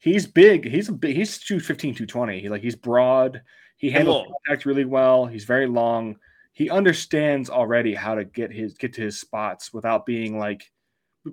He's 0.00 0.26
big. 0.26 0.68
He's 0.68 0.88
a 0.88 0.92
big. 0.92 1.14
He's 1.14 1.38
215, 1.38 1.94
220. 1.94 2.40
He 2.40 2.48
like 2.48 2.60
he's 2.62 2.74
broad. 2.74 3.40
He 3.76 3.88
handles 3.88 4.26
contact 4.46 4.66
really 4.66 4.84
well. 4.84 5.26
He's 5.26 5.44
very 5.44 5.68
long. 5.68 6.16
He 6.52 6.68
understands 6.70 7.48
already 7.48 7.94
how 7.94 8.16
to 8.16 8.24
get 8.24 8.50
his 8.52 8.74
get 8.74 8.92
to 8.94 9.00
his 9.02 9.20
spots 9.20 9.72
without 9.72 10.04
being 10.04 10.38
like. 10.40 10.64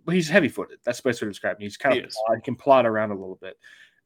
He's 0.08 0.30
heavy 0.30 0.50
footed. 0.50 0.78
That's 0.86 1.02
the 1.02 1.10
best 1.10 1.20
way 1.20 1.26
to 1.26 1.32
describe 1.32 1.56
him. 1.58 1.62
He's 1.64 1.78
kind 1.78 1.96
He 1.96 2.02
of 2.02 2.12
plod, 2.12 2.38
he 2.38 2.42
can 2.44 2.56
plod 2.56 2.86
around 2.86 3.10
a 3.10 3.16
little 3.16 3.40
bit. 3.42 3.58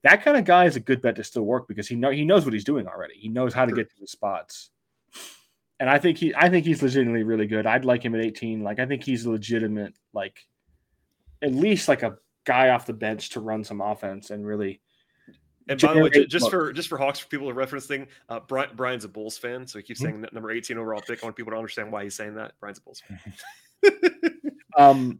That 0.03 0.23
kind 0.23 0.35
of 0.37 0.43
guy 0.45 0.65
is 0.65 0.75
a 0.75 0.79
good 0.81 1.01
bet 1.01 1.15
to 1.15 1.23
still 1.23 1.43
work 1.43 1.67
because 1.67 1.87
he 1.87 1.95
know 1.95 2.11
he 2.11 2.25
knows 2.25 2.43
what 2.45 2.53
he's 2.53 2.63
doing 2.65 2.87
already. 2.87 3.15
He 3.15 3.29
knows 3.29 3.53
how 3.53 3.65
to 3.65 3.69
Sure. 3.71 3.77
get 3.77 3.89
to 3.91 3.99
the 3.99 4.07
spots. 4.07 4.69
And 5.79 5.89
I 5.89 5.97
think 5.99 6.17
he 6.17 6.33
I 6.35 6.49
think 6.49 6.65
he's 6.65 6.81
legitimately 6.83 7.23
really 7.23 7.47
good. 7.47 7.65
I'd 7.65 7.85
like 7.85 8.03
him 8.03 8.13
at 8.15 8.21
18. 8.21 8.61
Like 8.63 8.79
I 8.79 8.85
think 8.85 9.03
he's 9.03 9.25
legitimate, 9.25 9.93
like 10.13 10.37
at 11.41 11.53
least 11.53 11.87
like 11.87 12.03
a 12.03 12.17
guy 12.45 12.69
off 12.69 12.85
the 12.85 12.93
bench 12.93 13.29
to 13.31 13.39
run 13.39 13.63
some 13.63 13.81
offense 13.81 14.29
and 14.29 14.45
really 14.45 14.81
And 15.69 15.79
by 15.81 15.93
the 15.93 16.01
way, 16.03 16.09
just 16.25 16.43
look. 16.43 16.51
for 16.51 16.73
just 16.73 16.89
for 16.89 16.97
Hawks 16.97 17.19
for 17.19 17.27
people 17.29 17.47
to 17.47 17.53
reference 17.53 17.85
thing, 17.85 18.07
uh, 18.27 18.41
Brian, 18.41 18.69
Brian's 18.75 19.05
a 19.05 19.09
Bulls 19.09 19.37
fan, 19.37 19.65
so 19.65 19.79
he 19.79 19.83
keeps 19.83 20.01
Mhm. 20.01 20.03
saying 20.03 20.21
that 20.21 20.33
number 20.33 20.51
eighteen 20.51 20.77
overall 20.77 21.01
pick. 21.01 21.23
I 21.23 21.25
want 21.25 21.37
people 21.37 21.51
to 21.51 21.57
understand 21.57 21.91
why 21.91 22.03
he's 22.03 22.15
saying 22.15 22.35
that. 22.35 22.53
Brian's 22.59 22.79
a 22.79 22.81
Bulls 22.81 23.01
fan. 23.01 23.19
Um, 24.77 25.19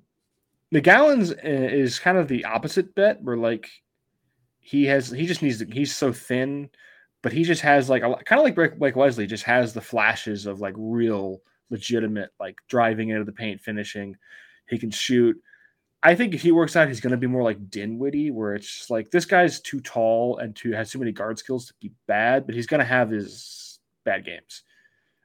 McGowens 0.73 1.31
uh, 1.31 1.37
is 1.73 1.99
kind 1.99 2.17
of 2.17 2.27
the 2.27 2.45
opposite 2.45 2.95
bet, 2.95 3.21
where 3.21 3.37
like 3.37 3.69
he 4.63 4.86
has 4.86 5.10
he 5.12 5.26
just 5.28 5.41
needs 5.41 5.60
to, 5.60 5.65
he's 5.65 5.95
so 5.95 6.12
thin, 6.12 6.69
but 7.21 7.32
he 7.34 7.43
just 7.43 7.62
has 7.62 7.89
like 7.89 8.02
a 8.02 8.15
kind 8.23 8.39
of 8.39 8.43
like 8.45 8.56
Blake- 8.56 8.80
like 8.80 8.95
Wesley 8.95 9.28
just 9.28 9.43
has 9.43 9.73
the 9.73 9.82
flashes 9.82 10.45
of 10.45 10.60
like 10.62 10.73
real 10.78 11.41
legitimate 11.69 12.30
like 12.39 12.58
driving 12.67 13.10
into 13.10 13.23
the 13.26 13.32
paint, 13.32 13.62
finishing. 13.62 14.15
He 14.69 14.78
can 14.80 14.89
shoot. 14.89 15.36
I 16.02 16.15
think 16.15 16.34
if 16.34 16.41
he 16.41 16.52
works 16.52 16.76
out, 16.76 16.88
he's 16.88 16.99
going 17.02 17.12
to 17.12 17.17
be 17.17 17.28
more 17.28 17.43
like 17.43 17.69
Dinwiddie, 17.69 18.32
where 18.32 18.56
it's 18.56 18.67
just 18.80 18.89
like 18.89 19.12
this 19.12 19.26
guy's 19.26 19.60
too 19.62 19.80
tall 19.82 20.38
and 20.38 20.56
too 20.56 20.71
has 20.71 20.91
too 20.91 20.99
many 20.99 21.12
guard 21.12 21.38
skills 21.39 21.67
to 21.67 21.73
be 21.82 21.91
bad, 22.08 22.45
but 22.45 22.56
he's 22.56 22.67
going 22.67 22.80
to 22.80 22.86
have 22.86 23.10
his 23.10 23.80
bad 24.04 24.26
games. 24.26 24.63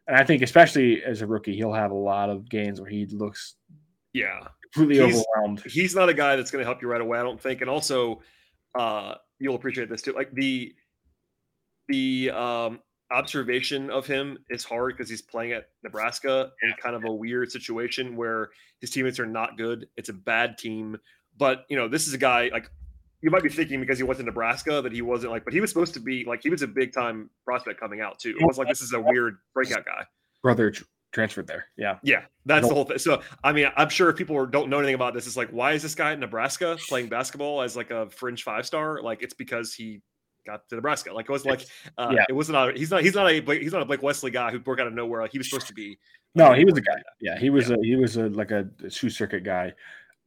And 0.07 0.17
I 0.17 0.25
think, 0.25 0.43
especially 0.43 1.03
as 1.05 1.21
a 1.21 1.27
rookie, 1.27 1.55
he'll 1.57 1.73
have 1.73 1.91
a 1.91 1.95
lot 1.97 2.31
of 2.31 2.49
games 2.49 2.81
where 2.81 2.89
he 2.91 3.07
looks 3.07 3.57
Yeah, 4.13 4.47
completely 4.73 5.05
He's- 5.05 5.25
overwhelmed. 5.37 5.63
he's 5.67 5.95
not 5.95 6.09
a 6.09 6.15
guy 6.15 6.37
that's 6.37 6.51
going 6.51 6.61
to 6.63 6.67
help 6.67 6.81
you 6.81 6.89
right 6.89 7.01
away. 7.01 7.19
I 7.19 7.23
don't 7.25 7.41
think. 7.41 7.61
And 7.61 7.69
also, 7.69 8.21
uh, 8.79 9.15
you'll 9.39 9.57
appreciate 9.57 9.89
this 9.89 10.03
too. 10.03 10.13
Like 10.13 10.33
the 10.33 10.75
the 11.89 12.31
um, 12.31 12.81
observation 13.11 13.91
of 13.91 14.07
him 14.07 14.39
is 14.51 14.65
hard 14.65 14.97
because 14.97 15.09
he's 15.09 15.23
playing 15.23 15.53
at 15.53 15.69
Nebraska 15.83 16.51
in 16.63 16.73
kind 16.83 16.95
of 16.95 17.05
a 17.05 17.13
weird 17.13 17.51
situation 17.51 18.17
where 18.17 18.51
his 18.81 18.91
teammates 18.91 19.19
are 19.19 19.27
not 19.27 19.57
good. 19.57 19.89
It's 19.97 20.09
a 20.09 20.15
bad 20.15 20.59
team, 20.59 20.99
but 21.37 21.65
you 21.69 21.77
know 21.77 21.89
this 21.89 22.07
is 22.07 22.15
a 22.15 22.19
guy 22.19 22.51
like 22.53 22.71
you 23.21 23.31
might 23.31 23.43
be 23.43 23.49
thinking 23.49 23.81
because 23.81 23.99
he 23.99 24.05
went 24.05 24.19
to 24.19 24.25
Nebraska 24.25 24.81
that 24.83 24.93
he 24.93 25.03
wasn't 25.03 25.33
like, 25.33 25.45
but 25.45 25.53
he 25.53 25.61
was 25.61 25.71
supposed 25.71 25.95
to 25.95 26.01
be 26.01 26.25
like 26.25 26.43
he 26.43 26.51
was 26.51 26.63
a 26.63 26.69
big 26.69 26.93
time 26.93 27.31
prospect 27.45 27.81
coming 27.81 28.01
out 28.01 28.19
too. 28.19 28.37
It 28.39 28.47
was 28.47 28.59
like 28.59 28.69
this 28.69 28.83
is 28.83 28.93
a 28.93 29.01
weird 29.01 29.39
breakout 29.55 29.85
guy. 29.85 30.05
Brother 30.43 30.71
tr- 30.71 30.85
transferred 31.19 31.49
there. 31.49 31.67
Yeah. 31.77 31.99
Yeah, 32.05 32.23
that's 32.47 32.63
Nope. 32.63 32.69
the 32.69 32.75
whole 32.77 32.85
thing. 32.85 32.99
So, 32.99 33.23
I 33.43 33.53
mean, 33.53 33.67
I'm 33.77 33.89
sure 33.89 34.09
if 34.09 34.17
people 34.17 34.47
don't 34.47 34.71
know 34.71 34.79
anything 34.79 34.95
about 34.95 35.15
this, 35.15 35.27
it's 35.27 35.37
like, 35.37 35.51
why 35.51 35.73
is 35.73 35.83
this 35.83 35.97
guy 35.97 36.13
in 36.13 36.21
Nebraska 36.21 36.79
playing 36.89 37.09
basketball 37.09 37.63
as 37.63 37.77
like 37.77 37.91
a 37.91 38.09
fringe 38.11 38.45
five 38.45 38.65
star? 38.65 39.03
Like, 39.03 39.21
it's 39.23 39.35
because 39.35 39.75
he 39.75 40.01
got 40.47 40.69
to 40.69 40.77
Nebraska. 40.77 41.13
Like, 41.13 41.29
it 41.29 41.33
was 41.33 41.45
like, 41.45 41.67
uh, 41.99 42.13
Yeah. 42.15 42.25
it 42.29 42.33
wasn't. 42.35 42.57
A, 42.57 42.73
he's 42.79 42.93
not. 42.93 43.03
He's 43.03 43.15
not 43.15 43.29
a. 43.29 43.41
He's 43.59 43.73
not 43.73 43.83
a 43.83 43.85
Blake 43.85 44.03
Wesley 44.03 44.31
guy 44.31 44.53
who 44.53 44.61
broke 44.61 44.79
out 44.79 44.87
of 44.87 44.95
nowhere. 44.95 45.23
Like 45.23 45.33
he 45.33 45.39
was 45.39 45.51
supposed 45.51 45.67
to 45.67 45.75
be. 45.75 45.99
No, 46.37 46.53
he 46.53 46.65
was 46.65 46.75
a 46.77 46.81
guy. 46.81 47.03
Yeah, 47.21 47.37
he 47.37 47.51
was 47.51 47.71
a 47.71 47.77
he 47.83 47.97
was 47.97 48.17
a 48.17 48.29
like 48.29 48.53
a, 48.53 48.69
shoe 48.89 49.11
circuit 49.11 49.43
guy. 49.43 49.73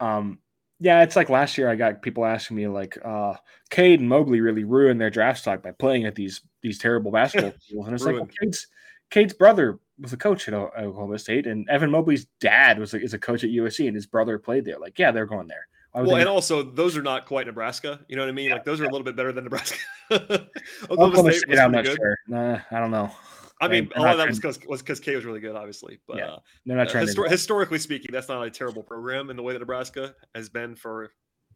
Um, 0.01 0.39
yeah, 0.80 1.04
it's 1.04 1.15
like 1.15 1.30
last 1.30 1.58
year 1.58 1.69
I 1.69 1.75
got 1.75 2.01
people 2.01 2.25
asking 2.25 2.58
me 2.58 2.67
like, 2.67 2.97
uh, 3.06 3.36
Cade 3.69 3.99
and 4.01 4.10
Mobley 4.10 4.41
really 4.41 4.63
ruined 4.65 4.99
their 4.99 5.12
draft 5.12 5.39
stock 5.39 5.62
by 5.63 5.71
playing 5.71 6.06
at 6.06 6.15
these 6.15 6.41
these 6.62 6.80
terrible 6.80 7.12
basketball 7.12 7.54
schools, 7.62 7.86
and 7.86 7.95
it's 7.95 8.04
like, 8.04 8.15
well, 8.15 8.27
Cade's 8.41 8.67
Cade's 9.12 9.34
brother 9.34 9.80
was 10.01 10.13
a 10.13 10.17
coach 10.17 10.47
at 10.47 10.53
Oklahoma 10.53 11.19
State, 11.19 11.47
and 11.47 11.69
Evan 11.69 11.91
Mobley's 11.91 12.25
dad 12.39 12.79
was 12.79 12.93
a, 12.93 13.01
is 13.01 13.13
a 13.13 13.19
coach 13.19 13.43
at 13.43 13.49
USC, 13.51 13.85
and 13.87 13.95
his 13.95 14.05
brother 14.07 14.37
played 14.39 14.65
there. 14.65 14.79
Like, 14.79 14.97
yeah, 14.97 15.11
they're 15.11 15.25
going 15.25 15.47
there. 15.47 15.67
Well, 15.93 16.15
and 16.15 16.29
also 16.29 16.63
those 16.63 16.95
are 16.95 17.01
not 17.03 17.25
quite 17.25 17.47
Nebraska. 17.47 17.99
You 18.07 18.15
know 18.15 18.21
what 18.21 18.29
I 18.29 18.31
mean? 18.31 18.49
Like 18.49 18.63
those 18.63 18.79
are 18.79 18.85
a 18.85 18.89
little 18.89 19.03
bit 19.03 19.15
better 19.17 19.33
than 19.33 19.43
Nebraska. 19.43 19.77
Oklahoma, 20.11 20.47
Oklahoma 20.89 21.31
State 21.33 21.39
State, 21.39 21.49
was 21.49 21.59
I'm 21.59 21.71
not 21.73 21.83
good. 21.83 21.97
sure. 21.97 22.17
Nah, 22.27 22.59
I 22.71 22.79
don't 22.79 22.91
know. 22.91 23.11
I 23.59 23.67
mean, 23.67 23.89
They're 23.89 23.99
a 23.99 24.01
lot 24.05 24.11
of 24.13 24.17
that 24.19 24.27
was 24.29 24.39
because 24.39 24.59
was 24.65 24.81
because 24.81 24.99
Cade 25.01 25.15
was 25.17 25.25
really 25.25 25.41
good, 25.41 25.55
obviously. 25.55 25.99
But 26.07 26.17
Yeah, 26.17 26.31
uh, 26.31 26.39
They're 26.65 26.77
not 26.77 26.87
uh, 26.87 26.91
trying 26.91 27.07
histor- 27.07 27.25
to. 27.25 27.29
historically 27.29 27.77
speaking, 27.77 28.09
that's 28.11 28.29
not 28.29 28.41
a 28.43 28.49
terrible 28.49 28.83
program 28.83 29.29
in 29.29 29.35
the 29.35 29.43
way 29.43 29.53
that 29.53 29.59
Nebraska 29.59 30.15
has 30.33 30.47
been 30.49 30.75
for 30.75 31.11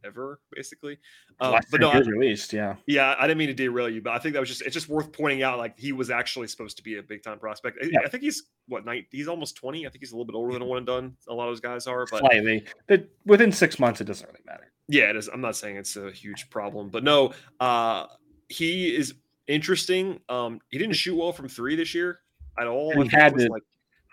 ever, 0.06 0.39
basically. 0.54 0.98
Um, 1.39 1.60
but 1.72 1.80
no, 1.82 1.89
I, 1.89 2.00
least, 2.00 2.54
yeah. 2.54 2.76
Yeah, 2.88 3.15
I 3.18 3.28
didn't 3.28 3.39
mean 3.39 3.48
to 3.48 3.54
derail 3.54 3.89
you, 3.89 4.02
but 4.02 4.13
I 4.13 4.20
think 4.20 4.34
that 4.34 4.39
was 4.39 4.50
just 4.50 4.62
it's 4.62 4.74
just 4.74 4.88
worth 4.89 5.12
pointing 5.12 5.44
out 5.44 5.58
like 5.58 5.78
he 5.80 5.91
was 5.91 6.10
actually 6.10 6.48
supposed 6.48 6.78
to 6.78 6.84
be 6.84 6.98
a 6.98 7.04
big 7.04 7.24
time 7.24 7.39
prospect. 7.39 7.78
I- 7.82 7.88
Yeah. 7.91 8.00
I 8.06 8.10
think 8.10 8.24
he's 8.24 8.44
what 8.68 8.86
nine 8.86 9.06
he's 9.12 9.28
almost 9.28 9.56
20. 9.58 9.86
I 9.86 9.89
think 9.89 10.02
he's 10.02 10.12
a 10.12 10.15
little 10.15 10.26
bit 10.26 10.36
older 10.36 10.54
than 10.54 10.62
a 10.63 10.65
one 10.65 10.78
and 10.80 10.88
done. 10.88 11.18
A 11.28 11.34
lot 11.34 11.48
of 11.48 11.52
those 11.52 11.60
guys 11.62 11.88
are, 11.88 12.06
but 12.10 12.20
Slightly, 12.20 12.63
but 12.88 13.08
within 13.26 13.52
six 13.52 13.80
months, 13.80 14.02
it 14.02 14.06
doesn't 14.06 14.28
really 14.28 14.41
matter. 14.46 14.72
yeah, 14.88 15.10
it 15.10 15.15
is. 15.15 15.28
I'm 15.28 15.41
not 15.41 15.56
saying 15.56 15.78
it's 15.78 15.96
a 15.98 16.12
huge 16.12 16.50
problem, 16.50 16.89
but 16.89 17.04
no, 17.04 17.34
uh 17.60 18.08
he 18.48 18.96
is 18.96 19.13
interesting. 19.48 20.20
Um 20.30 20.60
he 20.70 20.78
didn't 20.78 20.96
shoot 20.96 21.15
well 21.15 21.32
from 21.34 21.48
three 21.48 21.76
this 21.76 21.94
year 21.96 22.20
at 22.60 22.68
all. 22.68 22.91
He 23.02 23.10
had 23.10 23.38
to- 23.38 23.48
like 23.52 23.63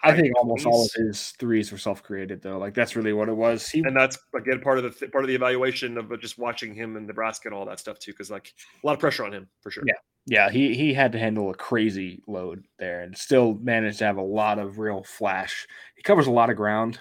I 0.05 0.17
think 0.17 0.37
almost 0.37 0.67
all 0.67 0.85
of 0.85 0.91
his 0.95 1.31
threes 1.38 1.71
were 1.71 1.79
self-created, 1.79 2.43
though. 2.43 2.59
Like 2.59 2.75
that's 2.75 2.97
really 2.97 3.12
what 3.12 3.29
it 3.29 3.37
was. 3.37 3.69
He, 3.69 3.81
and 3.81 3.97
that's 3.97 4.19
again 4.35 4.61
part 4.61 4.79
of 4.79 4.85
the 4.85 4.91
th- 4.91 5.12
part 5.12 5.25
of 5.25 5.29
the 5.29 5.35
evaluation 5.35 5.97
of 5.97 6.21
just 6.21 6.38
watching 6.38 6.75
him 6.75 6.97
in 6.97 7.07
Nebraska 7.07 7.49
and 7.49 7.55
all 7.55 7.65
that 7.67 7.79
stuff 7.79 7.99
too, 7.99 8.12
because 8.12 8.31
like 8.31 8.53
a 8.83 8.87
lot 8.87 8.95
of 8.95 8.99
pressure 8.99 9.25
on 9.25 9.33
him 9.33 9.49
for 9.61 9.71
sure. 9.71 9.85
Yeah. 9.87 9.95
yeah, 10.27 10.51
he 10.51 10.75
he 10.75 10.93
had 10.93 11.12
to 11.12 11.19
handle 11.19 11.51
a 11.51 11.55
crazy 11.55 12.23
load 12.27 12.65
there, 12.79 13.03
and 13.03 13.17
still 13.17 13.55
managed 13.62 13.99
to 13.99 14.05
have 14.05 14.17
a 14.17 14.23
lot 14.23 14.59
of 14.59 14.79
real 14.79 15.05
flash. 15.05 15.67
He 15.95 16.03
covers 16.03 16.27
a 16.27 16.33
lot 16.33 16.51
of 16.51 16.57
ground. 16.57 17.01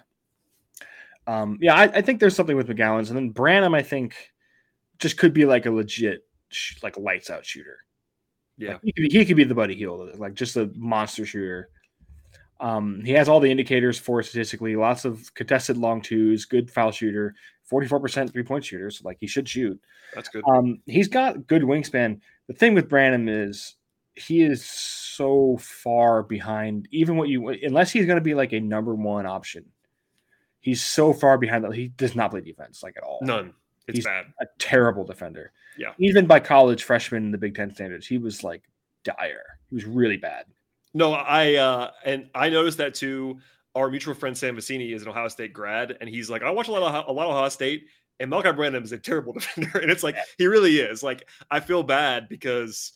Um, 1.27 1.57
yeah, 1.61 1.75
I, 1.75 1.83
I 1.83 2.01
think 2.01 2.19
there's 2.19 2.35
something 2.35 2.57
with 2.57 2.67
McGowens, 2.67 3.07
and 3.07 3.15
then 3.15 3.29
Branham, 3.29 3.75
I 3.75 3.83
think, 3.83 4.15
just 4.99 5.17
could 5.17 5.33
be 5.33 5.45
like 5.45 5.65
a 5.65 5.71
legit, 5.71 6.25
sh- 6.49 6.81
like 6.81 6.97
lights 6.97 7.29
out 7.29 7.45
shooter. 7.45 7.77
yeah. 8.57 8.73
Like, 8.73 8.81
he, 8.83 8.91
could, 8.91 9.11
he 9.11 9.25
could 9.25 9.37
be 9.37 9.43
the 9.43 9.55
Buddy 9.55 9.75
Hield, 9.75 10.17
like 10.19 10.33
just 10.33 10.57
a 10.57 10.71
monster 10.75 11.25
shooter. 11.25 11.69
Um, 12.61 13.01
he 13.03 13.11
has 13.13 13.27
all 13.27 13.39
the 13.39 13.49
indicators 13.49 13.97
for 13.97 14.21
statistically, 14.21 14.75
lots 14.75 15.03
of 15.03 15.33
contested 15.33 15.77
long 15.77 16.01
twos, 16.01 16.45
good 16.45 16.69
foul 16.69 16.91
shooter, 16.91 17.33
44% 17.69 18.31
three 18.31 18.43
point 18.43 18.63
shooter. 18.63 18.91
So 18.91 19.01
like 19.03 19.17
he 19.19 19.27
should 19.27 19.49
shoot. 19.49 19.79
That's 20.13 20.29
good. 20.29 20.43
Um, 20.47 20.79
he's 20.85 21.07
got 21.07 21.47
good 21.47 21.63
wingspan. 21.63 22.19
The 22.47 22.53
thing 22.53 22.75
with 22.75 22.87
Branham 22.87 23.27
is 23.27 23.75
he 24.13 24.43
is 24.43 24.63
so 24.63 25.57
far 25.57 26.21
behind. 26.21 26.87
Even 26.91 27.17
what 27.17 27.29
you 27.29 27.49
unless 27.49 27.91
he's 27.91 28.05
going 28.05 28.17
to 28.17 28.23
be 28.23 28.35
like 28.35 28.53
a 28.53 28.59
number 28.59 28.93
one 28.93 29.25
option, 29.25 29.65
he's 30.59 30.83
so 30.83 31.13
far 31.13 31.37
behind 31.37 31.63
that 31.63 31.73
he 31.73 31.87
does 31.89 32.15
not 32.15 32.31
play 32.31 32.41
defense 32.41 32.83
like 32.83 32.95
at 32.97 33.03
all. 33.03 33.19
None. 33.21 33.53
It's 33.87 33.97
He's 33.97 34.05
bad. 34.05 34.25
A 34.39 34.45
terrible 34.59 35.03
defender. 35.03 35.51
Yeah. 35.77 35.93
Even 35.97 36.27
by 36.27 36.39
college 36.39 36.83
freshman 36.83 37.25
in 37.25 37.31
the 37.31 37.37
Big 37.37 37.55
Ten 37.55 37.73
standards, 37.73 38.05
he 38.05 38.17
was 38.17 38.43
like 38.43 38.63
dire. 39.03 39.43
He 39.69 39.75
was 39.75 39.85
really 39.85 40.17
bad. 40.17 40.45
No, 40.93 41.13
I 41.13 41.55
uh 41.55 41.91
and 42.05 42.29
I 42.35 42.49
noticed 42.49 42.77
that 42.79 42.93
too. 42.93 43.39
Our 43.75 43.89
mutual 43.89 44.13
friend 44.13 44.37
Sam 44.37 44.57
Vecenie 44.57 44.93
is 44.93 45.01
an 45.03 45.07
Ohio 45.07 45.29
State 45.29 45.53
grad, 45.53 45.97
and 46.01 46.09
he's 46.09 46.29
like, 46.29 46.43
I 46.43 46.51
watch 46.51 46.67
a 46.67 46.71
lot 46.71 46.83
of 46.83 47.07
a 47.07 47.11
lot 47.11 47.27
of 47.27 47.35
Ohio 47.35 47.49
State, 47.49 47.85
and 48.19 48.31
Malaki 48.31 48.55
Branham 48.55 48.83
is 48.83 48.91
a 48.91 48.97
terrible 48.97 49.33
defender, 49.33 49.79
and 49.79 49.89
it's 49.89 50.03
like 50.03 50.17
he 50.37 50.47
really 50.47 50.77
is. 50.79 51.03
Like 51.03 51.27
I 51.49 51.59
feel 51.61 51.83
bad 51.83 52.27
because, 52.27 52.93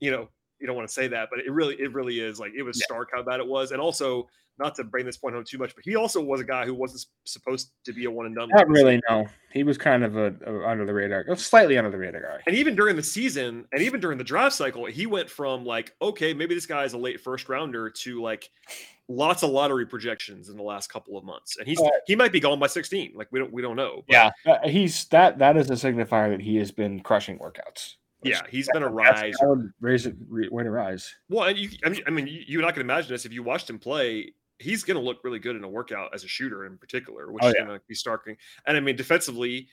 you 0.00 0.10
know, 0.10 0.28
you 0.60 0.66
don't 0.66 0.76
want 0.76 0.88
to 0.88 0.94
say 0.94 1.08
that, 1.08 1.28
but 1.30 1.40
it 1.40 1.50
really 1.50 1.74
it 1.76 1.92
really 1.92 2.20
is. 2.20 2.38
Like 2.40 2.52
it 2.56 2.62
was 2.62 2.78
Yeah. 2.78 2.84
stark 2.84 3.10
how 3.12 3.22
bad 3.22 3.40
it 3.40 3.46
was, 3.46 3.72
and 3.72 3.80
also 3.80 4.28
not 4.58 4.74
to 4.74 4.82
bring 4.82 5.06
this 5.06 5.16
point 5.16 5.34
home 5.36 5.44
too 5.44 5.56
much, 5.56 5.72
but 5.74 5.84
he 5.84 5.94
also 5.94 6.20
was 6.20 6.40
a 6.40 6.44
guy 6.44 6.66
who 6.66 6.74
wasn't 6.74 7.06
supposed 7.24 7.70
to 7.84 7.92
be 7.92 8.06
a 8.06 8.10
one 8.10 8.26
and 8.26 8.34
done. 8.34 8.48
Not 8.48 8.68
really. 8.68 9.00
No, 9.08 9.24
he 9.52 9.62
was 9.62 9.78
kind 9.78 10.02
of 10.02 10.16
a, 10.16 10.34
a 10.46 10.66
under 10.66 10.84
the 10.84 10.92
radar, 10.92 11.24
slightly 11.36 11.78
under 11.78 11.90
the 11.90 11.98
radar 11.98 12.20
guy. 12.20 12.42
And 12.46 12.56
even 12.56 12.74
during 12.74 12.96
the 12.96 13.02
season, 13.02 13.66
and 13.72 13.82
even 13.82 14.00
during 14.00 14.18
the 14.18 14.24
draft 14.24 14.56
cycle, 14.56 14.84
he 14.86 15.06
went 15.06 15.30
from 15.30 15.64
like, 15.64 15.94
okay, 16.02 16.34
maybe 16.34 16.56
this 16.56 16.66
guy 16.66 16.82
is 16.84 16.92
a 16.92 16.98
late 16.98 17.20
first 17.20 17.48
rounder 17.48 17.88
to 17.88 18.20
like 18.20 18.50
lots 19.08 19.42
of 19.42 19.50
lottery 19.50 19.86
projections 19.86 20.48
in 20.48 20.56
the 20.56 20.62
last 20.62 20.92
couple 20.92 21.16
of 21.16 21.24
months. 21.24 21.56
And 21.56 21.66
he's 21.68 21.80
Uh, 21.80 21.88
he 22.06 22.16
might 22.16 22.32
be 22.32 22.40
gone 22.40 22.58
by 22.58 22.66
16. 22.66 23.12
Like 23.14 23.28
we 23.30 23.38
don't 23.38 23.52
we 23.52 23.62
don't 23.62 23.76
know. 23.76 24.02
But 24.08 24.12
Yeah, 24.12 24.30
uh, 24.44 24.68
he's 24.68 25.04
that. 25.06 25.38
That 25.38 25.56
is 25.56 25.70
a 25.70 25.74
signifier 25.74 26.30
that 26.30 26.40
he 26.42 26.56
has 26.56 26.72
been 26.72 26.98
crushing 27.00 27.38
workouts. 27.38 27.94
Yeah, 28.22 28.42
he's 28.48 28.68
been 28.72 28.82
a 28.82 28.88
rise. 28.88 29.34
to 29.38 29.70
raise 29.80 30.06
it, 30.06 30.16
re- 30.28 30.48
way 30.48 30.64
to 30.64 30.70
rise. 30.70 31.14
Well, 31.28 31.44
and 31.48 31.58
you, 31.58 31.70
I 31.84 31.88
mean, 31.88 32.02
I 32.06 32.10
mean, 32.10 32.26
you, 32.26 32.42
you 32.46 32.58
and 32.58 32.66
I 32.66 32.72
can 32.72 32.82
imagine 32.82 33.10
this 33.10 33.24
if 33.24 33.32
you 33.32 33.42
watched 33.42 33.68
him 33.70 33.78
play. 33.78 34.32
He's 34.58 34.82
going 34.82 34.96
to 34.96 35.02
look 35.02 35.22
really 35.22 35.38
good 35.38 35.54
in 35.54 35.62
a 35.62 35.68
workout 35.68 36.12
as 36.12 36.24
a 36.24 36.28
shooter, 36.28 36.66
in 36.66 36.78
particular, 36.78 37.30
which 37.30 37.44
Oh, 37.44 37.48
is 37.48 37.54
yeah. 37.56 37.64
going 37.64 37.78
to 37.78 37.84
be 37.86 37.94
starking. 37.94 38.36
And 38.66 38.76
I 38.76 38.80
mean, 38.80 38.96
defensively, 38.96 39.68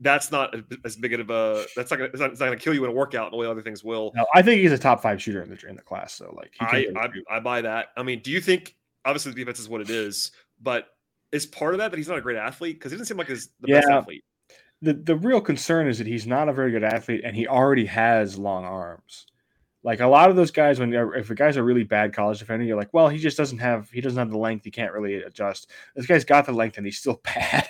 that's 0.00 0.30
not 0.30 0.54
as 0.84 0.96
big 0.96 1.14
of 1.14 1.30
a 1.30 1.64
that's 1.74 1.90
not 1.90 1.96
gonna, 1.96 2.10
it's 2.10 2.20
not, 2.20 2.30
not 2.32 2.38
going 2.38 2.58
to 2.58 2.62
kill 2.62 2.74
you 2.74 2.84
in 2.84 2.90
a 2.90 2.92
workout 2.92 3.26
in 3.26 3.30
the 3.32 3.36
way 3.38 3.46
other 3.46 3.62
things 3.62 3.82
will. 3.82 4.12
No, 4.14 4.26
I 4.34 4.42
think 4.42 4.60
he's 4.60 4.70
a 4.72 4.78
top 4.78 5.00
five 5.02 5.20
shooter 5.20 5.42
in 5.42 5.48
the 5.48 5.58
in 5.68 5.76
the 5.76 5.82
class. 5.82 6.12
So 6.12 6.32
like, 6.36 6.52
I, 6.60 6.86
I. 6.96 7.08
I 7.36 7.40
buy 7.40 7.62
that. 7.62 7.88
I 7.96 8.02
mean, 8.02 8.20
do 8.20 8.30
you 8.30 8.40
think 8.40 8.76
obviously 9.04 9.32
the 9.32 9.36
defense 9.36 9.58
is 9.58 9.68
what 9.68 9.80
it 9.80 9.90
is, 9.90 10.30
but 10.60 10.88
is 11.32 11.46
part 11.46 11.74
of 11.74 11.78
that 11.78 11.90
that 11.90 11.96
he's 11.96 12.08
not 12.08 12.18
a 12.18 12.20
great 12.20 12.36
athlete 12.36 12.78
because 12.78 12.92
he 12.92 12.98
doesn't 12.98 13.06
seem 13.06 13.16
like 13.16 13.28
he's 13.28 13.48
the 13.60 13.68
best 13.68 13.88
athlete. 13.88 14.22
The 14.82 14.92
the 14.94 15.16
real 15.16 15.40
concern 15.40 15.86
is 15.88 15.98
that 15.98 16.06
he's 16.06 16.26
not 16.26 16.48
a 16.48 16.52
very 16.52 16.70
good 16.70 16.84
athlete 16.84 17.22
and 17.24 17.34
he 17.36 17.46
already 17.46 17.86
has 17.86 18.36
long 18.38 18.64
arms. 18.64 19.26
Like 19.84 19.98
a 19.98 20.06
lot 20.06 20.30
of 20.30 20.36
those 20.36 20.52
guys, 20.52 20.78
when 20.78 20.92
if 20.94 21.30
a 21.30 21.34
guy's 21.34 21.56
a 21.56 21.62
really 21.62 21.82
bad 21.82 22.12
college 22.14 22.38
defender, 22.38 22.64
you're 22.64 22.76
like, 22.76 22.92
well, 22.94 23.08
he 23.08 23.18
just 23.18 23.36
doesn't 23.36 23.58
have 23.58 23.90
he 23.90 24.00
doesn't 24.00 24.18
have 24.18 24.30
the 24.30 24.38
length. 24.38 24.64
He 24.64 24.70
can't 24.70 24.92
really 24.92 25.16
adjust. 25.16 25.70
This 25.96 26.06
guy's 26.06 26.24
got 26.24 26.46
the 26.46 26.52
length 26.52 26.76
and 26.76 26.86
he's 26.86 26.98
still 26.98 27.20
bad. 27.24 27.66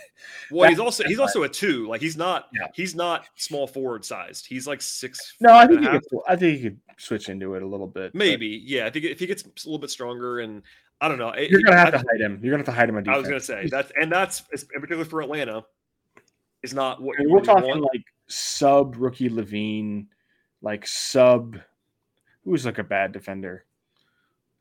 Well, 0.51 0.69
he's 0.69 0.79
also 0.79 1.05
he's 1.05 1.19
also 1.19 1.45
a 1.45 1.49
two. 1.49 1.87
Like 1.89 2.03
he's 2.03 2.17
not 2.17 2.49
Yeah. 2.53 2.67
he's 2.75 2.95
not 2.95 3.25
small 3.37 3.67
forward 3.67 4.05
sized. 4.05 4.47
He's 4.47 4.67
like 4.67 4.83
six. 4.83 5.35
No, 5.41 5.55
I 5.55 5.67
think 5.67 5.81
he 5.81 5.87
could, 5.87 6.03
I 6.29 6.37
think 6.37 6.57
he 6.59 6.63
could 6.65 6.79
switch 6.99 7.31
into 7.31 7.55
it 7.55 7.63
a 7.63 7.67
little 7.67 7.87
bit. 7.87 8.13
but 8.13 8.19
maybe 8.19 8.63
yeah. 8.63 8.85
I 8.87 8.91
think 8.91 9.07
if 9.07 9.19
he 9.19 9.27
gets 9.27 9.43
a 9.45 9.49
little 9.67 9.79
bit 9.79 9.89
stronger 9.91 10.41
and 10.41 10.63
I 11.01 11.09
don't 11.09 11.19
know. 11.19 11.31
it- 11.31 11.51
you're 11.51 11.63
gonna 11.63 11.79
have 11.79 11.89
I- 11.89 11.91
to 11.93 11.99
hide 11.99 12.21
him. 12.21 12.41
You're 12.43 12.51
gonna 12.53 12.59
have 12.59 12.67
to 12.67 12.73
hide 12.79 12.91
him 12.91 12.97
I 13.09 13.17
was 13.17 13.27
gonna 13.27 13.41
say 13.41 13.69
that's 13.71 13.91
and 13.99 14.13
that's 14.13 14.43
in 14.75 14.81
particular 14.83 15.07
for 15.07 15.23
Atlanta 15.23 15.65
is 16.63 16.75
not 16.75 17.03
what 17.03 17.17
I 17.19 17.25
mean, 17.25 17.33
we're 17.33 17.41
talking 17.41 17.69
want. 17.69 17.83
like 17.83 18.05
sub 18.29 18.97
rookie 18.97 19.29
LaVine, 19.29 20.07
like 20.61 20.87
sub. 20.87 21.59
Who's 22.45 22.67
like 22.67 22.79
a 22.79 22.85
bad 22.85 23.13
defender? 23.13 23.65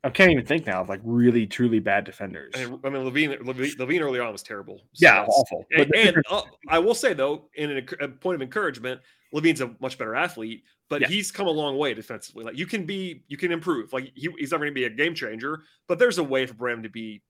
I 0.04 0.10
can't 0.10 0.32
even 0.32 0.44
think 0.44 0.66
now 0.66 0.80
of 0.80 0.88
like 0.88 1.00
really 1.04 1.46
truly 1.46 1.78
bad 1.78 2.04
defenders. 2.04 2.52
I 2.56 2.66
mean, 2.66 2.80
I 2.84 2.90
mean 2.90 3.04
LaVine, 3.04 3.38
LaVine 3.40 3.76
LaVine 3.76 4.00
early 4.00 4.18
on 4.18 4.32
was 4.32 4.42
terrible. 4.42 4.78
So 4.92 5.06
yeah, 5.06 5.24
awful. 5.24 5.64
And, 5.76 5.90
the 5.90 5.98
and, 5.98 6.22
uh, 6.28 6.42
I 6.68 6.78
will 6.80 6.94
say 6.94 7.12
though, 7.12 7.48
in 7.54 7.70
an, 7.70 7.88
a 8.00 8.08
point 8.08 8.34
of 8.34 8.42
encouragement, 8.42 9.00
LaVine's 9.32 9.60
a 9.60 9.74
much 9.80 9.98
better 9.98 10.14
athlete, 10.16 10.64
but 10.88 11.02
Yeah. 11.02 11.08
he's 11.08 11.30
come 11.30 11.46
a 11.46 11.50
long 11.50 11.78
way 11.78 11.94
defensively. 11.94 12.44
Like 12.44 12.56
you 12.56 12.66
can 12.66 12.84
be, 12.84 13.22
you 13.28 13.36
can 13.36 13.52
improve. 13.52 13.92
Like 13.92 14.12
he, 14.14 14.28
he's 14.38 14.50
not 14.50 14.58
going 14.58 14.70
to 14.70 14.74
be 14.74 14.84
a 14.84 14.90
game 14.90 15.14
changer, 15.14 15.62
but 15.86 15.98
there's 16.00 16.18
a 16.18 16.24
way 16.24 16.46
for 16.46 16.54
Bram 16.54 16.82
to 16.82 16.88
be 16.88 17.22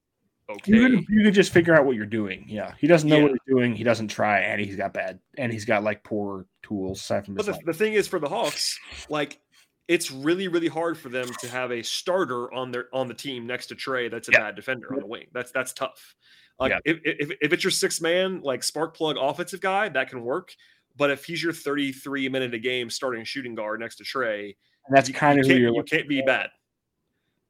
okay. 0.49 0.71
you 0.71 0.89
could, 0.89 1.05
you 1.09 1.23
could 1.23 1.33
just 1.33 1.51
figure 1.51 1.73
out 1.75 1.85
what 1.85 1.95
you're 1.95 2.05
doing. 2.05 2.45
Yeah, 2.47 2.73
he 2.79 2.87
doesn't 2.87 3.09
know 3.09 3.21
what 3.21 3.31
he's 3.31 3.39
doing. 3.47 3.75
He 3.75 3.83
doesn't 3.83 4.09
try, 4.09 4.39
and 4.39 4.59
he's 4.61 4.75
got 4.75 4.93
bad, 4.93 5.19
and 5.37 5.51
he's 5.51 5.65
got 5.65 5.83
like 5.83 6.03
poor 6.03 6.45
tools 6.61 6.99
aside 7.01 7.25
from 7.25 7.35
But 7.35 7.45
the, 7.45 7.59
the 7.65 7.73
thing 7.73 7.93
is, 7.93 8.07
for 8.07 8.19
the 8.19 8.29
Hawks, 8.29 8.79
like 9.09 9.39
it's 9.87 10.11
really, 10.11 10.47
really 10.47 10.67
hard 10.67 10.97
for 10.97 11.09
them 11.09 11.27
to 11.39 11.47
have 11.49 11.71
a 11.71 11.83
starter 11.83 12.51
on 12.53 12.71
their 12.71 12.87
on 12.93 13.07
the 13.07 13.13
team 13.13 13.45
next 13.45 13.67
to 13.67 13.75
Trae. 13.75 14.09
That's 14.09 14.29
a 14.29 14.31
Yeah. 14.31 14.39
bad 14.39 14.55
defender 14.55 14.93
on 14.93 14.99
the 14.99 15.07
wing. 15.07 15.27
That's 15.33 15.51
that's 15.51 15.73
tough. 15.73 16.15
Like 16.59 16.71
Yeah. 16.71 16.79
if, 16.85 16.99
if 17.03 17.37
if 17.41 17.53
it's 17.53 17.63
your 17.63 17.71
six 17.71 17.99
man 17.99 18.41
like 18.41 18.63
spark 18.63 18.95
plug 18.95 19.17
offensive 19.19 19.59
guy, 19.61 19.89
that 19.89 20.09
can 20.09 20.21
work. 20.21 20.55
But 20.95 21.09
if 21.09 21.25
he's 21.25 21.41
your 21.41 21.53
33 21.53 22.29
minute 22.29 22.53
a 22.53 22.59
game 22.59 22.89
starting 22.89 23.23
shooting 23.25 23.55
guard 23.55 23.79
next 23.79 23.95
to 23.97 24.03
Trae, 24.03 24.55
And 24.87 24.95
that's 24.95 25.09
kind 25.09 25.37
you 25.37 25.41
of 25.41 25.47
who 25.47 25.53
can't, 25.53 25.61
you're 25.61 25.75
you 25.75 25.83
can't 25.83 26.07
be 26.07 26.21
bad. 26.21 26.49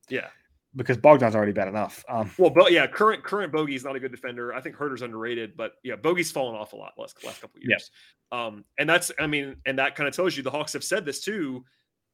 Yeah. 0.09 0.27
Because 0.75 0.97
Bogdan's 0.97 1.35
already 1.35 1.51
bad 1.51 1.67
enough. 1.67 2.03
Um, 2.09 2.31
Well, 2.37 2.49
but 2.49 2.71
yeah, 2.71 2.87
current 2.87 3.23
current 3.23 3.53
Bogey's 3.53 3.83
not 3.83 3.95
a 3.95 3.99
good 3.99 4.11
defender. 4.11 4.53
I 4.53 4.59
think 4.61 4.75
Huerter's 4.75 5.03
underrated, 5.03 5.55
but 5.55 5.73
yeah, 5.83 5.95
Bogey's 5.95 6.31
fallen 6.31 6.55
off 6.55 6.73
a 6.73 6.75
lot 6.75 6.93
last 6.97 7.23
last 7.23 7.41
couple 7.41 7.57
of 7.57 7.63
Yeah. 7.63 7.69
years. 7.75 7.91
Um, 8.31 8.65
and 8.79 8.89
that's 8.89 9.11
I 9.19 9.27
mean, 9.27 9.55
and 9.67 9.77
that 9.77 9.95
kind 9.95 10.07
of 10.07 10.15
tells 10.15 10.35
you 10.35 10.41
the 10.41 10.49
Hawks 10.49 10.73
have 10.73 10.83
said 10.83 11.05
this 11.05 11.21
too. 11.23 11.63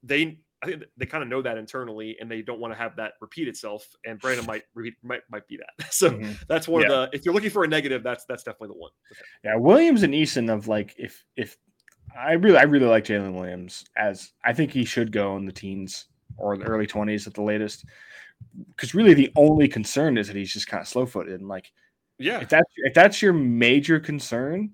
They 0.04 0.40
I 0.62 0.66
think 0.66 0.84
they 0.98 1.06
kind 1.06 1.24
of 1.24 1.30
know 1.30 1.42
that 1.42 1.58
internally, 1.58 2.18
and 2.20 2.30
they 2.30 2.42
don't 2.42 2.60
want 2.60 2.74
to 2.74 2.78
have 2.78 2.98
that 2.98 3.14
repeat 3.22 3.48
itself. 3.48 3.88
And 4.06 4.20
Branham 4.20 4.46
might 4.46 4.64
repeat, 4.74 4.96
might 5.04 5.22
might 5.32 5.48
be 5.48 5.56
that. 5.58 5.86
So 5.94 6.12
mhm. 6.12 6.36
that's 6.50 6.68
one 6.68 6.82
Yeah. 6.82 6.88
of 6.92 7.12
the. 7.12 7.18
If 7.18 7.24
you're 7.24 7.34
looking 7.34 7.50
for 7.52 7.64
a 7.64 7.68
negative, 7.68 8.04
that's 8.04 8.26
that's 8.26 8.44
definitely 8.44 8.76
the 8.76 8.80
one. 8.80 8.92
Yeah, 9.46 9.56
Williams 9.56 10.04
and 10.04 10.14
Eason 10.14 10.54
of 10.54 10.68
like 10.68 10.96
if 10.98 11.24
if 11.38 11.58
I 12.20 12.34
really 12.34 12.58
I 12.58 12.64
really 12.64 12.88
like 12.88 13.06
Jalen 13.06 13.36
Williams 13.36 13.86
as 13.96 14.34
I 14.44 14.52
think 14.52 14.72
he 14.72 14.84
should 14.84 15.14
go 15.14 15.38
in 15.38 15.46
the 15.46 15.54
teens 15.54 16.08
or 16.36 16.58
the 16.58 16.66
early 16.66 16.88
twenties 16.88 17.26
at 17.26 17.34
the 17.34 17.42
latest. 17.42 17.86
Because 18.76 18.94
really 18.94 19.14
the 19.14 19.32
only 19.36 19.68
concern 19.68 20.18
is 20.18 20.28
that 20.28 20.36
he's 20.36 20.52
just 20.54 20.68
kind 20.68 20.82
of 20.82 20.88
slow 20.88 21.06
footed 21.06 21.40
and 21.40 21.48
like 21.48 21.72
Yeah. 22.18 22.40
if 22.42 22.50
that's 22.50 22.72
if 22.78 22.94
that's 22.94 23.22
your 23.22 23.34
major 23.34 24.00
concern, 24.00 24.72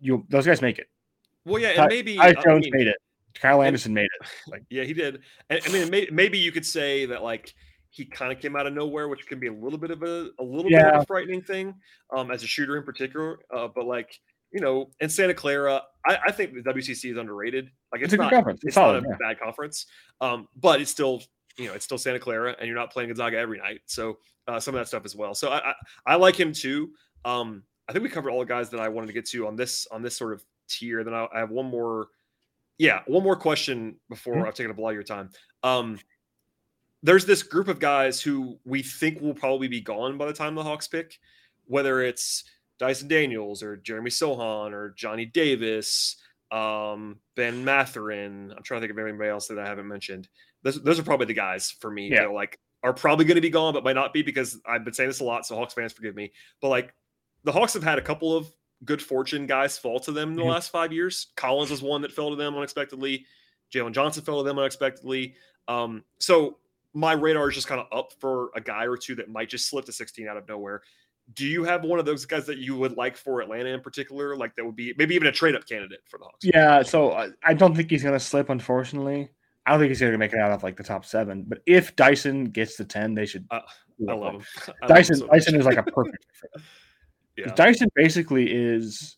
you 0.00 0.24
those 0.28 0.46
guys 0.46 0.62
make 0.62 0.78
it. 0.78 0.88
Well, 1.44 1.60
yeah, 1.60 1.68
and 1.68 1.76
Ty- 1.78 1.86
maybe 1.88 2.16
Tyus 2.16 2.36
I 2.38 2.42
Jones 2.42 2.64
mean, 2.64 2.72
made 2.74 2.86
it. 2.88 2.96
Kyle 3.34 3.60
and- 3.60 3.66
Anderson 3.68 3.94
made 3.94 4.08
it. 4.20 4.26
Like 4.48 4.62
Yeah, 4.70 4.84
he 4.84 4.92
did. 4.92 5.20
And 5.50 5.60
I 5.64 5.68
mean, 5.72 5.90
may, 5.90 6.08
maybe 6.12 6.38
you 6.38 6.52
could 6.52 6.66
say 6.66 7.06
that 7.06 7.22
like 7.22 7.54
he 7.90 8.04
kind 8.04 8.30
of 8.32 8.40
came 8.40 8.56
out 8.56 8.66
of 8.66 8.74
nowhere, 8.74 9.08
which 9.08 9.26
can 9.26 9.38
be 9.40 9.46
a 9.46 9.52
little 9.52 9.78
bit 9.78 9.90
of 9.90 10.02
a 10.02 10.30
a 10.38 10.44
little 10.44 10.70
bit 10.70 10.84
of 10.84 11.02
a 11.02 11.06
frightening 11.06 11.42
thing, 11.42 11.74
um, 12.14 12.30
as 12.30 12.42
a 12.42 12.46
shooter 12.46 12.76
in 12.76 12.82
particular. 12.82 13.38
Uh, 13.54 13.68
but 13.74 13.86
like 13.86 14.20
you 14.52 14.60
know, 14.60 14.90
in 15.00 15.08
Santa 15.08 15.34
Clara, 15.34 15.82
I, 16.06 16.18
I 16.28 16.32
think 16.32 16.54
the 16.54 16.60
WCC 16.72 17.10
is 17.10 17.16
underrated. 17.18 17.68
Like 17.92 18.02
it's, 18.02 18.12
It's 18.12 18.14
a 18.14 18.16
good 18.16 18.22
not 18.24 18.32
conference. 18.32 18.58
It's 18.58 18.68
it's 18.68 18.76
not 18.76 18.82
solid, 18.82 19.04
a 19.04 19.08
yeah. 19.08 19.16
bad 19.20 19.40
conference, 19.40 19.86
um, 20.20 20.46
but 20.56 20.80
it's 20.80 20.90
still 20.90 21.22
you 21.56 21.66
know 21.66 21.74
it's 21.74 21.84
still 21.84 21.98
Santa 21.98 22.18
Clara, 22.18 22.54
and 22.58 22.66
you're 22.66 22.76
not 22.76 22.92
playing 22.92 23.08
Gonzaga 23.08 23.38
every 23.38 23.58
night, 23.58 23.80
so 23.86 24.18
uh, 24.48 24.60
some 24.60 24.74
of 24.74 24.80
that 24.80 24.88
stuff 24.88 25.04
as 25.04 25.16
well. 25.16 25.34
So 25.34 25.50
I 25.50 25.70
I, 25.70 25.74
I 26.06 26.14
like 26.16 26.38
him 26.38 26.52
too. 26.52 26.90
Um, 27.24 27.62
I 27.88 27.92
think 27.92 28.02
we 28.02 28.08
covered 28.08 28.30
all 28.30 28.40
the 28.40 28.46
guys 28.46 28.68
that 28.70 28.80
I 28.80 28.88
wanted 28.88 29.08
to 29.08 29.12
get 29.12 29.26
to 29.26 29.46
on 29.46 29.56
this 29.56 29.86
on 29.90 30.02
this 30.02 30.16
sort 30.16 30.32
of 30.32 30.44
tier. 30.68 31.04
Then 31.04 31.14
I, 31.14 31.26
I 31.34 31.38
have 31.40 31.50
one 31.50 31.66
more. 31.66 32.08
Yeah, 32.78 33.00
one 33.06 33.22
more 33.22 33.36
question 33.36 33.96
before 34.10 34.34
Mhm. 34.36 34.46
I've 34.46 34.54
taken 34.54 34.70
up 34.70 34.76
a 34.78 34.80
lot 34.80 34.90
of 34.90 34.94
your 34.94 35.02
time. 35.02 35.30
Um, 35.62 35.98
there's 37.02 37.24
this 37.24 37.42
group 37.42 37.68
of 37.68 37.78
guys 37.78 38.20
who 38.20 38.58
we 38.64 38.82
think 38.82 39.20
will 39.20 39.34
probably 39.34 39.68
be 39.68 39.80
gone 39.80 40.18
by 40.18 40.26
the 40.26 40.32
time 40.32 40.54
the 40.54 40.62
Hawks 40.62 40.88
pick, 40.88 41.18
whether 41.66 42.02
it's 42.02 42.44
Dyson 42.78 43.08
Daniels 43.08 43.62
or 43.62 43.76
Jeremy 43.76 44.10
Sochan 44.10 44.72
or 44.72 44.90
Johnny 44.90 45.24
Davis, 45.24 46.16
um, 46.50 47.18
Ben 47.34 47.64
Mathurin. 47.64 48.52
I'm 48.56 48.62
trying 48.62 48.80
to 48.80 48.86
think 48.86 48.98
of 48.98 49.04
anybody 49.06 49.30
else 49.30 49.46
that 49.48 49.58
I 49.58 49.64
haven't 49.66 49.88
mentioned. 49.88 50.28
Those, 50.66 50.82
those 50.82 50.98
are 50.98 51.02
probably 51.04 51.26
the 51.26 51.34
guys 51.34 51.70
for 51.70 51.90
me 51.90 52.08
Yeah. 52.10 52.16
that 52.22 52.26
are 52.26 52.32
like 52.34 52.58
are 52.82 52.92
probably 52.92 53.24
going 53.24 53.36
to 53.36 53.40
be 53.40 53.50
gone, 53.50 53.72
but 53.72 53.84
might 53.84 53.94
not 53.94 54.12
be 54.12 54.22
because 54.22 54.60
I've 54.66 54.84
been 54.84 54.92
saying 54.94 55.08
this 55.08 55.20
a 55.20 55.24
lot. 55.24 55.46
So 55.46 55.54
Hawks 55.56 55.74
fans, 55.74 55.92
forgive 55.92 56.14
me. 56.14 56.32
But 56.60 56.68
like 56.68 56.94
the 57.44 57.52
Hawks 57.52 57.72
have 57.74 57.82
had 57.84 57.98
a 57.98 58.02
couple 58.02 58.36
of 58.36 58.46
good 58.84 59.00
fortune 59.00 59.46
guys 59.46 59.78
fall 59.78 59.98
to 60.00 60.12
them 60.12 60.30
in 60.30 60.36
the 60.36 60.42
Mhm. 60.42 60.50
last 60.50 60.70
five 60.70 60.92
years. 60.92 61.28
Collins 61.36 61.70
was 61.70 61.82
one 61.82 62.02
that 62.02 62.12
fell 62.12 62.30
to 62.30 62.36
them 62.36 62.54
unexpectedly. 62.56 63.24
Jalen 63.72 63.92
Johnson 63.92 64.22
fell 64.24 64.38
to 64.42 64.44
them 64.44 64.58
unexpectedly. 64.58 65.34
Um, 65.68 66.04
so 66.18 66.58
my 66.92 67.12
radar 67.12 67.48
is 67.48 67.54
just 67.54 67.66
kind 67.68 67.80
of 67.80 67.86
up 67.96 68.12
for 68.20 68.50
a 68.54 68.60
guy 68.60 68.86
or 68.86 68.96
two 68.96 69.14
that 69.16 69.28
might 69.30 69.48
just 69.48 69.68
slip 69.68 69.84
to 69.86 69.92
16 69.92 70.28
out 70.28 70.36
of 70.36 70.46
nowhere. 70.48 70.82
Do 71.34 71.44
you 71.46 71.64
have 71.64 71.82
one 71.84 71.98
of 71.98 72.04
those 72.04 72.24
guys 72.24 72.46
that 72.46 72.58
you 72.58 72.76
would 72.76 72.96
like 72.96 73.16
for 73.16 73.40
Atlanta 73.40 73.70
in 73.70 73.80
particular? 73.80 74.36
Like 74.36 74.54
that 74.56 74.64
would 74.64 74.76
be 74.76 74.94
maybe 74.96 75.14
even 75.16 75.26
a 75.28 75.32
trade 75.32 75.54
up 75.56 75.66
candidate 75.66 76.00
for 76.06 76.18
the 76.18 76.24
Hawks? 76.24 76.44
Yeah, 76.44 76.82
so 76.82 77.12
I, 77.12 77.30
I 77.42 77.54
don't 77.54 77.74
think 77.74 77.90
he's 77.90 78.02
gonna 78.04 78.20
slip, 78.20 78.48
unfortunately. 78.50 79.30
I 79.66 79.70
don't 79.72 79.80
think 79.80 79.88
he's 79.90 80.00
gonna 80.00 80.16
make 80.16 80.32
it 80.32 80.38
out 80.38 80.52
of 80.52 80.62
like 80.62 80.76
the 80.76 80.84
top 80.84 81.04
seven. 81.04 81.44
But 81.46 81.58
if 81.66 81.96
Dyson 81.96 82.44
gets 82.44 82.76
to 82.76 82.84
ten, 82.84 83.14
they 83.14 83.26
should. 83.26 83.46
Uh, 83.50 83.60
I 84.08 84.12
love 84.14 84.34
him. 84.34 84.42
I 84.66 84.70
love 84.70 84.76
him 84.82 84.88
Dyson. 84.88 85.16
so. 85.16 85.26
Dyson 85.26 85.54
is 85.56 85.66
like 85.66 85.78
a 85.78 85.82
perfect. 85.82 86.24
fit 86.32 86.50
for 86.52 86.58
them. 86.58 86.62
'Cause 87.36 87.46
Yeah. 87.48 87.54
Dyson 87.54 87.88
basically 87.94 88.50
is. 88.52 89.16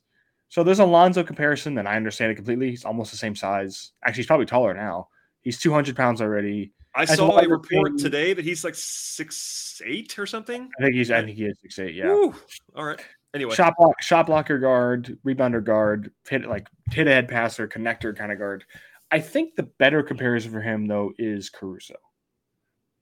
So 0.48 0.62
there's 0.64 0.78
a 0.80 0.84
Lonzo 0.86 1.22
comparison, 1.22 1.76
and 1.78 1.86
I 1.86 1.96
understand 1.96 2.32
it 2.32 2.36
completely. 2.36 2.70
He's 2.70 2.84
almost 2.86 3.10
the 3.10 3.18
same 3.18 3.36
size. 3.36 3.92
Actually, 4.04 4.20
he's 4.20 4.26
probably 4.26 4.46
taller 4.46 4.72
now. 4.72 5.08
He's 5.42 5.60
200 5.60 5.94
pounds 5.94 6.22
already. 6.22 6.72
I 6.96 7.02
As 7.02 7.16
saw 7.16 7.38
a 7.38 7.46
report 7.46 7.92
receiver- 7.92 7.98
today 8.10 8.32
that 8.32 8.44
he's 8.44 8.64
like 8.64 8.74
six 8.74 9.80
eight 9.84 10.18
or 10.18 10.26
something. 10.26 10.70
I 10.80 10.82
think 10.84 10.94
he's. 10.94 11.10
I 11.10 11.22
think 11.22 11.36
he 11.36 11.44
is 11.44 11.56
six 11.60 11.78
eight. 11.78 11.94
Yeah. 11.94 12.08
Woo. 12.08 12.34
All 12.74 12.84
right. 12.86 13.00
Anyway, 13.34 13.54
Shot 13.54 13.74
block, 13.78 14.00
shot 14.02 14.26
blocker 14.26 14.58
guard, 14.58 15.18
rebounder 15.24 15.62
guard, 15.62 16.10
hit 16.28 16.46
like 16.46 16.66
hit 16.90 17.06
ahead 17.06 17.28
passer, 17.28 17.68
connector 17.68 18.16
kind 18.16 18.32
of 18.32 18.38
guard. 18.38 18.64
I 19.10 19.20
think 19.20 19.56
the 19.56 19.62
better 19.62 20.02
comparison 20.02 20.50
for 20.50 20.60
him 20.60 20.86
though 20.86 21.12
is 21.18 21.50
Caruso. 21.50 21.96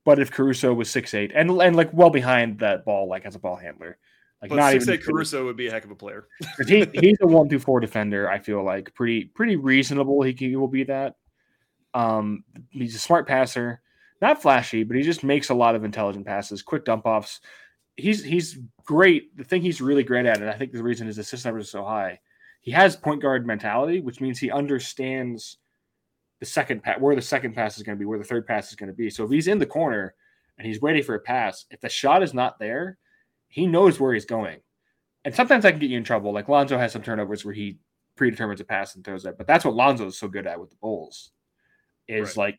But 0.04 0.20
if 0.20 0.30
Caruso 0.30 0.72
was 0.72 0.88
six 0.88 1.14
eight 1.14 1.32
and 1.34 1.50
and 1.50 1.74
like 1.74 1.92
well 1.92 2.10
behind 2.10 2.60
that 2.60 2.84
ball, 2.84 3.08
like 3.08 3.26
as 3.26 3.34
a 3.34 3.40
ball 3.40 3.56
handler, 3.56 3.98
like 4.40 4.50
but 4.50 4.56
not 4.56 4.74
even 4.74 4.90
eight 4.90 5.02
Caruso 5.02 5.44
would 5.44 5.56
be 5.56 5.66
a 5.66 5.70
heck 5.70 5.84
of 5.84 5.90
a 5.90 5.96
player. 5.96 6.28
he, 6.66 6.86
he's 6.94 7.18
a 7.20 7.26
one 7.26 7.48
through 7.48 7.58
four 7.58 7.80
defender. 7.80 8.30
I 8.30 8.38
feel 8.38 8.62
like 8.62 8.94
pretty 8.94 9.24
pretty 9.24 9.56
reasonable. 9.56 10.22
He, 10.22 10.32
can, 10.32 10.48
he 10.48 10.56
will 10.56 10.68
be 10.68 10.84
that. 10.84 11.16
Um, 11.92 12.44
he's 12.70 12.94
a 12.94 13.00
smart 13.00 13.26
passer, 13.26 13.80
not 14.20 14.42
flashy, 14.42 14.84
but 14.84 14.96
he 14.96 15.02
just 15.02 15.24
makes 15.24 15.48
a 15.48 15.54
lot 15.54 15.74
of 15.74 15.82
intelligent 15.82 16.26
passes, 16.26 16.62
quick 16.62 16.84
dump 16.84 17.06
offs. 17.06 17.40
He's 17.96 18.22
he's 18.22 18.58
great. 18.84 19.36
The 19.36 19.44
thing 19.44 19.62
he's 19.62 19.80
really 19.80 20.04
great 20.04 20.26
at, 20.26 20.40
and 20.40 20.50
I 20.50 20.52
think 20.52 20.72
the 20.72 20.82
reason 20.82 21.06
his 21.08 21.18
assist 21.18 21.44
numbers 21.44 21.64
are 21.64 21.78
so 21.78 21.84
high, 21.84 22.20
he 22.60 22.70
has 22.70 22.94
point 22.94 23.22
guard 23.22 23.46
mentality, 23.46 24.00
which 24.00 24.20
means 24.20 24.38
he 24.38 24.50
understands 24.50 25.58
the 26.40 26.46
second 26.46 26.82
pass, 26.82 27.00
where 27.00 27.16
the 27.16 27.22
second 27.22 27.54
pass 27.54 27.76
is 27.76 27.82
going 27.82 27.96
to 27.96 27.98
be, 27.98 28.04
where 28.04 28.18
the 28.18 28.24
third 28.24 28.46
pass 28.46 28.70
is 28.70 28.76
going 28.76 28.88
to 28.90 28.94
be. 28.94 29.10
So 29.10 29.24
if 29.24 29.30
he's 29.30 29.48
in 29.48 29.58
the 29.58 29.66
corner 29.66 30.14
and 30.58 30.66
he's 30.66 30.80
waiting 30.80 31.02
for 31.02 31.14
a 31.14 31.20
pass, 31.20 31.64
if 31.70 31.80
the 31.80 31.88
shot 31.88 32.22
is 32.22 32.34
not 32.34 32.58
there, 32.58 32.98
he 33.48 33.66
knows 33.66 33.98
where 33.98 34.12
he's 34.12 34.26
going. 34.26 34.58
And 35.24 35.34
sometimes 35.34 35.64
I 35.64 35.70
can 35.70 35.80
get 35.80 35.90
you 35.90 35.98
in 35.98 36.04
trouble. 36.04 36.32
Like 36.32 36.48
Lonzo 36.48 36.78
has 36.78 36.92
some 36.92 37.02
turnovers 37.02 37.44
where 37.44 37.54
he 37.54 37.78
predetermines 38.16 38.60
a 38.60 38.64
pass 38.64 38.94
and 38.94 39.04
throws 39.04 39.24
it. 39.24 39.36
But 39.38 39.46
that's 39.46 39.64
what 39.64 39.74
Lonzo 39.74 40.06
is 40.06 40.18
so 40.18 40.28
good 40.28 40.46
at 40.46 40.60
with 40.60 40.70
the 40.70 40.76
Bulls. 40.76 41.30
Is 42.08 42.36
Right. 42.36 42.36
like 42.36 42.58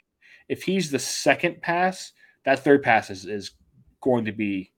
if 0.49 0.63
he's 0.63 0.91
the 0.91 0.99
second 0.99 1.61
pass, 1.61 2.11
that 2.45 2.59
third 2.59 2.84
pass 2.84 3.09
is, 3.09 3.25
is 3.25 3.51
going 4.01 4.25
to 4.25 4.32
be 4.32 4.71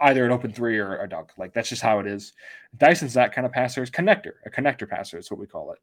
either 0.00 0.24
an 0.24 0.32
open 0.32 0.52
three 0.52 0.78
or 0.78 1.00
a 1.00 1.08
dunk. 1.08 1.30
Like 1.36 1.52
that's 1.52 1.68
just 1.68 1.82
how 1.82 2.00
it 2.00 2.06
is. 2.06 2.32
Dyson's 2.76 3.14
that 3.14 3.32
kind 3.32 3.46
of 3.46 3.52
passer. 3.52 3.82
Is 3.82 3.90
connector, 3.90 4.32
a 4.44 4.50
connector 4.50 4.88
passer 4.88 5.18
is 5.18 5.30
what 5.30 5.38
we 5.38 5.46
call 5.46 5.72
it. 5.72 5.78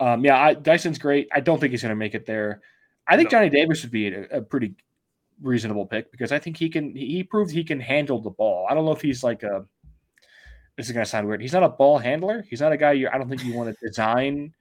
Um, 0.00 0.24
yeah, 0.24 0.40
I, 0.40 0.54
Dyson's 0.54 0.98
great. 0.98 1.28
I 1.32 1.40
don't 1.40 1.58
think 1.58 1.72
he's 1.72 1.82
going 1.82 1.90
to 1.90 1.96
make 1.96 2.14
it 2.14 2.26
there. 2.26 2.60
I 3.06 3.16
think 3.16 3.32
No. 3.32 3.38
Johnny 3.38 3.50
Davis 3.50 3.82
would 3.82 3.90
be 3.90 4.08
a, 4.08 4.22
a 4.30 4.42
pretty 4.42 4.74
reasonable 5.42 5.86
pick 5.86 6.10
because 6.12 6.32
I 6.32 6.38
think 6.38 6.56
he 6.56 6.68
can. 6.68 6.94
He 6.94 7.22
proved 7.22 7.50
he 7.50 7.64
can 7.64 7.80
handle 7.80 8.20
the 8.20 8.30
ball. 8.30 8.66
I 8.68 8.74
don't 8.74 8.84
know 8.84 8.92
if 8.92 9.00
he's 9.00 9.22
like 9.24 9.42
a. 9.42 9.64
This 10.76 10.86
is 10.86 10.92
going 10.92 11.04
to 11.04 11.10
sound 11.10 11.26
weird. 11.26 11.40
He's 11.40 11.52
not 11.52 11.64
a 11.64 11.68
ball 11.68 11.98
handler. 11.98 12.44
He's 12.48 12.60
not 12.60 12.70
a 12.70 12.76
guy 12.76 12.92
you. 12.92 13.08
I 13.12 13.18
don't 13.18 13.28
think 13.28 13.44
you 13.44 13.54
want 13.54 13.74
to 13.74 13.86
design 13.86 14.54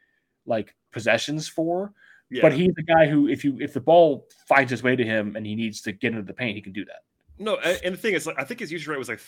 like 0.47 0.75
possessions 0.91 1.47
for. 1.47 1.93
Yeah. 2.29 2.41
But 2.41 2.53
he's 2.53 2.73
the 2.75 2.83
guy 2.83 3.07
who, 3.07 3.27
if 3.27 3.43
you 3.45 3.57
if 3.59 3.73
the 3.73 3.79
ball 3.79 4.27
finds 4.47 4.71
its 4.71 4.83
way 4.83 4.95
to 4.95 5.03
him 5.03 5.35
and 5.35 5.45
he 5.45 5.55
needs 5.55 5.81
to 5.81 5.91
get 5.91 6.11
into 6.11 6.23
the 6.23 6.33
paint, 6.33 6.55
he 6.55 6.61
can 6.61 6.73
do 6.73 6.83
that. 6.85 7.03
no, 7.37 7.55
and, 7.57 7.93
the 7.93 7.97
thing 7.97 8.15
is, 8.15 8.25
like, 8.25 8.39
I 8.39 8.43
think 8.43 8.59
his 8.59 8.71
usage 8.71 8.87
rate 8.87 8.99
was 8.99 9.07
like 9.07 9.21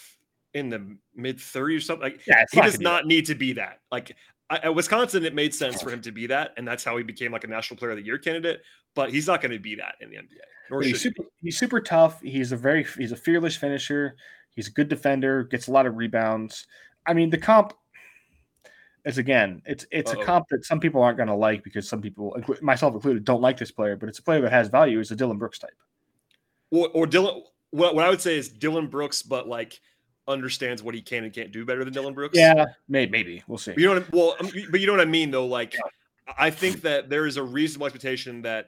in 0.54 0.70
the 0.70 0.98
mid 1.16 1.38
30s 1.38 1.78
or 1.78 1.80
something. 1.82 2.04
Like 2.04 2.28
Yeah, 2.28 2.44
he 2.52 2.60
not 2.60 2.66
does 2.66 2.80
not 2.80 3.06
need 3.06 3.28
to 3.28 3.36
be 3.36 3.54
that. 3.54 3.80
Like 3.92 4.16
at 4.50 4.74
Wisconsin, 4.74 5.26
it 5.26 5.36
made 5.36 5.54
sense 5.54 5.82
for 5.82 5.92
him 5.92 6.02
to 6.02 6.12
be 6.12 6.28
that, 6.28 6.54
and 6.58 6.68
that's 6.68 6.84
how 6.84 6.98
he 6.98 7.04
became 7.04 7.32
like 7.32 7.44
a 7.44 7.48
National 7.48 7.78
Player 7.78 7.92
of 7.92 7.98
the 7.98 8.06
Year 8.06 8.18
candidate. 8.18 8.62
But 8.96 9.12
he's 9.12 9.28
not 9.28 9.42
going 9.42 9.52
to 9.52 9.60
be 9.60 9.76
that 9.76 9.96
in 10.02 10.10
the 10.10 10.18
NBA. 10.18 10.40
Nor 10.72 10.82
he's 10.82 11.02
super 11.02 11.24
he's 11.42 11.58
super 11.58 11.80
tough. 11.80 12.22
He's 12.22 12.52
a 12.52 12.58
very 12.58 12.86
he's 12.98 13.12
a 13.12 13.16
fearless 13.16 13.56
finisher. 13.56 14.16
He's 14.52 14.68
a 14.68 14.72
good 14.72 14.90
defender, 14.90 15.44
gets 15.44 15.68
a 15.68 15.72
lot 15.72 15.86
of 15.86 15.96
rebounds. 15.96 16.68
I 17.06 17.14
mean, 17.14 17.30
the 17.30 17.38
comp 17.38 17.74
is 19.06 19.18
again, 19.18 19.62
it's 19.66 19.86
it's 19.92 20.12
Uh-oh. 20.12 20.22
a 20.22 20.26
comp 20.26 20.48
that 20.50 20.66
some 20.66 20.80
people 20.80 21.02
aren't 21.02 21.18
going 21.18 21.30
to 21.30 21.36
like 21.36 21.64
because 21.64 21.88
some 21.88 22.02
people, 22.02 22.36
myself 22.62 22.94
included, 22.94 23.24
don't 23.24 23.42
like 23.42 23.58
this 23.58 23.72
player. 23.72 23.96
But 23.96 24.10
it's 24.10 24.20
a 24.20 24.24
player 24.24 24.42
that 24.42 24.52
has 24.52 24.68
value. 24.68 25.00
Is 25.00 25.12
a 25.12 25.16
Dillon 25.16 25.38
Brooks 25.38 25.60
type. 25.60 25.78
or, 26.72 26.90
or 26.90 27.08
Dillon. 27.08 27.44
What, 27.72 27.94
what 27.94 28.04
I 28.04 28.10
would 28.10 28.22
say 28.22 28.36
is 28.36 28.50
Dillon 28.50 28.88
Brooks, 28.88 29.22
but 29.22 29.48
like 29.48 29.80
understands 30.30 30.82
what 30.82 30.96
he 30.96 31.02
can 31.02 31.26
and 31.26 31.34
can't 31.34 31.52
do 31.52 31.66
better 31.66 31.84
than 31.84 31.92
Dillon 31.94 32.14
Brooks. 32.14 32.38
Yeah, 32.38 32.66
maybe, 32.88 33.12
maybe 33.12 33.44
we'll 33.48 33.58
see. 33.58 33.74
You 33.76 33.88
know 33.88 33.94
what? 33.96 34.04
I, 34.04 34.06
well, 34.14 34.36
um, 34.40 34.52
but 34.72 34.80
you 34.80 34.88
know 34.88 34.94
what 34.94 35.02
I 35.02 35.06
mean, 35.06 35.32
though. 35.32 35.48
Like, 35.48 35.76
I 36.38 36.50
think 36.50 36.82
that 36.82 37.10
there 37.10 37.26
is 37.26 37.38
a 37.38 37.44
reasonable 37.44 37.88
expectation 37.88 38.44
that 38.44 38.68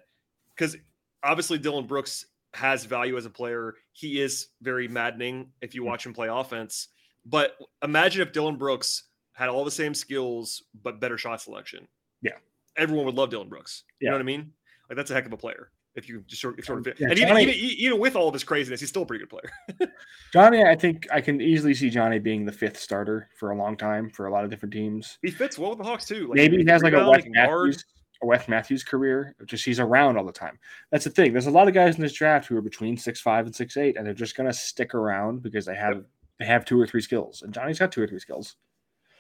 because 0.55 0.76
obviously 1.24 1.57
Dillon 1.57 1.86
Brooks 1.86 2.26
has 2.53 2.84
value 2.86 3.16
as 3.18 3.26
a 3.26 3.30
player. 3.30 3.76
He 3.93 4.20
is 4.20 4.47
very 4.62 4.88
maddening 4.88 5.51
if 5.62 5.74
you 5.74 5.84
watch 5.84 6.05
him 6.05 6.14
play 6.14 6.28
offense. 6.28 6.89
But 7.26 7.55
imagine 7.84 8.22
if 8.22 8.34
Dillon 8.34 8.57
Brooks 8.57 9.03
had 9.34 9.49
all 9.49 9.64
the 9.64 9.72
same 9.72 9.93
skills 9.93 10.64
but 10.84 10.99
better 10.99 11.18
shot 11.18 11.41
selection. 11.41 11.88
Yeah. 12.22 12.34
everyone 12.78 13.05
would 13.05 13.16
love 13.16 13.30
Dillon 13.30 13.49
Brooks. 13.49 13.84
You 13.99 14.09
know 14.09 14.16
what 14.16 14.22
I 14.22 14.26
mean? 14.26 14.51
Like 14.89 14.97
that's 14.97 15.12
a 15.12 15.14
heck 15.14 15.26
of 15.26 15.34
a 15.34 15.38
player. 15.38 15.72
If 15.96 16.08
you 16.08 16.24
just 16.26 16.42
sort, 16.42 16.58
if 16.58 16.66
sort 16.66 16.80
of, 16.80 16.88
Yeah, 17.00 17.10
and 17.10 17.18
even, 17.20 17.28
Johnny- 17.30 17.44
even 17.44 17.56
even 17.80 18.00
with 18.00 18.16
all 18.16 18.32
this 18.32 18.44
craziness, 18.44 18.80
he's 18.80 18.89
still 18.89 19.02
a 19.02 19.06
pretty 19.06 19.26
good 19.26 19.30
player. 19.30 19.89
Johnny, 20.34 20.64
I 20.64 20.76
think 20.76 21.08
I 21.12 21.20
can 21.22 21.42
easily 21.42 21.74
see 21.74 21.89
Johnny 21.89 22.18
being 22.20 22.46
the 22.46 22.52
fifth 22.52 22.80
starter 22.80 23.28
for 23.38 23.52
a 23.52 23.56
long 23.58 23.76
time 23.76 24.10
for 24.10 24.28
a 24.28 24.32
lot 24.32 24.44
of 24.46 24.50
different 24.50 24.74
teams. 24.74 25.18
He 25.22 25.32
fits 25.32 25.60
well 25.60 25.72
with 25.72 25.80
the 25.80 25.84
Hawks 25.84 26.06
too. 26.06 26.28
Like, 26.28 26.36
Maybe 26.38 26.58
he 26.64 26.66
has 26.70 26.82
like 26.82 26.94
a 26.94 27.10
Wes 27.10 27.24
he. 27.26 27.30
Matthews, 27.32 27.86
a 28.24 28.26
Wes 28.26 28.48
Matthews 28.48 28.84
career. 28.84 29.36
Just 29.46 29.66
he's 29.66 29.80
around 29.82 30.18
all 30.18 30.26
the 30.26 30.32
time. 30.32 30.58
That's 30.92 31.04
the 31.04 31.10
thing. 31.10 31.34
There's 31.34 31.48
a 31.48 31.52
lot 31.52 31.68
of 31.68 31.74
guys 31.74 31.96
in 31.96 32.02
this 32.02 32.14
draft 32.14 32.48
who 32.48 32.56
are 32.56 32.62
between 32.62 32.96
six 32.96 33.20
five 33.20 33.46
and 33.46 33.54
six 33.56 33.76
eight, 33.76 33.98
and 33.98 34.06
they're 34.06 34.14
just 34.14 34.38
gonna 34.38 34.54
stick 34.54 34.94
around 34.96 35.44
because 35.44 35.66
they 35.66 35.76
have 35.76 36.06
they 36.39 36.46
have 36.46 36.64
two 36.64 36.80
or 36.80 36.88
three 36.88 37.02
skills. 37.02 37.42
And 37.42 37.54
Johnny's 37.54 37.80
got 37.80 37.92
two 37.92 38.02
or 38.02 38.08
three 38.08 38.20
skills. 38.20 38.56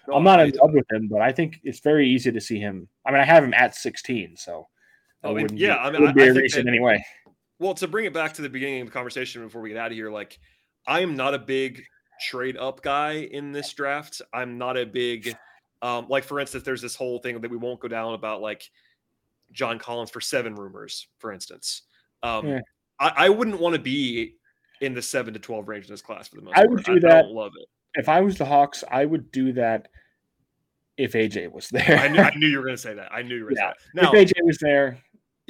No, 0.07 0.15
I'm 0.15 0.23
not 0.23 0.39
in 0.39 0.51
love 0.59 0.71
with 0.73 0.85
him, 0.91 1.07
but 1.09 1.21
I 1.21 1.31
think 1.31 1.59
it's 1.63 1.79
very 1.79 2.09
easy 2.09 2.31
to 2.31 2.41
see 2.41 2.59
him. 2.59 2.87
I 3.05 3.11
mean, 3.11 3.19
I 3.21 3.25
have 3.25 3.43
him 3.43 3.53
at 3.53 3.75
16, 3.75 4.35
so 4.35 4.67
Oh, 5.23 5.37
yeah, 5.37 5.45
be, 5.47 5.69
I 5.71 5.91
mean, 5.91 6.07
I- 6.07 6.11
be 6.13 6.21
I 6.21 6.25
a 6.25 6.27
think 6.33 6.41
reason 6.43 6.67
anyway. 6.67 7.03
Well, 7.59 7.73
to 7.75 7.87
bring 7.87 8.05
it 8.05 8.13
back 8.13 8.33
to 8.33 8.41
the 8.41 8.49
beginning 8.49 8.81
of 8.81 8.87
the 8.87 8.91
conversation 8.93 9.43
before 9.43 9.61
we 9.61 9.69
get 9.69 9.77
out 9.77 9.91
of 9.91 9.93
here, 9.93 10.09
like 10.09 10.39
I 10.87 11.01
am 11.01 11.15
not 11.15 11.35
a 11.35 11.39
big 11.39 11.83
trade 12.27 12.57
up 12.57 12.81
guy 12.81 13.13
in 13.31 13.51
this 13.51 13.71
draft. 13.73 14.21
I'm 14.33 14.57
not 14.57 14.77
a 14.77 14.85
big 14.85 15.35
um 15.83 16.07
like 16.09 16.23
for 16.23 16.39
instance, 16.39 16.63
there's 16.63 16.81
this 16.81 16.95
whole 16.95 17.19
thing 17.19 17.39
that 17.39 17.51
we 17.51 17.57
won't 17.57 17.79
go 17.79 17.87
down 17.87 18.13
about 18.15 18.41
like 18.41 18.69
John 19.51 19.77
Collins 19.79 20.09
for 20.09 20.21
seven 20.21 20.55
rumors, 20.55 21.07
for 21.19 21.31
instance. 21.31 21.83
Um 22.23 22.47
Yeah. 22.47 22.59
I, 22.99 23.13
I 23.25 23.29
wouldn't 23.29 23.59
want 23.59 23.75
to 23.75 23.81
be 23.81 24.35
in 24.81 24.93
the 24.95 25.01
seven 25.01 25.33
to 25.35 25.39
twelve 25.39 25.67
range 25.67 25.85
in 25.85 25.91
this 25.91 26.01
class 26.01 26.27
for 26.27 26.37
the 26.37 26.41
most 26.43 26.53
I 26.57 26.61
part. 26.61 26.69
would 26.71 26.83
do 26.83 26.91
I 26.93 26.99
that. 26.99 27.21
don't 27.23 27.31
love 27.33 27.51
it. 27.59 27.67
If 27.93 28.09
I 28.09 28.21
was 28.21 28.37
the 28.37 28.45
Hawks, 28.45 28.83
I 28.89 29.05
would 29.05 29.31
do 29.31 29.53
that 29.53 29.87
if 30.97 31.13
AJ 31.13 31.51
was 31.51 31.69
there. 31.71 31.97
I 31.99 32.07
knew, 32.07 32.19
I 32.21 32.33
knew 32.35 32.47
you 32.47 32.57
were 32.57 32.63
going 32.63 32.75
to 32.75 32.81
say 32.81 32.93
that. 32.95 33.11
I 33.13 33.21
knew 33.21 33.35
you 33.35 33.45
were 33.45 33.51
Yeah. 33.55 33.71
say 33.71 33.75
that. 33.95 34.01
Now, 34.03 34.11
if 34.13 34.29
AJ 34.29 34.33
was 34.45 34.57
there, 34.59 34.97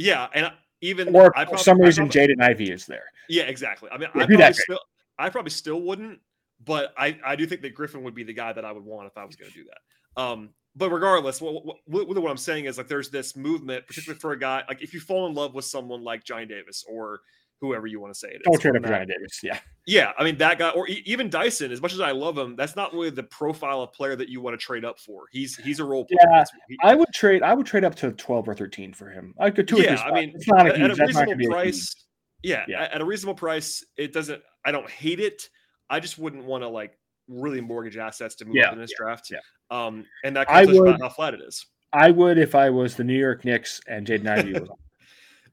yeah, 0.01 0.27
and 0.33 0.51
even 0.81 1.15
or 1.15 1.37
I 1.37 1.45
for 1.45 1.57
some 1.57 1.79
reason 1.79 2.09
prob- 2.09 2.13
Jaden 2.13 2.41
Ivey 2.41 2.71
is 2.71 2.85
there. 2.85 3.05
Yeah, 3.29 3.43
exactly. 3.43 3.89
I 3.91 3.97
mean, 3.97 4.09
Yeah, 4.15 4.23
I 4.23 4.25
probably 4.25 4.53
still, 4.53 4.79
I 5.19 5.29
probably 5.29 5.51
still 5.51 5.81
wouldn't, 5.81 6.19
but 6.63 6.93
I, 6.97 7.17
I 7.25 7.35
do 7.35 7.45
think 7.45 7.61
that 7.61 7.75
Griffin 7.75 8.03
would 8.03 8.15
be 8.15 8.23
the 8.23 8.33
guy 8.33 8.51
that 8.53 8.65
I 8.65 8.71
would 8.71 8.83
want 8.83 9.07
if 9.07 9.17
I 9.17 9.25
was 9.25 9.35
going 9.35 9.51
to 9.51 9.57
do 9.57 9.65
that. 9.65 10.21
Um, 10.21 10.49
but 10.75 10.89
regardless, 10.89 11.41
what, 11.41 11.65
what, 11.65 11.77
what, 11.85 12.07
what 12.07 12.31
I'm 12.31 12.37
saying 12.37 12.65
is 12.65 12.77
like 12.77 12.87
there's 12.87 13.09
this 13.09 13.35
movement, 13.35 13.85
particularly 13.87 14.19
for 14.19 14.31
a 14.31 14.39
guy 14.39 14.63
like 14.67 14.81
if 14.81 14.93
you 14.93 14.99
fall 14.99 15.27
in 15.27 15.33
love 15.33 15.53
with 15.53 15.65
someone 15.65 16.03
like 16.03 16.23
Johnny 16.23 16.45
Davis 16.45 16.83
or 16.89 17.21
whoever 17.61 17.87
you 17.87 17.99
want 18.01 18.11
to 18.13 18.19
say 18.19 18.27
it 18.29 18.35
is. 18.37 18.41
Don't 18.43 18.59
trade 18.59 18.75
on 18.75 18.83
up 18.83 18.91
Johnny 18.91 19.05
Davis. 19.05 19.39
Yeah. 19.43 19.59
Yeah, 19.87 20.11
I 20.17 20.23
mean 20.23 20.37
that 20.37 20.59
guy, 20.59 20.69
or 20.71 20.87
even 20.87 21.29
Dyson. 21.29 21.71
As 21.71 21.81
much 21.81 21.93
as 21.93 21.99
I 22.01 22.11
love 22.11 22.37
him, 22.37 22.55
that's 22.55 22.75
not 22.75 22.93
really 22.93 23.09
the 23.09 23.23
profile 23.23 23.81
of 23.81 23.93
player 23.93 24.15
that 24.15 24.29
you 24.29 24.41
want 24.41 24.53
to 24.59 24.63
trade 24.63 24.83
up 24.85 24.99
for. 24.99 25.23
He's 25.31 25.55
he's 25.55 25.79
a 25.79 25.83
role 25.85 26.05
player. 26.05 26.19
Yeah, 26.31 26.43
he- 26.67 26.77
I 26.83 26.93
would 26.95 27.07
trade. 27.13 27.41
I 27.43 27.53
would 27.53 27.65
trade 27.65 27.83
up 27.83 27.95
to 27.95 28.11
twelve 28.11 28.47
or 28.49 28.53
thirteen 28.55 28.93
for 28.93 29.09
him. 29.09 29.33
I 29.39 29.49
could 29.49 29.67
two 29.67 29.77
or 29.77 29.81
yeah. 29.81 30.01
I 30.01 30.11
mean, 30.11 30.33
it's 30.35 30.47
not 30.47 30.67
a 30.67 30.69
at, 30.71 30.77
huge. 30.77 30.85
at 30.85 30.91
a 30.91 30.95
that's 30.95 31.13
not 31.13 31.25
gonna 31.25 31.35
reasonable 31.37 31.57
a 31.57 31.61
price. 31.63 31.95
Yeah, 32.43 32.65
Yeah. 32.67 32.83
At, 32.91 33.01
a 33.01 33.05
reasonable 33.05 33.35
price, 33.35 33.83
it 33.97 34.13
doesn't. 34.13 34.41
I 34.65 34.71
don't 34.71 34.89
hate 34.89 35.19
it. 35.19 35.49
I 35.89 35.99
just 35.99 36.17
wouldn't 36.17 36.43
want 36.45 36.63
to 36.63 36.67
like 36.67 36.97
really 37.27 37.61
mortgage 37.61 37.97
assets 37.97 38.35
to 38.35 38.45
move 38.45 38.55
Yeah, 38.55 38.67
up 38.67 38.73
in 38.73 38.79
this 38.79 38.91
draft. 38.97 39.29
yeah. 39.31 39.39
Um, 39.69 40.05
and 40.23 40.35
that 40.35 40.49
I 40.49 40.65
would- 40.65 40.75
about 40.89 41.01
how 41.01 41.09
flat 41.09 41.33
it 41.33 41.41
is. 41.41 41.65
I 41.93 42.09
would 42.11 42.37
if 42.37 42.55
I 42.55 42.69
was 42.69 42.95
the 42.95 43.03
New 43.03 43.17
York 43.19 43.43
Knicks 43.45 43.81
and 43.87 44.07
Jaden 44.07 44.27
Ivey 44.27 44.53
was. 44.53 44.69
on. 44.69 44.75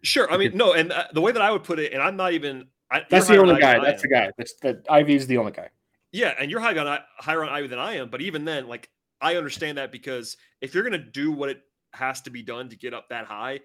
Sure. 0.03 0.31
I 0.31 0.37
mean, 0.37 0.57
no, 0.57 0.75
and 0.75 0.93
uh, 0.93 1.05
the 1.13 1.21
way 1.21 1.33
that 1.33 1.43
I 1.43 1.51
would 1.51 1.65
put 1.65 1.79
it, 1.79 1.93
and 1.93 2.03
I'm 2.03 2.17
not 2.17 2.33
even. 2.33 2.69
I, 2.91 3.05
That's 3.11 3.27
the 3.27 3.37
only 3.37 3.61
guy. 3.61 3.83
That's 3.85 4.03
the 4.03 4.09
guy. 4.09 4.31
That's 4.39 4.55
that. 4.63 4.87
Ivey's 4.89 5.27
the 5.27 5.39
only 5.39 5.53
guy. 5.53 5.69
Yeah, 6.13 6.35
and 6.39 6.51
you're 6.51 6.61
higher 6.61 6.79
on 6.79 6.99
higher 7.19 7.43
on 7.43 7.51
Ivey 7.51 7.69
than 7.69 7.79
I 7.79 7.97
am, 7.97 8.09
but 8.09 8.23
even 8.23 8.45
then, 8.45 8.67
like 8.67 8.89
I 9.21 9.37
understand 9.37 9.79
that 9.79 9.93
because 9.93 10.37
if 10.61 10.75
you're 10.75 10.85
gonna 10.85 10.99
do 10.99 11.33
what 11.33 11.51
it 11.51 11.61
has 11.93 12.23
to 12.23 12.31
be 12.31 12.43
done 12.43 12.69
to 12.71 12.77
get 12.77 12.95
up 12.95 13.11
that 13.11 13.27
high, 13.27 13.61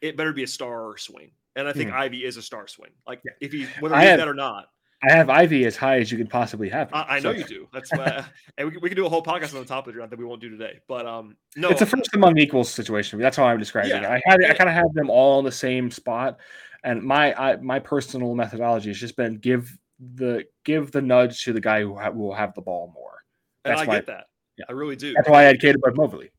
it 0.00 0.16
better 0.16 0.32
be 0.32 0.42
a 0.42 0.46
star 0.46 0.96
swing. 0.98 1.30
And 1.56 1.66
I 1.66 1.72
think 1.72 1.90
Ivey 1.90 2.24
is 2.24 2.36
a 2.36 2.42
star 2.42 2.68
swing. 2.68 2.90
Like 3.06 3.22
if 3.40 3.52
he 3.52 3.66
whether 3.80 3.94
I 3.94 4.06
he's 4.06 4.18
that 4.18 4.28
or 4.28 4.34
not, 4.34 4.66
I 5.02 5.12
have 5.12 5.30
Ivey 5.30 5.64
as 5.64 5.76
high 5.76 5.98
as 5.98 6.10
you 6.10 6.18
can 6.18 6.26
possibly 6.26 6.68
have. 6.70 6.92
I, 6.92 7.16
I 7.16 7.20
know 7.20 7.30
you 7.30 7.44
do. 7.44 7.68
That's 7.72 7.90
why, 7.96 8.24
and 8.56 8.66
we, 8.66 8.72
can- 8.72 8.80
we 8.82 8.88
can 8.88 8.96
do 8.96 9.06
a 9.06 9.08
whole 9.08 9.22
podcast 9.22 9.54
on 9.54 9.60
the 9.60 9.64
top 9.66 9.86
of 9.86 9.94
the 9.94 10.00
that 10.06 10.18
we 10.18 10.24
won't 10.24 10.40
do 10.40 10.48
today. 10.50 10.80
But 10.88 11.06
um, 11.06 11.36
no, 11.56 11.68
It's 11.68 11.82
a 11.82 11.86
first 11.86 12.14
among 12.14 12.36
equals 12.38 12.68
situation. 12.70 13.18
That's 13.20 13.36
how 13.36 13.44
I'm 13.44 13.58
describing 13.58 13.90
Yeah. 13.92 14.14
it. 14.14 14.22
I 14.26 14.30
had 14.30 14.44
I 14.44 14.54
kind 14.54 14.68
of 14.68 14.74
have 14.74 14.92
them 14.94 15.08
all 15.10 15.38
in 15.38 15.44
the 15.44 15.52
same 15.52 15.90
spot, 15.90 16.38
and 16.82 17.02
my 17.02 17.32
I, 17.40 17.56
my 17.56 17.78
personal 17.78 18.34
methodology 18.34 18.88
has 18.90 18.98
just 18.98 19.16
been 19.16 19.36
give 19.38 19.76
the 20.14 20.44
give 20.64 20.90
the 20.90 21.02
nudge 21.02 21.42
to 21.44 21.52
the 21.52 21.60
guy 21.60 21.82
who, 21.82 21.96
ha- 21.96 22.10
who 22.12 22.18
will 22.20 22.34
have 22.34 22.54
the 22.54 22.62
ball 22.62 22.92
more. 22.94 23.22
and 23.64 23.74
I 23.78 23.86
get 23.86 24.06
that. 24.06 24.26
yeah. 24.56 24.64
I 24.68 24.72
really 24.72 24.96
do. 24.96 25.12
That's 25.14 25.28
why 25.28 25.40
I 25.40 25.44
had 25.44 25.60
Caleb 25.60 25.96
Mobley. 25.96 26.30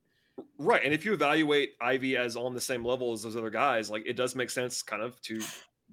Right. 0.57 0.81
And 0.83 0.93
if 0.93 1.05
you 1.05 1.13
evaluate 1.13 1.71
Ivey 1.81 2.17
as 2.17 2.35
on 2.35 2.53
the 2.53 2.59
same 2.61 2.83
level 2.85 3.13
as 3.13 3.23
those 3.23 3.35
other 3.37 3.49
guys, 3.49 3.89
like 3.89 4.03
it 4.05 4.17
does 4.17 4.35
make 4.35 4.49
sense 4.49 4.81
kind 4.81 5.01
of 5.01 5.19
to 5.23 5.39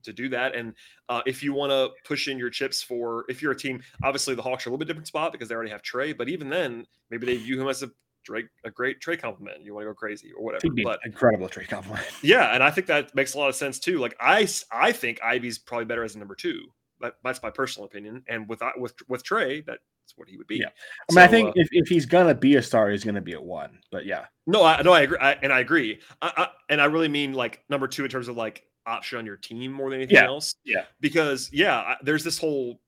to 0.06 0.12
do 0.12 0.28
that. 0.30 0.54
And 0.54 0.74
uh, 1.08 1.20
if 1.26 1.42
you 1.42 1.52
want 1.52 1.70
to 1.70 1.90
push 2.04 2.28
in 2.28 2.38
your 2.38 2.50
chips 2.50 2.82
for 2.82 3.24
if 3.28 3.42
you're 3.42 3.52
a 3.52 3.56
team, 3.56 3.82
obviously 4.02 4.34
the 4.34 4.42
Hawks 4.42 4.66
are 4.66 4.70
a 4.70 4.72
little 4.72 4.78
bit 4.78 4.88
different 4.88 5.06
spot 5.06 5.32
because 5.32 5.48
they 5.48 5.54
already 5.54 5.70
have 5.70 5.82
Trae. 5.82 6.16
but 6.16 6.28
even 6.28 6.48
then, 6.48 6.86
maybe 7.10 7.26
they 7.26 7.36
view 7.36 7.60
him 7.60 7.68
as 7.68 7.82
a 7.82 7.90
Drake 8.24 8.46
a 8.64 8.70
great 8.70 9.00
Trae 9.00 9.18
compliment. 9.18 9.62
You 9.62 9.74
want 9.74 9.84
to 9.84 9.90
go 9.90 9.94
crazy 9.94 10.32
or 10.36 10.42
whatever. 10.42 10.74
But 10.82 10.98
incredible 11.04 11.48
Trae 11.48 11.68
compliment. 11.68 12.04
Yeah, 12.22 12.52
and 12.54 12.62
I 12.62 12.70
think 12.70 12.88
that 12.88 13.14
makes 13.14 13.34
a 13.34 13.38
lot 13.38 13.48
of 13.48 13.54
sense 13.54 13.78
too. 13.78 13.98
Like 13.98 14.16
I 14.20 14.48
I 14.72 14.92
think 14.92 15.20
Ivey's 15.22 15.58
probably 15.58 15.84
better 15.84 16.02
as 16.02 16.16
a 16.16 16.18
number 16.18 16.34
two. 16.34 16.62
But 16.98 17.16
that's 17.22 17.42
my 17.42 17.50
personal 17.50 17.86
opinion. 17.86 18.24
And 18.26 18.48
with 18.48 18.62
uh, 18.62 18.72
with 18.78 18.94
with 19.08 19.22
Trae, 19.22 19.64
that's 19.64 19.80
what 20.16 20.28
he 20.28 20.36
would 20.36 20.46
be. 20.46 20.56
Yeah, 20.56 20.66
I 20.66 21.12
mean, 21.12 21.14
so, 21.16 21.22
I 21.22 21.26
think 21.28 21.48
uh, 21.50 21.52
if, 21.56 21.68
if 21.70 21.88
he's 21.88 22.06
gonna 22.06 22.34
be 22.34 22.56
a 22.56 22.62
star, 22.62 22.90
he's 22.90 23.04
gonna 23.04 23.20
be 23.20 23.34
a 23.34 23.40
one. 23.40 23.78
But 23.92 24.06
yeah, 24.06 24.24
no, 24.46 24.64
I 24.64 24.82
no, 24.82 24.92
I 24.92 25.02
agree, 25.02 25.18
I, 25.20 25.32
and 25.42 25.52
I 25.52 25.60
agree. 25.60 26.00
I, 26.22 26.32
I, 26.36 26.48
and 26.68 26.80
I 26.80 26.86
really 26.86 27.08
mean 27.08 27.32
like 27.32 27.62
number 27.68 27.86
two 27.86 28.04
in 28.04 28.10
terms 28.10 28.28
of 28.28 28.36
like 28.36 28.64
option 28.86 29.18
on 29.18 29.26
your 29.26 29.36
team 29.36 29.72
more 29.72 29.90
than 29.90 30.00
anything 30.00 30.16
yeah. 30.16 30.26
else. 30.26 30.54
Yeah, 30.64 30.84
because 31.00 31.50
yeah, 31.52 31.94
there's 32.02 32.24
this 32.24 32.38
whole 32.38 32.80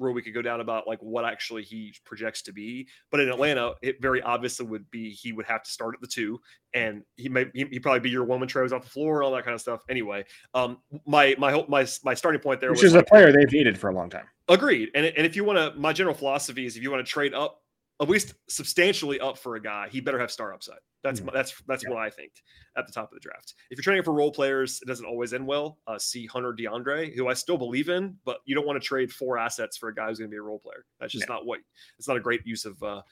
where 0.00 0.12
we 0.12 0.22
could 0.22 0.32
go 0.32 0.40
down 0.40 0.60
about 0.62 0.88
like 0.88 0.98
what 1.00 1.26
actually 1.26 1.62
he 1.62 1.94
projects 2.04 2.40
to 2.40 2.52
be. 2.52 2.88
But 3.10 3.20
in 3.20 3.28
Atlanta, 3.28 3.74
it 3.82 4.00
very 4.00 4.22
obviously 4.22 4.64
would 4.64 4.90
be 4.90 5.10
he 5.10 5.32
would 5.32 5.44
have 5.44 5.62
to 5.62 5.70
start 5.70 5.94
at 5.94 6.00
the 6.00 6.06
two, 6.06 6.40
and 6.72 7.02
he 7.16 7.28
may 7.28 7.46
he 7.54 7.78
probably 7.78 8.00
be 8.00 8.10
your 8.10 8.24
woman 8.24 8.48
Trae's 8.48 8.72
off 8.72 8.82
the 8.82 8.90
floor, 8.90 9.16
and 9.16 9.24
all 9.26 9.32
that 9.32 9.44
kind 9.44 9.54
of 9.54 9.60
stuff. 9.60 9.82
Anyway, 9.90 10.24
um, 10.54 10.78
my 11.06 11.34
my 11.38 11.64
my 11.68 11.86
my 12.02 12.14
starting 12.14 12.40
point 12.40 12.60
there, 12.60 12.70
which 12.70 12.82
is 12.82 12.94
like, 12.94 13.02
a 13.02 13.06
player 13.06 13.30
they've 13.30 13.52
needed 13.52 13.78
for 13.78 13.90
a 13.90 13.94
long 13.94 14.08
time. 14.08 14.26
Agreed. 14.48 14.88
And 14.94 15.04
and 15.04 15.26
if 15.26 15.36
you 15.36 15.44
want 15.44 15.58
to, 15.58 15.78
my 15.78 15.92
general 15.92 16.14
philosophy 16.14 16.64
is 16.64 16.76
if 16.76 16.82
you 16.82 16.90
want 16.90 17.04
to 17.04 17.10
trade 17.10 17.34
up 17.34 17.62
at 18.00 18.08
least 18.08 18.34
substantially 18.48 19.20
up 19.20 19.36
for 19.36 19.56
a 19.56 19.62
guy, 19.62 19.88
he 19.90 20.00
better 20.00 20.18
have 20.18 20.30
star 20.30 20.54
upside. 20.54 20.78
That's 21.02 21.20
mm-hmm. 21.20 21.34
that's 21.34 21.54
that's 21.66 21.84
yeah. 21.84 21.90
what 21.90 21.98
I 21.98 22.10
think 22.10 22.32
at 22.76 22.86
the 22.86 22.92
top 22.92 23.10
of 23.10 23.14
the 23.14 23.20
draft. 23.20 23.54
If 23.70 23.78
you're 23.78 23.82
trading 23.82 24.02
for 24.02 24.12
role 24.12 24.32
players, 24.32 24.80
it 24.82 24.88
doesn't 24.88 25.04
always 25.04 25.32
end 25.32 25.46
well. 25.46 25.78
Uh, 25.86 25.98
see 25.98 26.26
Hunter 26.26 26.52
De'Andre, 26.52 27.14
who 27.14 27.28
I 27.28 27.34
still 27.34 27.58
believe 27.58 27.88
in, 27.88 28.16
but 28.24 28.38
you 28.44 28.54
don't 28.54 28.66
want 28.66 28.80
to 28.80 28.86
trade 28.86 29.12
four 29.12 29.38
assets 29.38 29.76
for 29.76 29.88
a 29.88 29.94
guy 29.94 30.08
who's 30.08 30.18
going 30.18 30.30
to 30.30 30.34
be 30.34 30.38
a 30.38 30.42
role 30.42 30.58
player. 30.58 30.84
That's 30.98 31.12
just 31.12 31.26
yeah. 31.28 31.34
not 31.34 31.46
what. 31.46 31.60
It's 31.98 32.08
not 32.08 32.16
a 32.16 32.20
great 32.20 32.46
use 32.46 32.64
of. 32.64 32.82
Uh, 32.82 33.02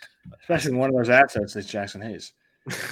Especially 0.41 0.75
one 0.75 0.91
of 0.91 0.97
those 0.97 1.11
assets 1.11 1.57
is 1.57 1.67
Jaxson 1.67 2.03
Hayes. 2.03 2.33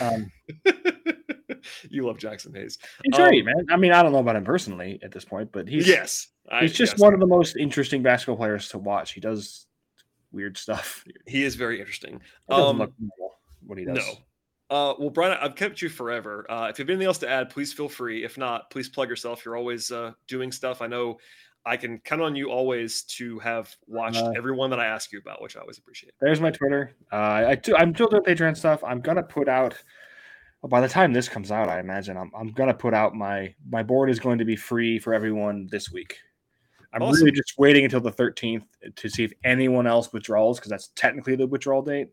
Um, 0.00 0.30
you 1.90 2.06
love 2.06 2.18
Jaxson 2.18 2.56
Hayes. 2.56 2.78
He's 3.04 3.18
um, 3.18 3.28
great, 3.28 3.44
man. 3.44 3.66
I 3.70 3.76
mean, 3.76 3.92
I 3.92 4.02
don't 4.02 4.12
know 4.12 4.18
about 4.18 4.36
him 4.36 4.44
personally 4.44 4.98
at 5.02 5.12
this 5.12 5.24
point, 5.24 5.52
but 5.52 5.68
he's 5.68 5.86
yes, 5.86 6.28
I, 6.50 6.62
he's 6.62 6.72
just 6.72 6.94
yes. 6.94 7.00
one 7.00 7.14
of 7.14 7.20
the 7.20 7.26
most 7.26 7.56
interesting 7.56 8.02
basketball 8.02 8.36
players 8.36 8.68
to 8.70 8.78
watch. 8.78 9.12
He 9.12 9.20
does 9.20 9.65
weird 10.36 10.56
stuff. 10.56 11.04
He 11.26 11.42
is 11.42 11.56
very 11.56 11.80
interesting. 11.80 12.20
Um, 12.48 12.92
what 13.66 13.78
he 13.78 13.84
does. 13.84 13.96
No. 13.96 14.12
Uh, 14.68 14.94
well, 14.98 15.10
Brian, 15.10 15.36
I've 15.40 15.54
kept 15.54 15.80
you 15.80 15.88
forever. 15.88 16.44
Uh, 16.50 16.68
if 16.70 16.78
you 16.78 16.82
have 16.84 16.90
anything 16.90 17.06
else 17.06 17.18
to 17.18 17.28
add, 17.28 17.50
please 17.50 17.72
feel 17.72 17.88
free. 17.88 18.24
If 18.24 18.36
not, 18.36 18.70
please 18.70 18.88
plug 18.88 19.08
yourself. 19.08 19.44
You're 19.44 19.56
always 19.56 19.90
uh, 19.90 20.12
doing 20.28 20.50
stuff. 20.52 20.82
I 20.82 20.88
know 20.88 21.18
I 21.64 21.76
can 21.76 21.98
count 21.98 22.22
on 22.22 22.36
you 22.36 22.50
always 22.50 23.02
to 23.02 23.38
have 23.40 23.74
watched 23.86 24.18
uh, 24.18 24.32
everyone 24.36 24.70
that 24.70 24.80
I 24.80 24.86
ask 24.86 25.12
you 25.12 25.18
about, 25.18 25.40
which 25.42 25.56
I 25.56 25.60
always 25.60 25.78
appreciate. 25.78 26.14
There's 26.20 26.40
my 26.40 26.50
Twitter. 26.50 26.94
Uh, 27.12 27.16
I 27.48 27.54
do, 27.56 27.76
I'm 27.76 27.94
still 27.94 28.08
doing 28.08 28.22
Patreon 28.22 28.56
stuff. 28.56 28.82
I'm 28.84 29.00
gonna 29.00 29.22
put 29.22 29.48
out. 29.48 29.74
Well, 30.62 30.70
by 30.70 30.80
the 30.80 30.88
time 30.88 31.12
this 31.12 31.28
comes 31.28 31.50
out, 31.50 31.68
I 31.68 31.80
imagine 31.80 32.16
I'm, 32.16 32.30
I'm 32.36 32.52
gonna 32.52 32.74
put 32.74 32.94
out 32.94 33.14
my 33.14 33.54
my 33.68 33.82
board 33.82 34.10
is 34.10 34.20
going 34.20 34.38
to 34.38 34.44
be 34.44 34.56
free 34.56 34.98
for 34.98 35.12
everyone 35.12 35.68
this 35.70 35.90
week. 35.90 36.18
I'm 36.92 37.02
really 37.02 37.32
just 37.32 37.58
waiting 37.58 37.84
until 37.84 38.00
the 38.00 38.12
13th 38.12 38.64
to 38.94 39.08
see 39.08 39.24
if 39.24 39.32
anyone 39.44 39.86
else 39.86 40.12
withdraws 40.12 40.58
because 40.58 40.70
that's 40.70 40.88
technically 40.94 41.36
the 41.36 41.46
withdrawal 41.46 41.82
date. 41.82 42.08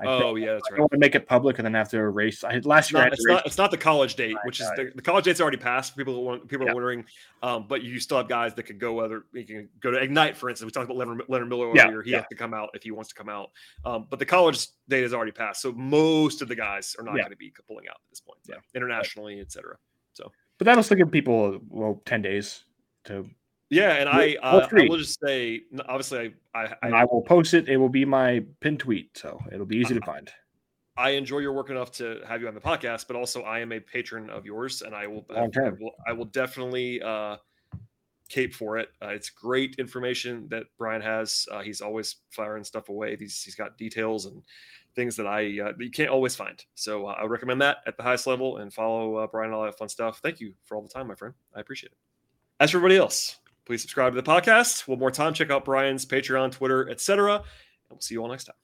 I 0.00 0.06
oh 0.06 0.34
yeah, 0.34 0.54
that's 0.54 0.70
right. 0.72 0.78
I 0.78 0.80
want 0.80 0.92
to 0.92 0.98
make 0.98 1.14
it 1.14 1.28
public 1.28 1.58
and 1.58 1.64
then 1.64 1.74
have 1.74 1.88
to 1.90 1.98
erase. 1.98 2.42
I, 2.42 2.58
last 2.64 2.92
year, 2.92 3.02
not, 3.02 3.12
it's, 3.12 3.26
not, 3.26 3.46
it's 3.46 3.58
not 3.58 3.70
the 3.70 3.76
college 3.76 4.16
date, 4.16 4.36
which 4.44 4.60
is 4.60 4.68
the, 4.74 4.90
the, 4.92 5.02
college 5.02 5.24
date's 5.24 5.40
already 5.40 5.56
passed. 5.56 5.96
People 5.96 6.24
want, 6.24 6.48
people 6.48 6.66
yeah. 6.66 6.72
are 6.72 6.74
wondering, 6.74 7.04
um, 7.44 7.66
but 7.68 7.82
you 7.82 8.00
still 8.00 8.16
have 8.16 8.28
guys 8.28 8.54
that 8.54 8.64
could 8.64 8.80
go 8.80 8.98
other. 8.98 9.26
You 9.32 9.44
can 9.44 9.68
go 9.78 9.92
to 9.92 9.98
Ignite, 9.98 10.36
for 10.36 10.50
instance. 10.50 10.66
We 10.66 10.72
talked 10.72 10.90
about 10.90 10.96
Leonard, 10.96 11.22
Leonard 11.28 11.48
Miller 11.48 11.68
earlier. 11.68 11.98
Yeah. 11.98 12.02
He 12.04 12.10
yeah. 12.10 12.16
has 12.18 12.26
to 12.28 12.34
come 12.34 12.52
out 12.52 12.70
if 12.74 12.82
he 12.82 12.90
wants 12.90 13.10
to 13.10 13.14
come 13.14 13.28
out. 13.28 13.52
Um, 13.84 14.06
but 14.10 14.18
the 14.18 14.26
college 14.26 14.66
date 14.88 15.02
has 15.02 15.14
already 15.14 15.32
passed, 15.32 15.62
so 15.62 15.70
most 15.72 16.42
of 16.42 16.48
the 16.48 16.56
guys 16.56 16.96
are 16.98 17.04
not 17.04 17.14
going 17.14 17.30
to 17.30 17.36
be 17.36 17.52
pulling 17.68 17.86
out 17.88 17.96
at 17.96 18.10
this 18.10 18.20
point. 18.20 18.38
Yeah, 18.48 18.56
internationally, 18.74 19.40
etc. 19.40 19.76
So, 20.14 20.32
but 20.58 20.64
that'll 20.64 20.82
still 20.82 20.96
give 20.96 21.12
people 21.12 21.60
well 21.68 22.02
ten 22.04 22.20
days 22.20 22.64
to 23.04 23.26
yeah, 23.74 23.94
and 23.94 24.08
I, 24.08 24.36
uh, 24.42 24.68
I 24.70 24.86
will 24.88 24.98
just 24.98 25.18
say, 25.20 25.62
obviously, 25.88 26.34
I, 26.54 26.64
I, 26.64 26.74
and 26.82 26.94
I 26.94 27.04
will 27.04 27.22
post 27.22 27.54
it. 27.54 27.68
It 27.68 27.76
will 27.76 27.88
be 27.88 28.04
my 28.04 28.44
pin 28.60 28.78
tweet, 28.78 29.16
so 29.16 29.40
it'll 29.52 29.66
be 29.66 29.76
easy 29.76 29.94
to 29.94 30.00
find. 30.00 30.30
I 30.96 31.10
enjoy 31.10 31.38
your 31.38 31.52
work 31.52 31.70
enough 31.70 31.90
to 31.92 32.20
have 32.26 32.40
you 32.40 32.48
on 32.48 32.54
the 32.54 32.60
podcast, 32.60 33.06
but 33.08 33.16
also 33.16 33.42
I 33.42 33.58
am 33.58 33.72
a 33.72 33.80
patron 33.80 34.30
of 34.30 34.46
yours, 34.46 34.82
and 34.82 34.94
I 34.94 35.06
will, 35.08 35.26
I, 35.34 35.40
I 35.40 35.70
will, 35.70 35.90
I 36.06 36.12
will 36.12 36.26
definitely 36.26 37.02
uh, 37.02 37.36
cape 38.28 38.54
for 38.54 38.78
it. 38.78 38.90
Uh, 39.02 39.08
it's 39.08 39.28
great 39.28 39.74
information 39.78 40.46
that 40.50 40.64
Brian 40.78 41.02
has. 41.02 41.46
Uh, 41.50 41.62
he's 41.62 41.80
always 41.80 42.16
firing 42.30 42.64
stuff 42.64 42.88
away. 42.88 43.16
He's 43.16 43.42
he's 43.42 43.54
got 43.56 43.76
details 43.76 44.26
and 44.26 44.42
things 44.94 45.16
that 45.16 45.26
I 45.26 45.42
uh, 45.60 45.72
you 45.78 45.90
can't 45.90 46.10
always 46.10 46.36
find. 46.36 46.62
So 46.74 47.06
uh, 47.06 47.16
I 47.20 47.24
recommend 47.24 47.60
that 47.62 47.78
at 47.86 47.96
the 47.96 48.02
highest 48.02 48.26
level 48.26 48.58
and 48.58 48.72
follow 48.72 49.16
uh, 49.16 49.26
Brian 49.26 49.52
all 49.52 49.64
that 49.64 49.76
fun 49.76 49.88
stuff. 49.88 50.20
Thank 50.22 50.40
you 50.40 50.54
for 50.64 50.76
all 50.76 50.82
the 50.82 50.88
time, 50.88 51.08
my 51.08 51.14
friend. 51.14 51.34
I 51.54 51.60
appreciate 51.60 51.92
it. 51.92 51.98
As 52.60 52.70
for 52.70 52.78
everybody 52.78 52.98
else, 52.98 53.38
please 53.66 53.82
subscribe 53.82 54.14
to 54.14 54.20
the 54.20 54.28
podcast. 54.28 54.86
One 54.86 54.98
more 54.98 55.10
time, 55.10 55.34
check 55.34 55.50
out 55.50 55.64
Brian's 55.64 56.06
Patreon, 56.06 56.52
Twitter, 56.52 56.88
etc. 56.88 57.36
And 57.36 57.44
we'll 57.90 58.00
see 58.00 58.14
you 58.14 58.22
all 58.22 58.28
next 58.28 58.44
time. 58.44 58.63